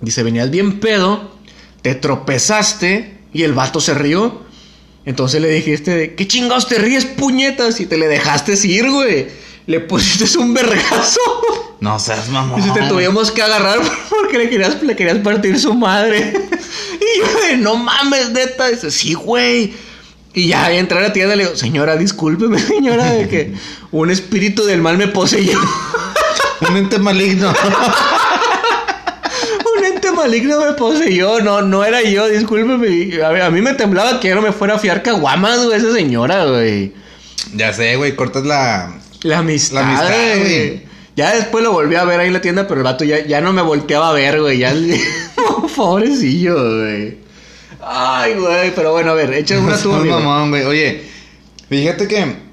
Dice, 0.00 0.22
venías 0.22 0.50
bien 0.50 0.80
pedo, 0.80 1.32
te 1.82 1.94
tropezaste 1.94 3.18
y 3.32 3.42
el 3.42 3.52
vato 3.52 3.80
se 3.80 3.94
rió. 3.94 4.42
Entonces 5.08 5.40
le 5.40 5.48
dijiste, 5.48 5.96
de, 5.96 6.14
¿qué 6.14 6.28
chingados 6.28 6.68
te 6.68 6.76
ríes, 6.76 7.06
puñetas? 7.06 7.80
Y 7.80 7.86
te 7.86 7.96
le 7.96 8.08
dejaste 8.08 8.52
ir, 8.66 8.90
güey. 8.90 9.26
Le 9.64 9.80
pusiste 9.80 10.36
un 10.36 10.52
vergazo. 10.52 11.20
No 11.80 11.98
seas 11.98 12.28
mamón. 12.28 12.60
Dice, 12.60 12.78
te 12.78 12.86
tuvimos 12.88 13.30
que 13.30 13.40
agarrar 13.40 13.80
porque 14.10 14.36
le 14.36 14.50
querías, 14.50 14.82
le 14.82 14.94
querías 14.94 15.16
partir 15.18 15.58
su 15.58 15.72
madre. 15.72 16.34
Y 17.00 17.20
yo, 17.20 17.40
de, 17.40 17.56
no 17.56 17.76
mames, 17.76 18.32
neta. 18.32 18.68
Dice, 18.68 18.90
sí, 18.90 19.14
güey. 19.14 19.72
Y 20.34 20.48
ya 20.48 20.70
entré 20.72 20.98
a 20.98 21.02
la 21.02 21.12
tienda 21.14 21.34
y 21.34 21.38
le 21.38 21.44
digo, 21.44 21.56
señora, 21.56 21.96
discúlpeme, 21.96 22.58
señora, 22.58 23.10
de 23.10 23.28
que 23.30 23.54
un 23.92 24.10
espíritu 24.10 24.64
del 24.64 24.82
mal 24.82 24.98
me 24.98 25.08
poseyó. 25.08 25.58
Un 26.68 26.76
ente 26.76 26.98
maligno. 26.98 27.54
Maligno 30.28 30.60
me 30.60 30.72
poseyó. 30.74 31.40
No, 31.40 31.62
no 31.62 31.84
era 31.84 32.02
yo, 32.02 32.28
discúlpeme. 32.28 33.22
A, 33.22 33.46
a 33.46 33.50
mí 33.50 33.60
me 33.62 33.74
temblaba 33.74 34.20
que 34.20 34.28
yo 34.28 34.34
no 34.34 34.42
me 34.42 34.52
fuera 34.52 34.74
a 34.74 34.78
fiar 34.78 35.02
caguamas, 35.02 35.64
güey, 35.64 35.78
esa 35.78 35.92
señora, 35.92 36.44
güey. 36.44 36.92
ya 37.54 37.72
sé, 37.72 37.96
güey. 37.96 38.14
Cortas 38.14 38.44
la. 38.44 38.94
La 39.22 39.38
amistad, 39.38 39.80
La 39.80 39.88
amistad, 39.88 40.08
güey. 40.08 40.38
güey. 40.68 40.82
Ya 41.16 41.34
después 41.34 41.64
lo 41.64 41.72
volví 41.72 41.96
a 41.96 42.04
ver 42.04 42.20
ahí 42.20 42.28
en 42.28 42.32
la 42.34 42.40
tienda, 42.40 42.68
pero 42.68 42.80
el 42.80 42.84
vato 42.84 43.04
ya, 43.04 43.26
ya 43.26 43.40
no 43.40 43.52
me 43.52 43.62
volteaba 43.62 44.10
a 44.10 44.12
ver, 44.12 44.40
güey. 44.40 44.58
Ya 44.58 44.70
el- 44.70 45.00
Pobrecillo, 45.76 46.54
güey. 46.80 47.18
Ay, 47.80 48.34
güey, 48.34 48.74
pero 48.74 48.92
bueno, 48.92 49.12
a 49.12 49.14
ver, 49.14 49.32
echa 49.34 49.58
una 49.58 49.76
tú, 49.82 49.90
mamón, 49.92 50.50
güey. 50.50 50.64
Oye, 50.64 51.02
fíjate 51.68 52.06
que. 52.06 52.48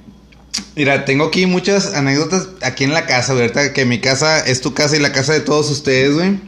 Mira, 0.76 1.04
tengo 1.06 1.26
aquí 1.26 1.46
muchas 1.46 1.94
anécdotas 1.96 2.48
aquí 2.62 2.86
en 2.86 2.94
la 2.94 3.06
casa, 3.06 3.34
güey. 3.34 3.44
Ahorita 3.44 3.74
que 3.74 3.86
mi 3.86 4.00
casa 4.00 4.40
es 4.46 4.62
tu 4.62 4.74
casa 4.74 4.96
y 4.96 5.00
la 5.00 5.12
casa 5.12 5.34
de 5.34 5.42
todos 5.42 5.70
ustedes, 5.70 6.14
güey. 6.14 6.40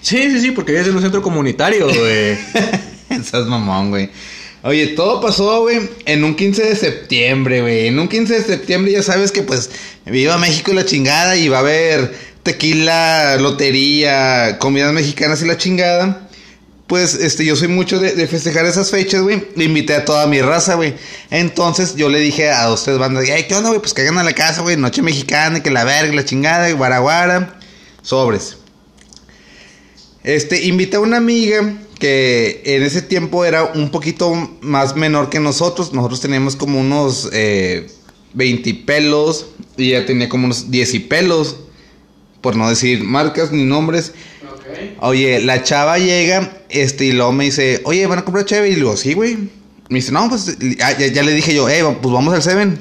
Sí, 0.00 0.30
sí, 0.30 0.40
sí, 0.40 0.50
porque 0.52 0.72
vives 0.72 0.88
en 0.88 0.96
un 0.96 1.02
centro 1.02 1.22
comunitario, 1.22 1.86
güey. 1.86 2.38
Estás 3.10 3.46
mamón, 3.46 3.90
güey. 3.90 4.10
Oye, 4.62 4.88
todo 4.88 5.20
pasó, 5.20 5.62
güey, 5.62 5.88
en 6.04 6.22
un 6.22 6.34
15 6.34 6.62
de 6.62 6.76
septiembre, 6.76 7.62
güey. 7.62 7.86
En 7.86 7.98
un 7.98 8.08
15 8.08 8.34
de 8.34 8.44
septiembre 8.44 8.92
ya 8.92 9.02
sabes 9.02 9.32
que, 9.32 9.42
pues, 9.42 9.70
viva 10.04 10.36
México 10.36 10.70
y 10.70 10.74
la 10.74 10.84
chingada 10.84 11.36
y 11.36 11.48
va 11.48 11.58
a 11.58 11.60
haber 11.60 12.14
tequila, 12.42 13.36
lotería, 13.36 14.58
comidas 14.58 14.92
mexicanas 14.92 15.42
y 15.42 15.46
la 15.46 15.56
chingada. 15.56 16.28
Pues, 16.86 17.14
este, 17.14 17.44
yo 17.44 17.56
soy 17.56 17.68
mucho 17.68 17.98
de, 18.00 18.26
festejar 18.26 18.66
esas 18.66 18.90
fechas, 18.90 19.22
güey. 19.22 19.46
Le 19.56 19.64
invité 19.64 19.94
a 19.94 20.04
toda 20.04 20.26
mi 20.26 20.42
raza, 20.42 20.74
güey. 20.74 20.94
Entonces, 21.30 21.94
yo 21.96 22.08
le 22.10 22.18
dije 22.20 22.50
a 22.50 22.66
dos, 22.66 22.84
tres 22.84 22.98
bandas, 22.98 23.24
ay, 23.30 23.46
¿qué 23.48 23.54
onda, 23.54 23.70
güey? 23.70 23.80
Pues 23.80 23.94
caigan 23.94 24.18
a 24.18 24.24
la 24.24 24.34
casa, 24.34 24.60
güey. 24.60 24.76
Noche 24.76 25.00
mexicana, 25.00 25.62
que 25.62 25.70
la 25.70 25.84
verga, 25.84 26.12
la 26.12 26.24
chingada, 26.24 26.70
guaraguara. 26.72 27.58
Sobres. 28.02 28.59
Este, 30.24 30.64
invité 30.66 30.96
a 30.96 31.00
una 31.00 31.16
amiga 31.16 31.76
que 31.98 32.62
en 32.64 32.82
ese 32.82 33.02
tiempo 33.02 33.44
era 33.44 33.64
un 33.64 33.90
poquito 33.90 34.32
más 34.60 34.96
menor 34.96 35.30
que 35.30 35.40
nosotros. 35.40 35.92
Nosotros 35.92 36.20
teníamos 36.20 36.56
como 36.56 36.80
unos 36.80 37.28
eh, 37.32 37.88
20 38.34 38.74
pelos 38.86 39.46
y 39.76 39.88
ella 39.92 40.06
tenía 40.06 40.28
como 40.28 40.44
unos 40.46 40.70
10 40.70 40.94
y 40.94 40.98
pelos. 41.00 41.56
Por 42.40 42.56
no 42.56 42.68
decir 42.70 43.02
marcas 43.04 43.52
ni 43.52 43.64
nombres. 43.64 44.12
Oye, 45.00 45.40
la 45.40 45.62
chava 45.62 45.98
llega, 45.98 46.62
este, 46.70 47.06
y 47.06 47.12
luego 47.12 47.32
me 47.32 47.44
dice, 47.44 47.80
oye, 47.84 48.06
¿van 48.06 48.18
a 48.20 48.24
comprar 48.24 48.44
cheve? 48.46 48.68
Y 48.68 48.72
le 48.72 48.76
digo, 48.76 48.96
sí, 48.96 49.12
güey. 49.14 49.36
Me 49.90 49.96
dice, 49.98 50.12
no, 50.12 50.28
pues, 50.28 50.56
ya, 50.78 50.96
ya- 50.96 51.08
ya 51.08 51.22
le 51.22 51.32
dije 51.34 51.52
yo, 51.54 51.68
eh, 51.68 51.82
pues 52.00 52.14
vamos 52.14 52.32
al 52.32 52.42
Seven. 52.42 52.78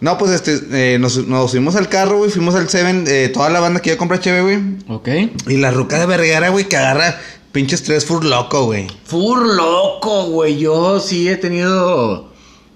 No, 0.00 0.18
pues, 0.18 0.32
este, 0.32 0.60
eh, 0.94 0.98
nos, 0.98 1.16
nos 1.26 1.50
subimos 1.50 1.76
al 1.76 1.88
carro, 1.88 2.18
güey, 2.18 2.30
fuimos 2.30 2.54
al 2.54 2.68
Seven, 2.68 3.04
eh, 3.08 3.30
toda 3.32 3.48
la 3.50 3.60
banda 3.60 3.80
que 3.80 3.90
iba 3.90 3.94
a 3.94 3.98
comprar 3.98 4.20
cheve, 4.20 4.42
güey. 4.42 4.58
Ok. 4.88 5.08
Y 5.48 5.56
la 5.56 5.70
ruca 5.70 5.98
de 5.98 6.06
vergara, 6.06 6.50
güey, 6.50 6.66
que 6.68 6.76
agarra 6.76 7.18
pinches 7.52 7.82
tres 7.84 8.04
fur 8.04 8.24
loco, 8.24 8.64
güey. 8.66 8.86
Fur 9.04 9.46
loco, 9.46 10.26
güey. 10.26 10.58
Yo 10.58 11.00
sí 11.00 11.28
he 11.28 11.36
tenido 11.36 12.32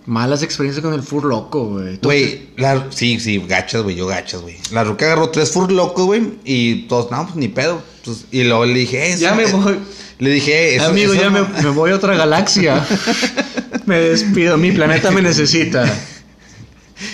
malas 0.07 0.43
experiencias 0.43 0.83
con 0.83 0.95
el 0.95 1.03
fur 1.03 1.25
loco, 1.25 1.65
güey. 1.67 1.99
¿Tú- 1.99 2.09
Güey, 2.09 2.51
la, 2.57 2.87
sí, 2.91 3.21
sí, 3.21 3.45
gachas, 3.47 3.83
güey, 3.83 3.95
yo 3.97 4.07
gachas, 4.07 4.41
güey. 4.41 4.57
La 4.71 4.85
ruca 4.85 5.05
agarró 5.05 5.29
tres 5.29 5.51
fur 5.51 5.71
locos, 5.71 6.07
güey, 6.07 6.23
y 6.45 6.87
todos, 6.87 7.11
no, 7.11 7.25
pues 7.25 7.37
ni 7.37 7.49
pedo. 7.49 7.83
Pues, 8.07 8.25
y 8.31 8.45
luego 8.45 8.65
le 8.65 8.73
dije, 8.79 9.13
eh, 9.13 9.17
Ya 9.19 9.35
eso- 9.35 9.37
me 9.37 9.43
eh, 9.43 9.53
voy. 9.75 9.79
Le 10.19 10.31
dije, 10.31 10.71
eh, 10.73 10.77
eso, 10.77 10.87
Amigo, 10.87 11.13
eso 11.13 11.23
ya 11.23 11.31
me, 11.31 11.43
me 11.43 11.69
voy 11.71 11.91
a 11.91 11.97
otra 11.97 12.15
galaxia. 12.17 12.87
me 13.87 13.99
despido. 14.01 14.57
Mi 14.57 14.73
planeta 14.73 15.11
me 15.11 15.21
necesita. 15.23 15.85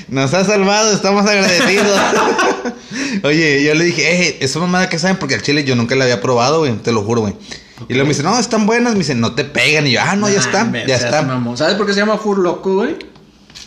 Nos 0.08 0.32
ha 0.34 0.44
salvado, 0.44 0.92
estamos 0.92 1.26
agradecidos. 1.26 1.98
Oye, 3.22 3.64
yo 3.64 3.74
le 3.74 3.84
dije, 3.84 4.28
eh, 4.28 4.38
esa 4.40 4.58
mamada 4.58 4.88
que 4.88 4.98
saben, 4.98 5.16
porque 5.16 5.34
al 5.34 5.42
chile 5.42 5.64
yo 5.64 5.76
nunca 5.76 5.94
la 5.94 6.04
había 6.04 6.20
probado, 6.20 6.60
güey, 6.60 6.72
te 6.74 6.92
lo 6.92 7.02
juro, 7.02 7.22
güey. 7.22 7.34
Y 7.88 7.94
luego 7.94 8.06
me 8.06 8.10
dice, 8.10 8.22
no, 8.22 8.38
están 8.38 8.66
buenas, 8.66 8.92
me 8.92 9.00
dice, 9.00 9.14
no 9.14 9.34
te 9.34 9.44
pegan. 9.44 9.86
Y 9.86 9.92
yo, 9.92 10.00
ah, 10.02 10.16
no, 10.16 10.28
ya 10.28 10.38
está, 10.38 10.70
ya 10.86 10.96
está. 10.96 11.22
mamón. 11.22 11.56
¿Sabes 11.56 11.74
por 11.74 11.86
qué 11.86 11.92
se 11.92 12.00
llama 12.00 12.18
fur 12.18 12.38
loco, 12.38 12.74
güey? 12.74 12.96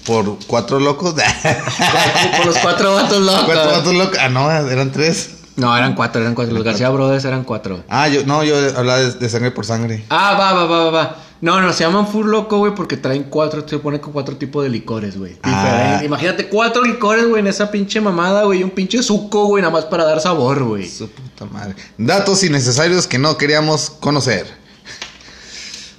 Por 0.05 0.37
cuatro 0.47 0.79
locos. 0.79 1.13
Por 2.37 2.45
los 2.45 2.57
cuatro 2.59 2.93
vatos 2.93 3.21
locos. 3.21 3.43
cuatro 3.45 3.71
vatos 3.71 3.93
locos. 3.93 4.17
Ah, 4.21 4.29
no, 4.29 4.49
eran 4.49 4.91
tres. 4.91 5.31
No, 5.57 5.75
eran 5.75 5.95
cuatro, 5.95 6.21
eran 6.21 6.33
cuatro. 6.33 6.53
Los 6.53 6.63
García 6.63 6.89
Brothers 6.89 7.25
eran 7.25 7.43
cuatro. 7.43 7.83
Ah, 7.89 8.07
yo, 8.07 8.23
no, 8.25 8.43
yo 8.43 8.55
hablaba 8.77 8.99
de, 8.99 9.11
de 9.11 9.29
sangre 9.29 9.51
por 9.51 9.65
sangre. 9.65 10.05
Ah, 10.09 10.35
va, 10.39 10.53
va, 10.53 10.65
va, 10.65 10.83
va, 10.85 10.91
va. 10.91 11.15
No, 11.39 11.61
no, 11.61 11.71
se 11.71 11.83
llaman 11.83 12.07
Fur 12.07 12.25
Loco, 12.25 12.57
güey, 12.57 12.73
porque 12.73 12.97
traen 12.97 13.23
cuatro, 13.25 13.63
se 13.67 13.77
pone 13.77 13.99
con 14.01 14.11
cuatro 14.11 14.35
tipos 14.37 14.63
de 14.63 14.69
licores, 14.69 15.17
güey. 15.17 15.37
Ah. 15.43 16.01
Imagínate 16.03 16.47
cuatro 16.47 16.83
licores, 16.83 17.27
güey, 17.27 17.41
en 17.41 17.47
esa 17.47 17.69
pinche 17.69 18.01
mamada, 18.01 18.43
güey, 18.43 18.61
y 18.61 18.63
un 18.63 18.71
pinche 18.71 19.03
suco, 19.03 19.45
güey, 19.45 19.61
nada 19.61 19.71
más 19.71 19.85
para 19.85 20.03
dar 20.03 20.19
sabor, 20.19 20.63
güey. 20.63 20.89
Su 20.89 21.09
puta 21.09 21.45
madre. 21.45 21.75
Datos 21.97 22.43
innecesarios 22.43 23.05
que 23.05 23.19
no 23.19 23.37
queríamos 23.37 23.91
conocer. 23.91 24.47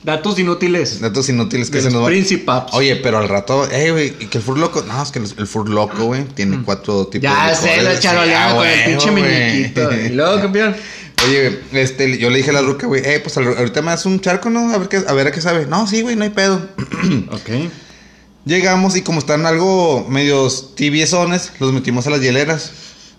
Datos 0.03 0.39
inútiles. 0.39 1.01
Datos 1.01 1.29
inútiles 1.29 1.71
que 1.71 1.77
De 1.79 1.83
se 1.83 1.91
los 1.91 2.01
nos 2.09 2.47
van. 2.47 2.67
Oye, 2.73 2.97
pero 2.97 3.19
al 3.19 3.29
rato, 3.29 3.69
eh, 3.71 3.91
güey, 3.91 4.15
¿y 4.21 4.27
que 4.27 4.39
el 4.39 4.45
fur 4.45 4.57
loco. 4.57 4.83
No, 4.87 5.03
es 5.03 5.11
que 5.11 5.19
el, 5.19 5.47
fur 5.47 5.69
loco, 5.69 6.05
güey, 6.05 6.25
tiene 6.25 6.63
cuatro 6.65 7.07
tipos 7.09 7.29
Mm. 7.29 7.35
Ya 7.35 7.49
de 7.51 7.55
sé, 7.57 7.63
licores. 7.77 7.85
la 7.95 8.01
charoleaba 8.01 8.51
Sí, 8.51 8.57
con 8.57 8.67
el 8.67 8.81
ah, 8.81 8.85
pinche 8.87 9.11
meñiquito. 9.11 9.93
Y 9.93 10.09
luego, 10.11 10.41
campeón. 10.43 10.77
Oye, 11.25 11.61
este, 11.73 12.19
yo 12.19 12.31
le 12.31 12.39
dije 12.39 12.51
a 12.51 12.55
la 12.55 12.63
ruca, 12.63 12.87
güey, 12.87 13.03
eh, 13.05 13.21
pues 13.21 13.37
ahorita 13.37 13.83
me 13.83 13.91
das 13.91 14.07
un 14.07 14.21
charco, 14.21 14.51
¿no? 14.51 14.73
A 14.73 14.79
ver, 14.79 14.89
qué, 14.89 15.03
a 15.07 15.13
ver 15.13 15.27
a 15.27 15.33
qué 15.33 15.41
sabe. 15.41 15.67
No, 15.67 15.87
sí, 15.87 16.03
güey, 16.03 16.17
no 16.17 16.25
hay 16.25 16.31
pedo. 16.31 16.69
Ok. 17.31 17.71
Llegamos 18.45 18.97
y 18.97 19.03
como 19.03 19.19
están 19.19 19.45
algo 19.45 20.07
medios 20.09 20.75
tibiezones, 20.75 21.53
los 21.59 21.73
metimos 21.73 22.07
a 22.07 22.11
las 22.11 22.21
hieleras. 22.21 22.73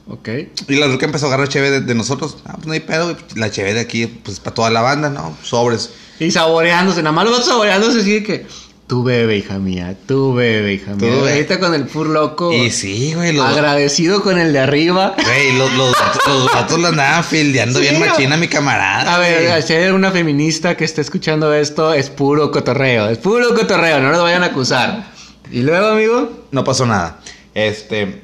Ok. 0.07 0.29
Y 0.67 0.75
la 0.75 0.87
ruca 0.87 1.05
empezó 1.05 1.25
a 1.25 1.29
agarrar 1.29 1.49
cheve 1.49 1.69
de, 1.69 1.81
de 1.81 1.93
nosotros. 1.93 2.37
Ah, 2.45 2.53
pues 2.55 2.65
no 2.65 2.73
hay 2.73 2.79
pedo, 2.79 3.13
güey. 3.13 3.17
La 3.35 3.51
cheve 3.51 3.75
de 3.75 3.81
aquí, 3.81 4.07
pues 4.07 4.39
para 4.39 4.55
toda 4.55 4.69
la 4.71 4.81
banda, 4.81 5.09
¿no? 5.09 5.37
Sobres. 5.43 5.91
Y 6.19 6.31
saboreándose, 6.31 7.03
nada 7.03 7.11
más 7.11 7.25
lo 7.25 7.31
vas 7.31 7.45
saboreándose 7.45 7.99
así 7.99 8.13
de 8.13 8.23
que. 8.23 8.47
Tú 8.89 9.03
bebe, 9.03 9.37
hija 9.37 9.59
mía, 9.59 9.95
tú 10.07 10.33
bebe, 10.33 10.73
hija 10.73 10.93
Tú 10.97 11.05
mía. 11.05 11.13
bebe. 11.17 11.31
Ahorita 11.33 11.59
con 11.59 11.75
el 11.75 11.87
Fur 11.87 12.07
Loco. 12.07 12.51
Y 12.51 12.71
sí, 12.71 13.13
güey, 13.13 13.33
los, 13.33 13.45
Agradecido 13.45 14.23
con 14.23 14.39
el 14.39 14.51
de 14.51 14.57
arriba. 14.59 15.13
güey, 15.15 15.55
los, 15.59 15.71
los, 15.73 15.95
los 16.27 16.51
vatos 16.51 16.79
la 16.79 16.87
andaban 16.87 17.23
fildeando 17.23 17.77
Sí, 17.79 17.87
bien 17.87 17.99
machina 17.99 18.33
a 18.33 18.37
mi 18.39 18.47
camarada. 18.47 19.13
A 19.13 19.19
ver, 19.19 19.61
si 19.61 19.73
hay 19.73 19.91
una 19.91 20.09
feminista 20.09 20.75
que 20.75 20.85
esté 20.85 21.01
escuchando 21.01 21.53
esto, 21.53 21.93
es 21.93 22.09
puro 22.09 22.49
cotorreo. 22.49 23.09
Es 23.09 23.19
puro 23.19 23.53
cotorreo, 23.53 23.99
no 23.99 24.09
nos 24.11 24.23
vayan 24.23 24.41
a 24.41 24.47
acusar. 24.47 25.05
Y 25.51 25.61
luego, 25.61 25.85
amigo, 25.89 26.47
No 26.51 26.63
pasó 26.63 26.87
nada. 26.87 27.19
Este. 27.53 28.21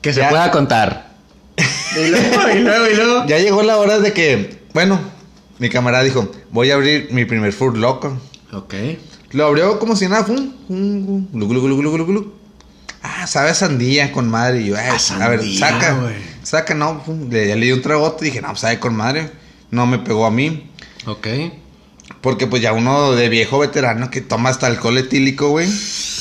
que 0.00 0.12
se 0.12 0.20
Ya. 0.20 0.28
pueda 0.30 0.50
contar. 0.52 1.14
Y 1.96 2.08
luego, 2.10 2.50
y 2.54 2.58
luego, 2.60 2.86
y 2.90 2.94
luego. 2.94 3.24
Ya 3.26 3.38
llegó 3.38 3.62
la 3.64 3.76
hora 3.78 3.98
de 3.98 4.12
que. 4.12 4.58
Bueno, 4.72 5.00
mi 5.58 5.68
camarada 5.68 6.04
dijo: 6.04 6.30
Voy 6.50 6.70
a 6.70 6.74
abrir 6.74 7.08
mi 7.10 7.24
primer 7.24 7.52
food 7.52 7.76
loco. 7.76 8.16
Ok. 8.52 8.74
Lo 9.34 9.46
abrió 9.46 9.78
como 9.80 9.96
si 9.96 10.08
nada, 10.08 10.24
fum, 10.24 10.52
fum, 10.68 11.06
fum, 11.06 11.28
glu, 11.32 11.48
glu, 11.48 12.06
glu. 12.06 12.32
Ah, 13.02 13.26
sabe 13.26 13.50
a 13.50 13.54
sandía 13.54 14.12
con 14.12 14.30
madre. 14.30 14.62
Y 14.62 14.66
yo, 14.66 14.76
eh, 14.76 14.80
A 14.80 15.24
a, 15.24 15.28
ver, 15.28 15.42
saca. 15.58 15.92
güey. 15.94 16.14
Saca, 16.42 16.74
no. 16.74 17.02
le, 17.30 17.48
ya 17.48 17.56
le 17.56 17.66
di 17.66 17.72
un 17.72 17.82
tragote 17.82 18.24
y 18.24 18.30
dije, 18.30 18.40
no, 18.40 18.48
pues 18.48 18.60
sabe 18.60 18.78
con 18.78 18.94
madre. 18.96 19.30
No 19.70 19.86
me 19.86 19.98
pegó 19.98 20.24
a 20.24 20.30
mí. 20.30 20.70
Ok. 21.06 21.26
Porque 22.20 22.46
pues 22.46 22.62
ya 22.62 22.72
uno 22.72 23.12
de 23.12 23.28
viejo 23.28 23.58
veterano 23.58 24.08
que 24.08 24.20
toma 24.20 24.50
hasta 24.50 24.66
alcohol 24.68 24.96
etílico, 24.98 25.48
güey. 25.50 25.68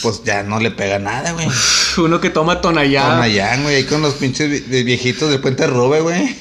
Pues 0.01 0.24
ya 0.26 0.43
no 0.43 0.59
le 0.59 0.72
pega 0.72 0.97
nada, 0.99 1.32
güey. 1.34 1.47
Uno 1.97 2.20
que 2.20 2.32
toma 2.32 2.59
tonallá. 2.61 3.03
Tonayán, 3.03 3.64
güey, 3.64 3.76
ahí 3.76 3.84
con 3.84 4.01
los 4.01 4.16
pinches 4.16 4.68
viejitos 4.68 5.30
del 5.30 5.39
puente 5.39 5.68
Rube, 5.68 6.01
güey. 6.01 6.36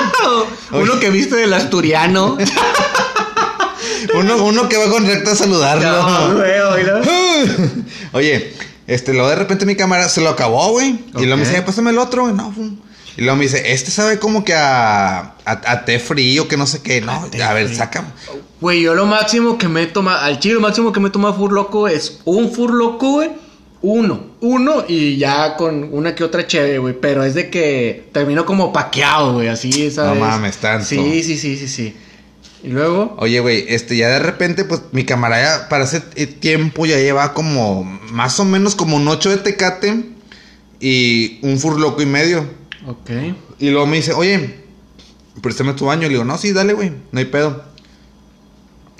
Uno 0.72 1.00
que 1.00 1.10
viste 1.10 1.34
del 1.36 1.52
asturiano. 1.52 2.38
Uno, 4.18 4.44
uno 4.44 4.68
que 4.68 4.76
va 4.76 4.88
con 4.88 5.06
recta 5.06 5.32
a 5.32 5.36
saludarlo. 5.36 5.90
No, 5.90 6.34
güey. 6.36 6.52
Oye, 8.12 8.52
este, 8.86 9.12
luego 9.12 9.28
de 9.28 9.36
repente 9.36 9.66
mi 9.66 9.76
cámara 9.76 10.08
se 10.08 10.20
lo 10.20 10.30
acabó, 10.30 10.70
güey. 10.70 10.98
Y 11.16 11.22
luego 11.24 11.36
me 11.36 11.44
dice, 11.44 11.62
pásame 11.62 11.90
el 11.90 11.98
otro, 11.98 12.22
güey. 12.22 12.34
No, 12.34 12.52
fum. 12.52 12.76
Y 13.16 13.22
luego 13.22 13.36
me 13.36 13.44
dice, 13.44 13.72
este 13.72 13.90
sabe 13.90 14.18
como 14.18 14.44
que 14.44 14.54
a, 14.54 15.18
a, 15.18 15.32
a 15.44 15.84
té 15.84 15.98
frío, 15.98 16.48
que 16.48 16.56
no 16.56 16.66
sé 16.66 16.82
qué. 16.82 17.00
No, 17.00 17.12
a 17.12 17.52
ver, 17.54 17.74
saca. 17.74 18.04
Güey, 18.60 18.82
yo 18.82 18.94
lo 18.94 19.06
máximo 19.06 19.56
que 19.58 19.68
me 19.68 19.86
toma, 19.86 20.24
al 20.24 20.38
chile 20.38 20.54
lo 20.54 20.60
máximo 20.60 20.92
que 20.92 21.00
me 21.00 21.10
toma 21.10 21.32
Fur 21.32 21.52
Loco 21.52 21.88
es 21.88 22.20
un 22.24 22.52
Fur 22.52 22.72
Loco, 22.72 23.12
güey. 23.12 23.30
Uno, 23.82 24.30
uno 24.40 24.84
y 24.88 25.16
ya 25.16 25.54
con 25.56 25.90
una 25.92 26.14
que 26.14 26.24
otra 26.24 26.46
chévere, 26.46 26.78
güey. 26.78 26.94
Pero 26.98 27.22
es 27.24 27.34
de 27.34 27.50
que 27.50 28.08
terminó 28.12 28.44
como 28.44 28.72
paqueado, 28.72 29.34
güey, 29.34 29.48
así, 29.48 29.90
¿sabes? 29.90 30.18
mames, 30.20 30.56
tanto. 30.56 30.86
Sí, 30.86 31.22
sí, 31.22 31.36
sí, 31.38 31.56
sí, 31.56 31.68
sí. 31.68 31.96
Y 32.66 32.70
luego, 32.70 33.14
Oye, 33.20 33.38
güey, 33.38 33.64
este, 33.68 33.96
ya 33.96 34.08
de 34.08 34.18
repente, 34.18 34.64
pues 34.64 34.80
mi 34.90 35.04
camarada 35.04 35.68
para 35.68 35.84
ese 35.84 36.00
tiempo 36.00 36.84
ya 36.84 36.96
lleva 36.96 37.32
como, 37.32 37.84
más 38.10 38.40
o 38.40 38.44
menos 38.44 38.74
como 38.74 38.96
un 38.96 39.06
8 39.06 39.30
de 39.30 39.36
tecate 39.36 40.04
y 40.80 41.38
un 41.42 41.58
furloco 41.60 42.02
y 42.02 42.06
medio. 42.06 42.44
ok. 42.88 43.10
Y 43.60 43.70
luego 43.70 43.86
me 43.86 43.96
dice, 43.98 44.12
oye, 44.12 44.56
préstame 45.40 45.74
tu 45.74 45.86
baño. 45.86 46.02
Y 46.02 46.06
le 46.06 46.14
digo, 46.14 46.24
no, 46.24 46.36
sí, 46.38 46.52
dale, 46.52 46.72
güey, 46.72 46.92
no 47.12 47.18
hay 47.20 47.26
pedo. 47.26 47.64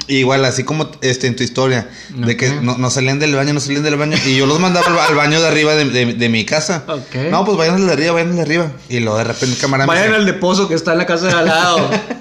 Y 0.09 0.19
igual, 0.19 0.45
así 0.45 0.63
como 0.63 0.89
este, 1.01 1.27
en 1.27 1.35
tu 1.35 1.43
historia, 1.43 1.91
de 2.15 2.37
que 2.37 2.49
no, 2.63 2.79
no 2.79 2.91
salían 2.91 3.19
del 3.19 3.35
baño, 3.35 3.53
no 3.53 3.59
salían 3.59 3.83
del 3.83 3.97
baño. 3.97 4.17
Y 4.27 4.37
yo 4.37 4.47
los 4.47 4.61
mandaba 4.61 4.87
al, 4.87 4.95
ba- 4.95 5.07
al 5.07 5.17
baño 5.17 5.41
de 5.41 5.49
arriba 5.49 5.75
de, 5.75 5.87
de- 5.87 6.15
de 6.15 6.29
mi 6.29 6.45
casa. 6.45 6.85
Ok. 6.87 7.17
No, 7.33 7.45
pues 7.45 7.57
vayan 7.59 7.75
al 7.75 7.87
de 7.89 7.93
arriba, 7.95 8.13
vayan 8.13 8.29
al 8.31 8.37
de 8.37 8.43
arriba. 8.43 8.73
Y 8.89 9.01
luego 9.01 9.19
de 9.19 9.25
repente 9.25 9.57
camarada 9.61 9.93
me 9.93 9.99
Vayan 9.99 10.15
al 10.15 10.25
deposo 10.25 10.69
que 10.69 10.75
está 10.75 10.93
en 10.93 10.99
la 10.99 11.07
casa 11.07 11.27
de 11.27 11.33
al 11.33 11.47
lado. 11.47 11.91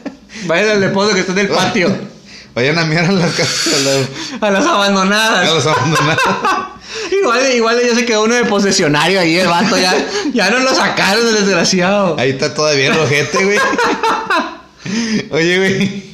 Vayan 0.46 0.70
al 0.70 0.82
deposo 0.82 1.14
que 1.14 1.22
está 1.22 1.32
en 1.34 1.40
el 1.40 1.48
patio. 1.50 1.96
vayan 2.54 2.78
a 2.78 2.86
mirar 2.86 3.06
a 3.06 3.12
la 3.12 3.28
casa 3.28 3.70
de 3.70 3.76
al 3.76 3.86
lado. 3.86 4.08
A 4.42 4.52
las 4.52 4.66
abandonadas. 4.66 5.48
Ya 5.48 5.54
los 5.54 5.66
abandonaron. 5.66 6.18
Y 7.12 7.16
igual, 7.22 7.54
igual 7.54 7.82
ya 7.86 7.96
se 7.96 8.06
quedó 8.06 8.24
uno 8.24 8.36
de 8.36 8.46
posesionario 8.46 9.20
ahí, 9.20 9.38
el 9.38 9.48
vato. 9.48 9.78
Ya, 9.78 9.94
ya 10.34 10.50
no 10.50 10.60
lo 10.60 10.74
sacaron, 10.74 11.28
el 11.28 11.34
desgraciado. 11.36 12.16
Ahí 12.20 12.32
está 12.32 12.54
todavía 12.54 12.88
el 12.94 13.00
ojete, 13.00 13.44
güey. 13.44 13.60
Oye, 15.32 15.58
güey. 15.58 16.06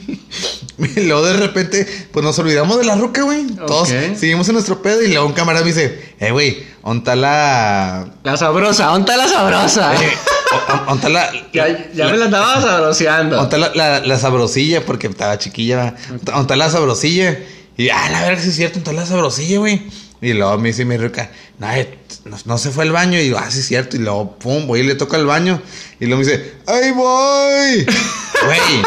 Y 0.96 1.02
luego 1.02 1.24
de 1.24 1.34
repente, 1.34 2.08
pues 2.12 2.24
nos 2.26 2.40
olvidamos 2.40 2.78
de 2.80 2.86
la 2.86 2.96
ruca, 2.96 3.22
güey. 3.22 3.46
Todos 3.68 3.90
seguimos 3.90 4.48
en 4.50 4.54
nuestro 4.54 4.82
pedo 4.82 5.04
y 5.04 5.10
luego 5.10 5.28
un 5.28 5.34
camarada 5.34 5.64
me 5.64 5.72
dice, 5.72 6.16
eh, 6.20 6.32
güey, 6.32 6.64
¿onta 6.82 7.16
la... 7.16 8.08
La 8.24 8.36
sabrosa, 8.36 8.86
¿dónde 8.88 9.12
está 9.12 9.24
la 9.24 9.32
sabrosa? 9.32 9.94
eh, 10.04 10.18
o- 10.54 10.92
¿Onta 10.92 11.10
la... 11.10 11.32
ya 11.54 11.92
ya 11.94 12.08
me 12.08 12.18
la 12.18 12.26
andaba 12.26 12.62
sabroseando. 12.62 13.40
¿Onta 13.42 13.58
la, 13.58 13.72
la, 13.76 14.00
la 14.00 14.18
sabrosilla? 14.20 14.86
Porque 14.86 15.08
estaba 15.08 15.38
chiquilla. 15.38 15.96
¿Onta 16.34 16.56
la 16.56 16.70
sabrosilla? 16.70 17.38
Y, 17.78 17.90
ah, 17.90 18.10
la 18.12 18.22
verdad, 18.24 18.42
sí 18.44 18.50
es 18.50 18.56
cierto, 18.56 18.80
¿onta 18.80 18.94
la 18.94 19.06
sabrosilla, 19.06 19.58
güey? 19.60 19.82
Y 20.22 20.34
luego 20.34 20.56
me 20.60 20.68
dice 20.70 20.86
mi 20.86 20.98
ruca, 20.98 21.32
no, 21.58 21.72
eh, 21.72 21.98
no, 22.26 22.38
no 22.46 22.58
se 22.60 22.70
fue 22.70 22.84
al 22.84 22.92
baño. 22.92 23.18
Y 23.20 23.24
digo, 23.24 23.40
ah, 23.40 23.50
sí 23.50 23.60
es 23.60 23.68
cierto. 23.68 23.96
Y 23.96 24.00
luego, 24.00 24.38
pum, 24.38 24.68
voy 24.68 24.82
y 24.82 24.84
le 24.84 24.94
toca 24.96 25.18
el 25.18 25.26
baño. 25.26 25.60
Y 26.00 26.06
luego 26.06 26.22
me 26.24 26.28
dice, 26.30 26.54
¡ay, 26.68 26.92
voy! 26.92 27.86
Güey. 28.46 28.84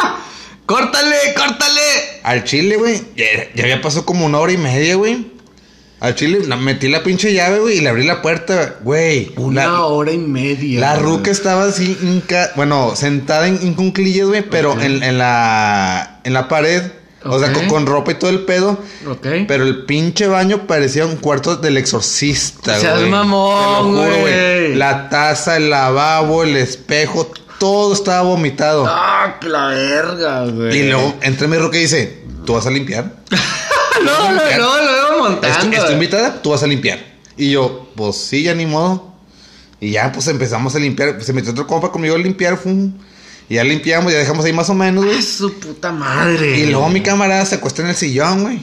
¡Córtale, 0.66 1.16
córtale! 1.36 1.80
Al 2.22 2.44
chile, 2.44 2.76
güey. 2.76 3.02
Ya, 3.16 3.24
ya 3.54 3.64
había 3.64 3.80
pasado 3.82 4.04
como 4.06 4.24
una 4.26 4.38
hora 4.38 4.52
y 4.52 4.56
media, 4.58 4.94
güey. 4.96 5.32
Al 6.04 6.14
chile 6.14 6.40
metí 6.58 6.88
la 6.88 7.02
pinche 7.02 7.32
llave, 7.32 7.58
güey, 7.60 7.78
y 7.78 7.80
le 7.80 7.88
abrí 7.88 8.04
la 8.04 8.20
puerta, 8.20 8.76
güey. 8.82 9.32
Una 9.36 9.64
La, 9.66 9.84
hora 9.84 10.12
y 10.12 10.18
media. 10.18 10.78
la 10.80 10.92
güey. 10.98 11.02
ruca 11.16 11.30
estaba 11.30 11.64
así, 11.64 11.96
inca- 12.02 12.50
bueno, 12.56 12.92
sentada 12.94 13.48
en, 13.48 13.58
en 13.62 13.74
cuclillas, 13.74 14.26
güey, 14.28 14.42
pero 14.42 14.78
en, 14.80 15.02
en 15.02 15.16
la 15.18 16.20
en 16.24 16.32
la 16.34 16.46
pared. 16.48 16.82
O 17.26 17.38
sea, 17.38 17.54
con, 17.54 17.66
con 17.68 17.86
ropa 17.86 18.10
y 18.12 18.16
todo 18.16 18.28
el 18.28 18.40
pedo. 18.40 18.78
Ok. 19.08 19.26
Pero 19.48 19.64
el 19.64 19.86
pinche 19.86 20.26
baño 20.26 20.66
parecía 20.66 21.06
un 21.06 21.16
cuarto 21.16 21.56
del 21.56 21.78
exorcista, 21.78 22.78
Seas 22.78 22.98
güey. 22.98 23.08
mamón, 23.10 23.94
Te 23.96 23.96
lo 23.96 24.02
juro, 24.04 24.20
güey. 24.20 24.74
La 24.74 25.08
taza, 25.08 25.56
el 25.56 25.70
lavabo, 25.70 26.42
el 26.42 26.54
espejo, 26.58 27.32
todo 27.58 27.94
estaba 27.94 28.20
vomitado. 28.22 28.84
¡Ah, 28.86 29.38
que 29.40 29.48
la 29.48 29.68
verga, 29.68 30.44
güey! 30.44 30.76
Y 30.80 30.82
luego 30.90 31.14
entra 31.22 31.48
mi 31.48 31.56
ruca 31.56 31.78
y 31.78 31.82
dice, 31.82 32.24
¿tú 32.44 32.52
vas 32.52 32.66
a 32.66 32.70
limpiar? 32.70 33.10
no, 34.04 34.18
no, 34.24 34.30
limpiar. 34.32 34.60
no, 34.60 34.82
Estoy, 35.28 35.48
estoy 35.70 35.80
güey. 35.80 35.92
invitada, 35.94 36.42
tú 36.42 36.50
vas 36.50 36.62
a 36.62 36.66
limpiar. 36.66 36.98
Y 37.36 37.50
yo, 37.50 37.88
pues 37.96 38.16
sí, 38.16 38.42
ya 38.44 38.54
ni 38.54 38.66
modo. 38.66 39.12
Y 39.80 39.90
ya, 39.90 40.12
pues 40.12 40.26
empezamos 40.28 40.74
a 40.74 40.78
limpiar. 40.78 41.22
Se 41.22 41.32
metió 41.32 41.50
otro 41.52 41.66
compa 41.66 41.90
conmigo 41.90 42.14
a 42.14 42.18
limpiar. 42.18 42.56
fum. 42.56 42.92
Y 43.48 43.56
ya 43.56 43.64
limpiamos, 43.64 44.12
ya 44.12 44.18
dejamos 44.18 44.44
ahí 44.44 44.52
más 44.54 44.70
o 44.70 44.74
menos, 44.74 45.04
¡Ah, 45.04 45.08
güey. 45.08 45.22
su 45.22 45.52
puta 45.58 45.92
madre! 45.92 46.58
Y 46.60 46.66
luego 46.66 46.88
mi 46.88 47.02
camarada 47.02 47.44
se 47.44 47.56
acuesta 47.56 47.82
en 47.82 47.88
el 47.88 47.94
sillón, 47.94 48.42
güey. 48.42 48.58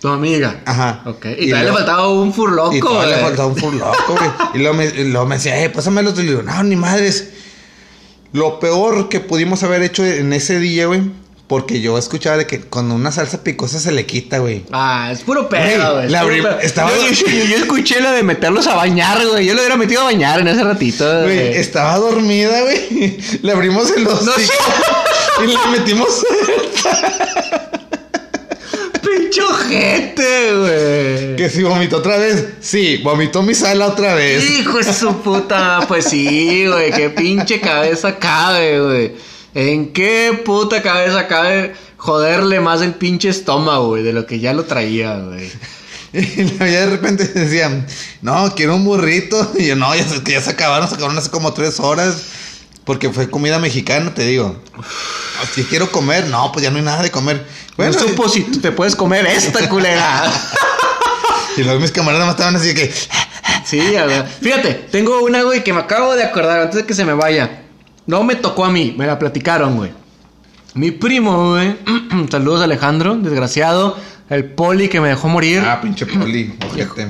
Tu 0.00 0.08
amiga. 0.08 0.60
Ajá. 0.66 1.02
Ok. 1.06 1.24
Y 1.38 1.44
Y, 1.44 1.48
todavía 1.48 1.70
le 1.70 1.72
faltaba 1.72 2.08
un 2.10 2.34
furloco, 2.34 2.76
Y 2.76 2.80
todavía 2.80 3.16
le 3.16 3.22
faltaba 3.22 3.48
un 3.48 3.56
furloco, 3.56 4.14
güey. 4.18 4.30
Y 4.52 4.58
luego 4.58 4.74
me, 4.74 4.84
y 4.84 5.04
luego 5.04 5.24
me 5.26 5.36
decía, 5.36 5.62
eh, 5.64 5.70
pásamelo. 5.70 6.10
Y 6.10 6.16
le 6.16 6.22
digo, 6.24 6.42
no, 6.42 6.62
ni 6.64 6.76
madres. 6.76 7.30
Lo 8.32 8.60
peor 8.60 9.08
que 9.08 9.20
pudimos 9.20 9.62
haber 9.62 9.80
hecho 9.82 10.04
en 10.04 10.32
ese 10.34 10.58
día, 10.58 10.86
güey. 10.86 11.00
Porque 11.46 11.80
yo 11.82 11.98
escuchaba 11.98 12.38
de 12.38 12.46
que 12.46 12.60
cuando 12.60 12.94
una 12.94 13.12
salsa 13.12 13.44
picosa 13.44 13.78
se 13.78 13.92
le 13.92 14.06
quita, 14.06 14.38
güey. 14.38 14.64
Ah, 14.72 15.10
es 15.12 15.20
puro 15.20 15.46
pedo, 15.48 15.94
Güey, 15.96 16.06
estaba- 16.62 16.90
Yo, 16.96 17.10
yo- 17.10 17.44
yo 17.44 17.56
escuché 17.56 18.00
lo 18.00 18.10
de 18.12 18.22
meterlos 18.22 18.66
a 18.66 18.74
bañar, 18.74 19.24
güey. 19.26 19.44
Yo 19.44 19.52
lo 19.52 19.60
hubiera 19.60 19.76
metido 19.76 20.00
a 20.00 20.04
bañar 20.04 20.40
en 20.40 20.48
ese 20.48 20.64
ratito, 20.64 21.04
Güey, 21.22 21.54
estaba 21.56 21.98
dormida, 21.98 22.62
güey. 22.62 23.18
Le 23.42 23.52
abrimos 23.52 23.90
el 23.94 24.06
hocico 24.06 24.32
y 25.44 25.46
le 25.48 25.78
metimos. 25.78 26.08
Pinche 29.02 29.42
ojete, 29.42 30.54
güey. 30.56 31.36
que 31.36 31.50
si 31.50 31.62
vomitó 31.62 31.98
otra 31.98 32.16
vez. 32.16 32.46
Sí, 32.60 32.98
vomitó 33.04 33.42
mi 33.42 33.54
sala 33.54 33.88
otra 33.88 34.14
vez. 34.14 34.42
Hijo 34.50 34.78
de 34.78 34.92
su 34.94 35.20
puta, 35.22 35.80
pues 35.88 36.06
sí, 36.06 36.66
güey, 36.66 36.90
qué 36.90 37.10
pinche 37.10 37.60
cabeza 37.60 38.18
cabe, 38.18 38.80
güey. 38.80 39.12
¿En 39.54 39.92
qué 39.92 40.42
puta 40.44 40.82
cabeza 40.82 41.28
cabe 41.28 41.74
joderle 41.96 42.60
más 42.60 42.82
el 42.82 42.94
pinche 42.94 43.28
estómago, 43.28 43.88
güey, 43.88 44.02
de 44.02 44.12
lo 44.12 44.26
que 44.26 44.40
ya 44.40 44.52
lo 44.52 44.64
traía, 44.64 45.16
güey? 45.18 45.50
Y 46.16 46.46
ya 46.46 46.66
de 46.66 46.86
repente 46.86 47.26
decían, 47.26 47.84
no, 48.22 48.54
quiero 48.54 48.76
un 48.76 48.84
burrito. 48.84 49.52
Y 49.58 49.66
yo, 49.66 49.76
no, 49.76 49.94
ya 49.96 50.06
se, 50.08 50.22
ya 50.24 50.40
se 50.40 50.50
acabaron, 50.50 50.88
se 50.88 50.94
acabaron 50.94 51.18
hace 51.18 51.30
como 51.30 51.52
tres 51.52 51.80
horas. 51.80 52.22
Porque 52.84 53.10
fue 53.10 53.30
comida 53.30 53.58
mexicana, 53.58 54.12
te 54.14 54.24
digo. 54.26 54.62
Si 55.54 55.64
quiero 55.64 55.90
comer, 55.90 56.26
no, 56.28 56.52
pues 56.52 56.62
ya 56.62 56.70
no 56.70 56.76
hay 56.76 56.84
nada 56.84 57.02
de 57.02 57.10
comer. 57.10 57.44
Bueno, 57.76 57.92
no 57.92 57.98
supo 57.98 58.28
si 58.28 58.42
tú 58.42 58.60
te 58.60 58.70
puedes 58.72 58.94
comer 58.94 59.26
esta 59.26 59.68
culera. 59.70 60.30
y 61.56 61.62
luego 61.62 61.80
mis 61.80 61.90
camaradas 61.90 62.26
me 62.26 62.30
estaban 62.32 62.54
así 62.56 62.68
de 62.68 62.74
que, 62.74 62.94
Sí, 63.64 63.96
a 63.96 64.04
ver. 64.04 64.26
Fíjate, 64.26 64.74
tengo 64.92 65.20
una, 65.22 65.42
güey, 65.42 65.64
que 65.64 65.72
me 65.72 65.80
acabo 65.80 66.14
de 66.14 66.22
acordar 66.24 66.60
antes 66.60 66.76
de 66.76 66.86
que 66.86 66.94
se 66.94 67.04
me 67.04 67.14
vaya. 67.14 67.63
No 68.06 68.22
me 68.22 68.36
tocó 68.36 68.64
a 68.64 68.70
mí, 68.70 68.94
me 68.96 69.06
la 69.06 69.18
platicaron, 69.18 69.76
güey. 69.76 69.90
Mi 70.74 70.90
primo, 70.90 71.50
güey. 71.52 71.76
Saludos, 72.30 72.62
Alejandro, 72.62 73.16
desgraciado. 73.16 73.96
El 74.28 74.44
poli 74.46 74.88
que 74.88 75.00
me 75.00 75.08
dejó 75.08 75.28
morir. 75.28 75.62
ah, 75.64 75.80
pinche 75.80 76.06
poli, 76.06 76.54
ojete. 76.66 77.08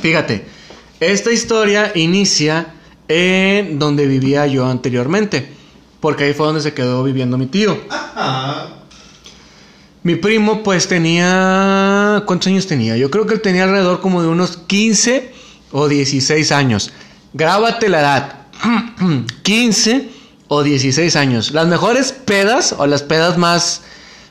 Fíjate, 0.00 0.46
esta 1.00 1.30
historia 1.30 1.92
inicia 1.94 2.74
en 3.08 3.78
donde 3.78 4.06
vivía 4.06 4.46
yo 4.46 4.66
anteriormente. 4.66 5.52
Porque 6.00 6.24
ahí 6.24 6.32
fue 6.34 6.46
donde 6.46 6.60
se 6.60 6.74
quedó 6.74 7.02
viviendo 7.02 7.38
mi 7.38 7.46
tío. 7.46 7.76
Mi 10.02 10.14
primo, 10.14 10.62
pues 10.62 10.86
tenía. 10.88 12.22
¿Cuántos 12.26 12.46
años 12.48 12.66
tenía? 12.66 12.96
Yo 12.96 13.10
creo 13.10 13.26
que 13.26 13.34
él 13.34 13.40
tenía 13.40 13.64
alrededor 13.64 14.00
como 14.00 14.22
de 14.22 14.28
unos 14.28 14.56
15 14.58 15.32
o 15.72 15.88
16 15.88 16.52
años. 16.52 16.92
Grábate 17.34 17.88
la 17.88 18.00
edad: 18.00 18.37
15 19.42 20.10
o 20.48 20.62
16 20.62 21.16
años. 21.16 21.52
Las 21.52 21.66
mejores 21.66 22.12
pedas 22.12 22.74
o 22.76 22.86
las 22.86 23.02
pedas 23.02 23.38
más. 23.38 23.82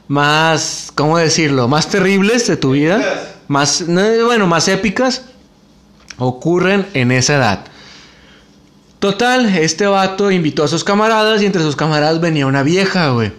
Más. 0.07 0.91
¿Cómo 0.95 1.17
decirlo? 1.17 1.67
Más 1.67 1.89
terribles 1.89 2.47
de 2.47 2.57
tu 2.57 2.71
vida. 2.71 3.01
Más. 3.47 3.81
no, 3.81 4.01
Bueno, 4.25 4.47
más 4.47 4.67
épicas. 4.67 5.23
Ocurren 6.17 6.87
en 6.93 7.11
esa 7.11 7.35
edad. 7.35 7.65
Total, 8.99 9.45
este 9.57 9.85
vato 9.85 10.31
invitó 10.31 10.63
a 10.63 10.67
sus 10.67 10.83
camaradas 10.83 11.41
y 11.41 11.45
entre 11.45 11.61
sus 11.61 11.75
camaradas 11.75 12.19
venía 12.19 12.47
una 12.47 12.63
vieja, 12.63 13.09
güey. 13.09 13.31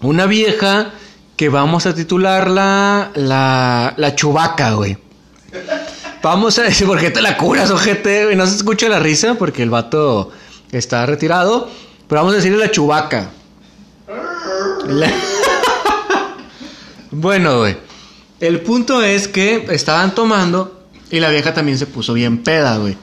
Una 0.00 0.24
vieja 0.24 0.92
que 1.36 1.50
vamos 1.50 1.84
a 1.84 1.94
titularla 1.94 3.10
la, 3.14 3.92
la 3.96 4.14
chubaca, 4.14 4.72
güey. 4.72 4.96
Vamos 6.22 6.58
a 6.58 6.62
decir, 6.62 6.86
¿por 6.86 6.98
qué 7.00 7.10
te 7.10 7.22
la 7.22 7.36
curas, 7.36 7.70
ojete? 7.70 8.34
No 8.36 8.46
se 8.46 8.56
escucha 8.56 8.88
la 8.88 8.98
risa 8.98 9.34
porque 9.34 9.62
el 9.62 9.70
vato 9.70 10.30
está 10.72 11.06
retirado. 11.06 11.68
Pero 12.08 12.20
vamos 12.20 12.34
a 12.34 12.36
decirle 12.36 12.58
la 12.58 12.70
chubaca. 12.70 13.30
Bueno, 17.10 17.58
güey. 17.58 17.74
El 18.38 18.60
punto 18.60 19.02
es 19.02 19.28
que 19.28 19.66
estaban 19.70 20.14
tomando 20.14 20.84
y 21.10 21.20
la 21.20 21.30
vieja 21.30 21.54
también 21.54 21.78
se 21.78 21.86
puso 21.86 22.12
bien 22.12 22.44
peda, 22.44 22.76
güey. 22.76 22.96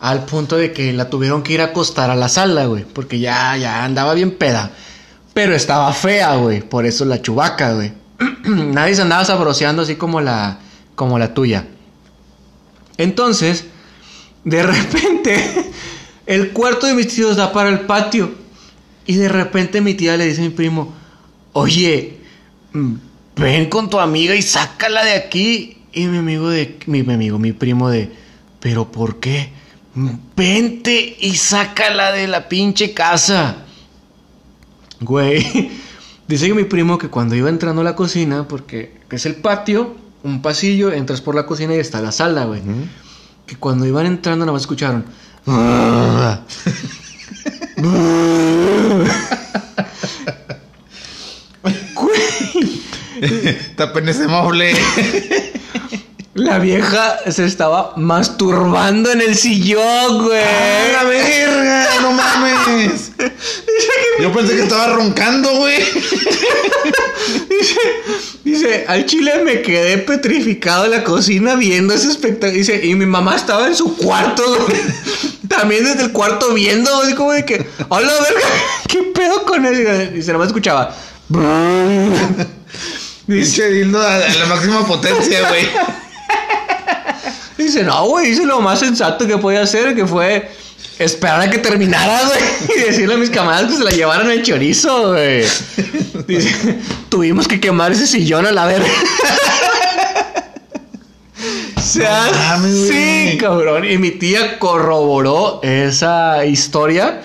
Al 0.00 0.24
punto 0.24 0.56
de 0.56 0.72
que 0.72 0.92
la 0.92 1.10
tuvieron 1.10 1.42
que 1.42 1.54
ir 1.54 1.60
a 1.60 1.64
acostar 1.64 2.08
a 2.08 2.14
la 2.14 2.28
sala, 2.28 2.66
güey. 2.66 2.84
Porque 2.84 3.18
ya, 3.18 3.56
ya 3.56 3.84
andaba 3.84 4.14
bien 4.14 4.30
peda. 4.30 4.70
Pero 5.34 5.54
estaba 5.54 5.92
fea, 5.92 6.36
güey. 6.36 6.62
Por 6.62 6.86
eso 6.86 7.04
la 7.04 7.20
chubaca, 7.20 7.74
güey. 7.74 7.92
Nadie 8.44 8.94
se 8.94 9.02
andaba 9.02 9.24
sabroseando 9.24 9.82
así 9.82 9.96
como 9.96 10.20
la, 10.20 10.60
como 10.94 11.18
la 11.18 11.34
tuya. 11.34 11.66
Entonces, 12.98 13.64
de 14.44 14.62
repente, 14.62 15.70
el 16.26 16.50
cuarto 16.50 16.86
de 16.86 16.94
mis 16.94 17.08
tíos 17.08 17.36
da 17.36 17.52
para 17.52 17.70
el 17.70 17.80
patio. 17.80 18.34
Y 19.06 19.14
de 19.16 19.28
repente 19.30 19.80
mi 19.80 19.94
tía 19.94 20.16
le 20.18 20.26
dice 20.26 20.42
a 20.42 20.44
mi 20.44 20.50
primo, 20.50 20.92
oye, 21.54 22.18
mm, 22.74 22.92
ven 23.36 23.70
con 23.70 23.88
tu 23.88 23.98
amiga 23.98 24.34
y 24.34 24.42
sácala 24.42 25.02
de 25.04 25.12
aquí. 25.12 25.78
Y 25.92 26.06
mi 26.06 26.18
amigo 26.18 26.50
de, 26.50 26.78
mi, 26.86 27.02
mi 27.02 27.14
amigo, 27.14 27.38
mi 27.38 27.52
primo 27.52 27.88
de, 27.88 28.10
pero 28.60 28.92
¿por 28.92 29.18
qué? 29.20 29.50
"Mm, 29.94 30.10
Vente 30.36 31.16
y 31.20 31.34
sácala 31.36 32.12
de 32.12 32.28
la 32.28 32.48
pinche 32.48 32.92
casa. 32.92 33.64
Güey, 35.00 35.70
dice 36.28 36.46
que 36.48 36.54
mi 36.54 36.64
primo 36.64 36.98
que 36.98 37.08
cuando 37.08 37.34
iba 37.34 37.48
entrando 37.48 37.80
a 37.80 37.84
la 37.84 37.96
cocina, 37.96 38.46
porque 38.46 38.92
es 39.10 39.24
el 39.26 39.36
patio, 39.36 39.96
un 40.22 40.42
pasillo, 40.42 40.92
entras 40.92 41.20
por 41.20 41.34
la 41.34 41.46
cocina 41.46 41.74
y 41.74 41.78
está 41.78 42.00
la 42.00 42.12
sala, 42.12 42.44
güey. 42.44 42.62
Que 43.46 43.56
cuando 43.56 43.86
iban 43.86 44.06
entrando 44.06 44.44
nada 44.44 44.52
más 44.52 44.62
escucharon. 44.62 45.04
Tapen 53.76 54.08
ese 54.08 54.28
mueble. 54.28 54.72
La 56.38 56.60
vieja 56.60 57.18
se 57.28 57.44
estaba 57.44 57.94
masturbando 57.96 59.10
en 59.10 59.20
el 59.20 59.34
sillón, 59.34 60.24
güey. 60.24 60.40
¡Ah, 60.40 60.88
la 60.92 61.04
verga! 61.04 61.88
¡No 62.00 62.12
mames! 62.12 63.10
Yo 64.20 64.32
pensé 64.32 64.54
que 64.54 64.62
estaba 64.62 64.86
roncando, 64.94 65.50
güey. 65.56 65.82
Dice, 67.48 67.80
dice, 68.44 68.84
al 68.86 69.04
chile 69.06 69.42
me 69.44 69.62
quedé 69.62 69.98
petrificado 69.98 70.84
en 70.84 70.92
la 70.92 71.02
cocina 71.02 71.56
viendo 71.56 71.92
ese 71.92 72.08
espectáculo. 72.08 72.56
Dice, 72.56 72.86
y 72.86 72.94
mi 72.94 73.04
mamá 73.04 73.34
estaba 73.34 73.66
en 73.66 73.74
su 73.74 73.96
cuarto, 73.96 74.44
güey. 74.64 74.80
También 75.48 75.84
desde 75.84 76.04
el 76.04 76.12
cuarto 76.12 76.54
viendo, 76.54 77.02
así 77.02 77.14
como 77.14 77.32
de 77.32 77.44
que, 77.44 77.68
hola, 77.88 78.12
verga, 78.12 78.48
¿qué 78.88 79.02
pedo 79.12 79.44
con 79.44 79.66
él? 79.66 80.12
Dice, 80.14 80.32
nomás 80.32 80.48
escuchaba. 80.48 80.94
Dice 83.26 83.70
dildo 83.70 84.00
a 84.00 84.18
la 84.18 84.46
máxima 84.46 84.86
potencia, 84.86 85.48
güey. 85.48 85.68
Dice, 87.58 87.82
no, 87.82 88.06
güey, 88.06 88.30
hice 88.30 88.46
lo 88.46 88.60
más 88.60 88.78
sensato 88.78 89.26
que 89.26 89.36
podía 89.36 89.62
hacer, 89.62 89.94
que 89.94 90.06
fue 90.06 90.48
esperar 90.98 91.40
a 91.40 91.50
que 91.50 91.58
terminara, 91.58 92.20
güey, 92.24 92.78
y 92.78 92.82
decirle 92.84 93.14
a 93.14 93.18
mis 93.18 93.30
camaradas 93.30 93.70
que 93.70 93.76
se 93.78 93.84
la 93.84 93.90
llevaran 93.90 94.30
el 94.30 94.42
chorizo, 94.42 95.10
güey. 95.12 95.44
Dice, 96.26 96.78
tuvimos 97.08 97.48
que 97.48 97.60
quemar 97.60 97.92
ese 97.92 98.06
sillón 98.06 98.46
a 98.46 98.52
la 98.52 98.66
verga. 98.66 98.88
O 101.76 101.90
sea, 101.90 102.58
No 102.58 102.68
sí, 102.68 103.38
cabrón. 103.40 103.84
Y 103.90 103.96
mi 103.96 104.10
tía 104.10 104.58
corroboró 104.58 105.60
esa 105.62 106.44
historia. 106.44 107.22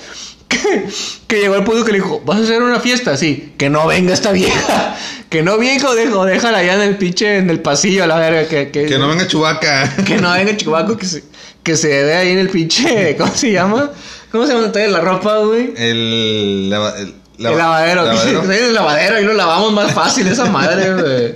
Que, 0.62 0.86
que 1.28 1.42
llegó 1.42 1.56
al 1.56 1.64
punto 1.64 1.84
que 1.86 1.92
le 1.92 1.98
dijo, 2.00 2.22
¿vas 2.26 2.40
a 2.40 2.44
hacer 2.44 2.62
una 2.62 2.80
fiesta? 2.80 3.18
Sí, 3.18 3.54
que 3.58 3.70
no 3.70 3.88
venga 3.88 4.14
esta 4.14 4.32
vieja. 4.32 4.96
Que 5.34 5.42
no 5.42 5.58
venga 5.58 5.90
o 5.90 5.96
dejo, 5.96 6.26
déjala 6.26 6.60
allá 6.60 6.76
en 6.76 6.82
el 6.82 6.96
pinche, 6.98 7.38
en 7.38 7.50
el 7.50 7.60
pasillo, 7.60 8.04
a 8.04 8.08
la 8.08 8.18
verga. 8.20 8.48
Que, 8.48 8.70
que, 8.70 8.86
Que 8.86 9.00
no 9.00 9.08
venga 9.08 9.26
Chubaca. 9.28 9.92
que 10.06 10.18
no 10.18 10.32
venga 10.32 10.56
Chihuahua, 10.56 10.96
que 10.96 11.08
se, 11.08 11.24
que 11.64 11.76
se 11.76 11.88
ve 11.88 12.14
ahí 12.14 12.30
en 12.34 12.38
el 12.38 12.50
pinche. 12.50 13.16
¿Cómo 13.18 13.34
se 13.34 13.52
llama? 13.52 13.90
¿Cómo 14.32 14.46
se 14.46 14.54
llama 14.54 14.72
la 14.72 15.00
ropa, 15.02 15.40
güey? 15.40 15.74
El, 15.76 16.70
lava- 16.70 17.00
el, 17.00 17.16
el 17.40 17.44
lavadero. 17.58 18.04
lavadero. 18.04 18.52
El 18.52 18.74
lavadero 18.76 19.20
y 19.22 19.24
lo 19.24 19.34
lavamos 19.34 19.74
más 19.74 19.92
fácil, 19.92 20.28
esa 20.28 20.46
madre, 20.46 20.94
güey. 20.94 21.34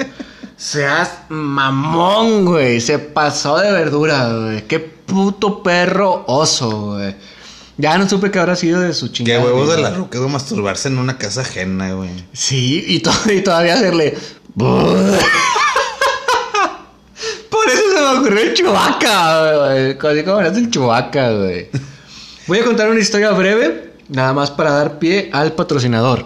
Seas 0.55 1.09
mamón, 1.29 2.45
güey. 2.45 2.79
Se 2.81 2.99
pasó 2.99 3.57
de 3.57 3.71
verdura, 3.71 4.29
güey. 4.31 4.67
Qué 4.67 4.77
puto 4.79 5.63
perro 5.63 6.23
oso, 6.27 6.93
güey. 6.93 7.15
Ya 7.77 7.97
no 7.97 8.09
supe 8.09 8.31
qué 8.31 8.39
habrá 8.39 8.55
sido 8.55 8.79
de 8.81 8.93
su 8.93 9.07
Qué 9.07 9.13
chingada. 9.13 9.43
huevos 9.43 9.69
de 9.69 9.81
la 9.81 9.91
roca, 9.91 10.17
güey, 10.17 10.31
masturbarse 10.31 10.87
en 10.87 10.97
una 10.97 11.17
casa 11.17 11.41
ajena, 11.41 11.91
güey. 11.93 12.09
Sí, 12.33 12.83
y, 12.87 12.99
to- 13.01 13.11
y 13.31 13.41
todavía 13.41 13.75
hacerle. 13.75 14.17
Por 17.49 17.69
eso 17.69 17.81
se 17.93 17.99
me 18.01 18.19
ocurrió 18.19 18.41
el 18.41 18.53
chubaca, 18.53 19.57
güey. 19.57 19.91
Así 19.99 20.23
como 20.23 20.37
hace 20.39 20.59
el 20.59 20.69
chubaca, 20.71 21.31
güey. 21.31 21.69
Voy 22.47 22.59
a 22.59 22.63
contar 22.65 22.89
una 22.89 22.99
historia 22.99 23.31
breve, 23.31 23.93
nada 24.09 24.33
más 24.33 24.51
para 24.51 24.71
dar 24.71 24.99
pie 24.99 25.29
al 25.33 25.53
patrocinador. 25.53 26.25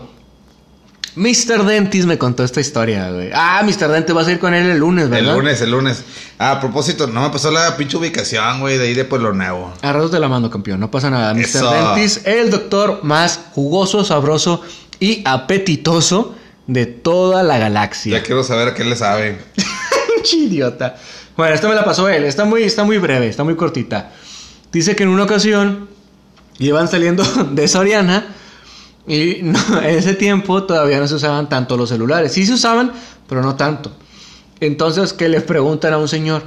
Mr. 1.15 1.65
Dentis 1.65 2.05
me 2.05 2.17
contó 2.17 2.43
esta 2.43 2.61
historia, 2.61 3.11
güey. 3.11 3.31
Ah, 3.33 3.61
Mr. 3.63 3.89
Dentis 3.89 4.15
vas 4.15 4.27
a 4.27 4.31
ir 4.31 4.39
con 4.39 4.53
él 4.53 4.69
el 4.69 4.77
lunes, 4.77 5.09
¿verdad? 5.09 5.29
El 5.29 5.35
lunes, 5.35 5.61
el 5.61 5.71
lunes. 5.71 6.03
Ah, 6.37 6.51
a 6.51 6.59
propósito, 6.59 7.07
no 7.07 7.21
me 7.21 7.29
pasó 7.29 7.51
la 7.51 7.75
pinche 7.75 7.97
ubicación, 7.97 8.61
güey, 8.61 8.77
de 8.77 8.85
ahí 8.85 8.93
de 8.93 9.03
Pueblo 9.03 9.33
Nuevo. 9.33 9.73
A 9.81 9.91
ratos 9.91 10.11
te 10.11 10.19
la 10.19 10.29
mando, 10.29 10.49
campeón. 10.49 10.79
No 10.79 10.89
pasa 10.89 11.09
nada. 11.09 11.33
Mr. 11.33 11.41
Eso. 11.41 11.71
Dentis, 11.71 12.21
el 12.25 12.49
doctor 12.49 13.01
más 13.03 13.39
jugoso, 13.53 14.05
sabroso 14.05 14.61
y 14.99 15.21
apetitoso 15.25 16.35
de 16.67 16.85
toda 16.85 17.43
la 17.43 17.57
galaxia. 17.57 18.19
Ya 18.19 18.23
quiero 18.23 18.43
saber 18.43 18.69
a 18.69 18.73
qué 18.73 18.85
le 18.85 18.95
sabe. 18.95 19.39
Idiota. 20.33 20.95
Bueno, 21.35 21.55
esta 21.55 21.67
me 21.67 21.75
la 21.75 21.83
pasó 21.83 22.07
él. 22.07 22.23
Está 22.23 22.45
muy, 22.45 22.63
está 22.63 22.83
muy 22.83 22.97
breve, 22.99 23.27
está 23.27 23.43
muy 23.43 23.55
cortita. 23.55 24.11
Dice 24.71 24.95
que 24.95 25.03
en 25.03 25.09
una 25.09 25.23
ocasión 25.23 25.89
iban 26.59 26.87
saliendo 26.87 27.23
de 27.51 27.67
Soriana 27.67 28.35
y 29.07 29.31
en 29.39 29.55
ese 29.85 30.13
tiempo 30.13 30.63
todavía 30.63 30.99
no 30.99 31.07
se 31.07 31.15
usaban 31.15 31.49
tanto 31.49 31.77
los 31.77 31.89
celulares. 31.89 32.33
Sí 32.33 32.45
se 32.45 32.53
usaban, 32.53 32.91
pero 33.27 33.41
no 33.41 33.55
tanto. 33.55 33.91
Entonces 34.59 35.13
que 35.13 35.29
le 35.29 35.41
preguntan 35.41 35.93
a 35.93 35.97
un 35.97 36.07
señor, 36.07 36.43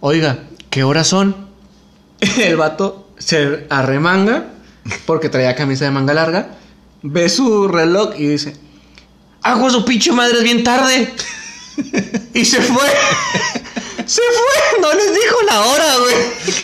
oiga, 0.00 0.40
¿qué 0.70 0.84
horas 0.84 1.06
son? 1.06 1.34
El 2.38 2.56
vato 2.56 3.08
se 3.18 3.66
arremanga 3.70 4.46
porque 5.06 5.28
traía 5.28 5.54
camisa 5.54 5.84
de 5.84 5.92
manga 5.92 6.12
larga, 6.12 6.56
ve 7.02 7.28
su 7.28 7.68
reloj 7.68 8.14
y 8.18 8.26
dice, 8.26 8.56
hago 9.42 9.70
su 9.70 9.84
pinche 9.84 10.12
madre 10.12 10.38
es 10.38 10.44
bien 10.44 10.64
tarde. 10.64 11.12
Y 12.34 12.44
se 12.44 12.60
fue. 12.62 12.86
Se 14.12 14.20
fue. 14.20 14.82
No 14.82 14.92
les 14.92 15.14
dijo 15.14 15.36
la 15.46 15.60
hora, 15.62 15.96
güey. 16.00 16.16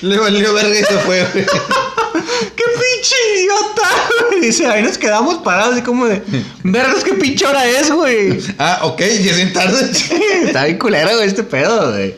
Le 0.02 0.18
valió 0.18 0.52
verga 0.52 0.78
y 0.78 0.84
se 0.84 0.98
fue, 0.98 1.24
güey. 1.32 1.46
¡Qué 2.56 2.64
pinche 2.64 3.16
idiota! 3.36 3.88
güey! 4.28 4.40
Dice, 4.42 4.66
ahí 4.66 4.82
nos 4.82 4.98
quedamos 4.98 5.38
parados 5.38 5.72
así 5.72 5.82
como 5.82 6.04
de... 6.04 6.22
Vergas, 6.62 7.02
qué 7.02 7.14
pinche 7.14 7.46
hora 7.46 7.64
es, 7.64 7.90
güey. 7.90 8.38
Ah, 8.58 8.80
ok, 8.82 8.98
ya 8.98 9.30
es 9.30 9.36
bien 9.36 9.54
tarde. 9.54 9.90
Está 10.44 10.66
bien 10.66 10.76
culero, 10.76 11.14
güey, 11.14 11.26
este 11.26 11.42
pedo, 11.42 11.90
güey. 11.90 12.16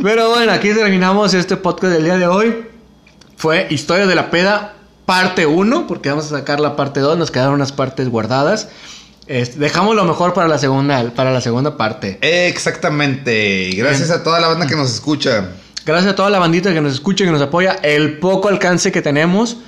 Pero 0.00 0.30
bueno, 0.30 0.52
aquí 0.52 0.72
terminamos 0.72 1.34
este 1.34 1.56
podcast 1.56 1.94
del 1.94 2.04
día 2.04 2.16
de 2.16 2.28
hoy. 2.28 2.64
Fue 3.36 3.66
Historia 3.68 4.06
de 4.06 4.14
la 4.14 4.30
Peda, 4.30 4.76
parte 5.06 5.44
1, 5.44 5.88
porque 5.88 6.10
vamos 6.10 6.26
a 6.26 6.38
sacar 6.38 6.60
la 6.60 6.76
parte 6.76 7.00
2. 7.00 7.18
Nos 7.18 7.32
quedaron 7.32 7.54
unas 7.54 7.72
partes 7.72 8.08
guardadas. 8.08 8.68
Este, 9.26 9.58
dejamos 9.58 9.94
lo 9.94 10.04
mejor 10.04 10.34
para 10.34 10.48
la 10.48 10.58
segunda, 10.58 11.12
para 11.14 11.30
la 11.30 11.40
segunda 11.40 11.76
parte. 11.76 12.18
Exactamente. 12.20 13.70
Gracias 13.74 14.10
a 14.10 14.22
toda 14.22 14.40
la 14.40 14.48
banda 14.48 14.66
que 14.66 14.76
nos 14.76 14.92
escucha. 14.92 15.50
Gracias 15.84 16.12
a 16.12 16.16
toda 16.16 16.30
la 16.30 16.38
bandita 16.38 16.72
que 16.72 16.80
nos 16.80 16.92
escucha, 16.92 17.24
que 17.24 17.30
nos 17.30 17.42
apoya. 17.42 17.72
El 17.82 18.18
poco 18.18 18.48
alcance 18.48 18.92
que 18.92 19.02
tenemos, 19.02 19.58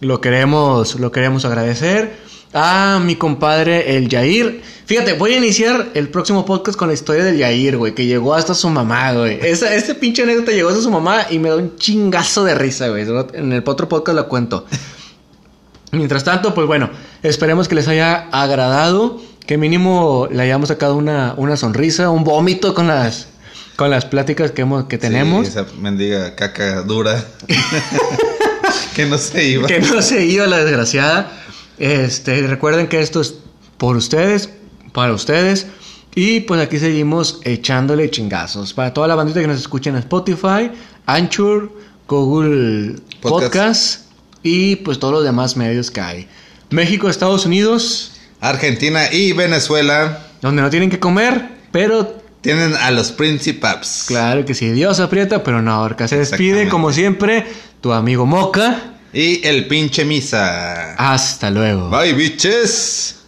lo 0.00 0.20
queremos, 0.20 0.98
lo 0.98 1.10
queremos 1.10 1.44
agradecer. 1.44 2.22
A 2.52 3.00
mi 3.02 3.16
compadre, 3.16 3.96
el 3.96 4.08
Yair. 4.08 4.62
Fíjate, 4.86 5.14
voy 5.14 5.32
a 5.32 5.38
iniciar 5.38 5.88
el 5.94 6.08
próximo 6.08 6.44
podcast 6.44 6.78
con 6.78 6.86
la 6.86 6.94
historia 6.94 7.24
del 7.24 7.36
Yair, 7.36 7.76
güey, 7.76 7.94
que 7.94 8.06
llegó 8.06 8.34
hasta 8.34 8.54
su 8.54 8.70
mamá, 8.70 9.12
güey. 9.12 9.40
Esa, 9.42 9.74
este 9.74 9.96
pinche 9.96 10.22
anécdota 10.22 10.52
llegó 10.52 10.68
hasta 10.68 10.82
su 10.82 10.90
mamá 10.90 11.26
y 11.30 11.40
me 11.40 11.48
da 11.48 11.56
un 11.56 11.76
chingazo 11.76 12.44
de 12.44 12.54
risa, 12.54 12.88
güey. 12.88 13.04
En 13.32 13.52
el 13.52 13.62
otro 13.66 13.88
podcast 13.88 14.14
lo 14.14 14.28
cuento. 14.28 14.66
Mientras 15.94 16.24
tanto, 16.24 16.54
pues 16.54 16.66
bueno, 16.66 16.90
esperemos 17.22 17.68
que 17.68 17.74
les 17.74 17.88
haya 17.88 18.28
agradado. 18.30 19.20
Que 19.46 19.58
mínimo 19.58 20.26
le 20.30 20.42
hayamos 20.42 20.68
sacado 20.68 20.96
una, 20.96 21.34
una 21.36 21.58
sonrisa, 21.58 22.08
un 22.08 22.24
vómito 22.24 22.74
con 22.74 22.86
las, 22.86 23.28
con 23.76 23.90
las 23.90 24.06
pláticas 24.06 24.52
que, 24.52 24.62
hemos, 24.62 24.84
que 24.84 24.96
tenemos. 24.96 25.46
Sí, 25.46 25.52
esa 25.52 25.66
mendiga 25.78 26.34
caca 26.34 26.80
dura. 26.82 27.22
que 28.94 29.04
no 29.04 29.18
se 29.18 29.44
iba. 29.44 29.66
que 29.66 29.80
no 29.80 30.00
se 30.00 30.24
iba 30.24 30.46
la 30.46 30.64
desgraciada. 30.64 31.30
Este, 31.78 32.46
recuerden 32.46 32.86
que 32.86 33.00
esto 33.00 33.20
es 33.20 33.34
por 33.76 33.96
ustedes, 33.96 34.48
para 34.92 35.12
ustedes. 35.12 35.66
Y 36.14 36.40
pues 36.40 36.60
aquí 36.60 36.78
seguimos 36.78 37.40
echándole 37.42 38.08
chingazos. 38.10 38.72
Para 38.72 38.94
toda 38.94 39.08
la 39.08 39.16
bandita 39.16 39.40
que 39.40 39.48
nos 39.48 39.58
escucha 39.58 39.90
en 39.90 39.96
Spotify, 39.96 40.70
Anchor, 41.06 41.72
Google 42.06 42.96
Podcast. 43.20 43.42
Podcast, 43.42 44.03
y 44.44 44.76
pues 44.76 45.00
todos 45.00 45.12
los 45.12 45.24
demás 45.24 45.56
medios 45.56 45.90
que 45.90 46.00
hay. 46.00 46.28
México, 46.70 47.08
Estados 47.08 47.46
Unidos, 47.46 48.12
Argentina 48.40 49.12
y 49.12 49.32
Venezuela 49.32 50.20
donde 50.44 50.60
no 50.60 50.68
tienen 50.68 50.90
que 50.90 51.00
comer, 51.00 51.48
pero 51.72 52.20
tienen 52.42 52.74
a 52.74 52.90
los 52.90 53.12
Principaps. 53.12 54.04
claro 54.06 54.44
que 54.44 54.52
sí, 54.54 54.70
Dios 54.72 55.00
aprieta, 55.00 55.42
pero 55.42 55.62
no 55.62 55.72
ahorca. 55.72 56.06
Se 56.06 56.18
despide 56.18 56.68
como 56.68 56.92
siempre 56.92 57.46
tu 57.80 57.92
amigo 57.92 58.26
Moca. 58.26 58.90
Y 59.14 59.46
el 59.46 59.68
pinche 59.68 60.04
misa. 60.04 60.94
Hasta 60.96 61.50
luego. 61.50 61.88
Bye, 61.88 62.12
bitches. 62.12 63.23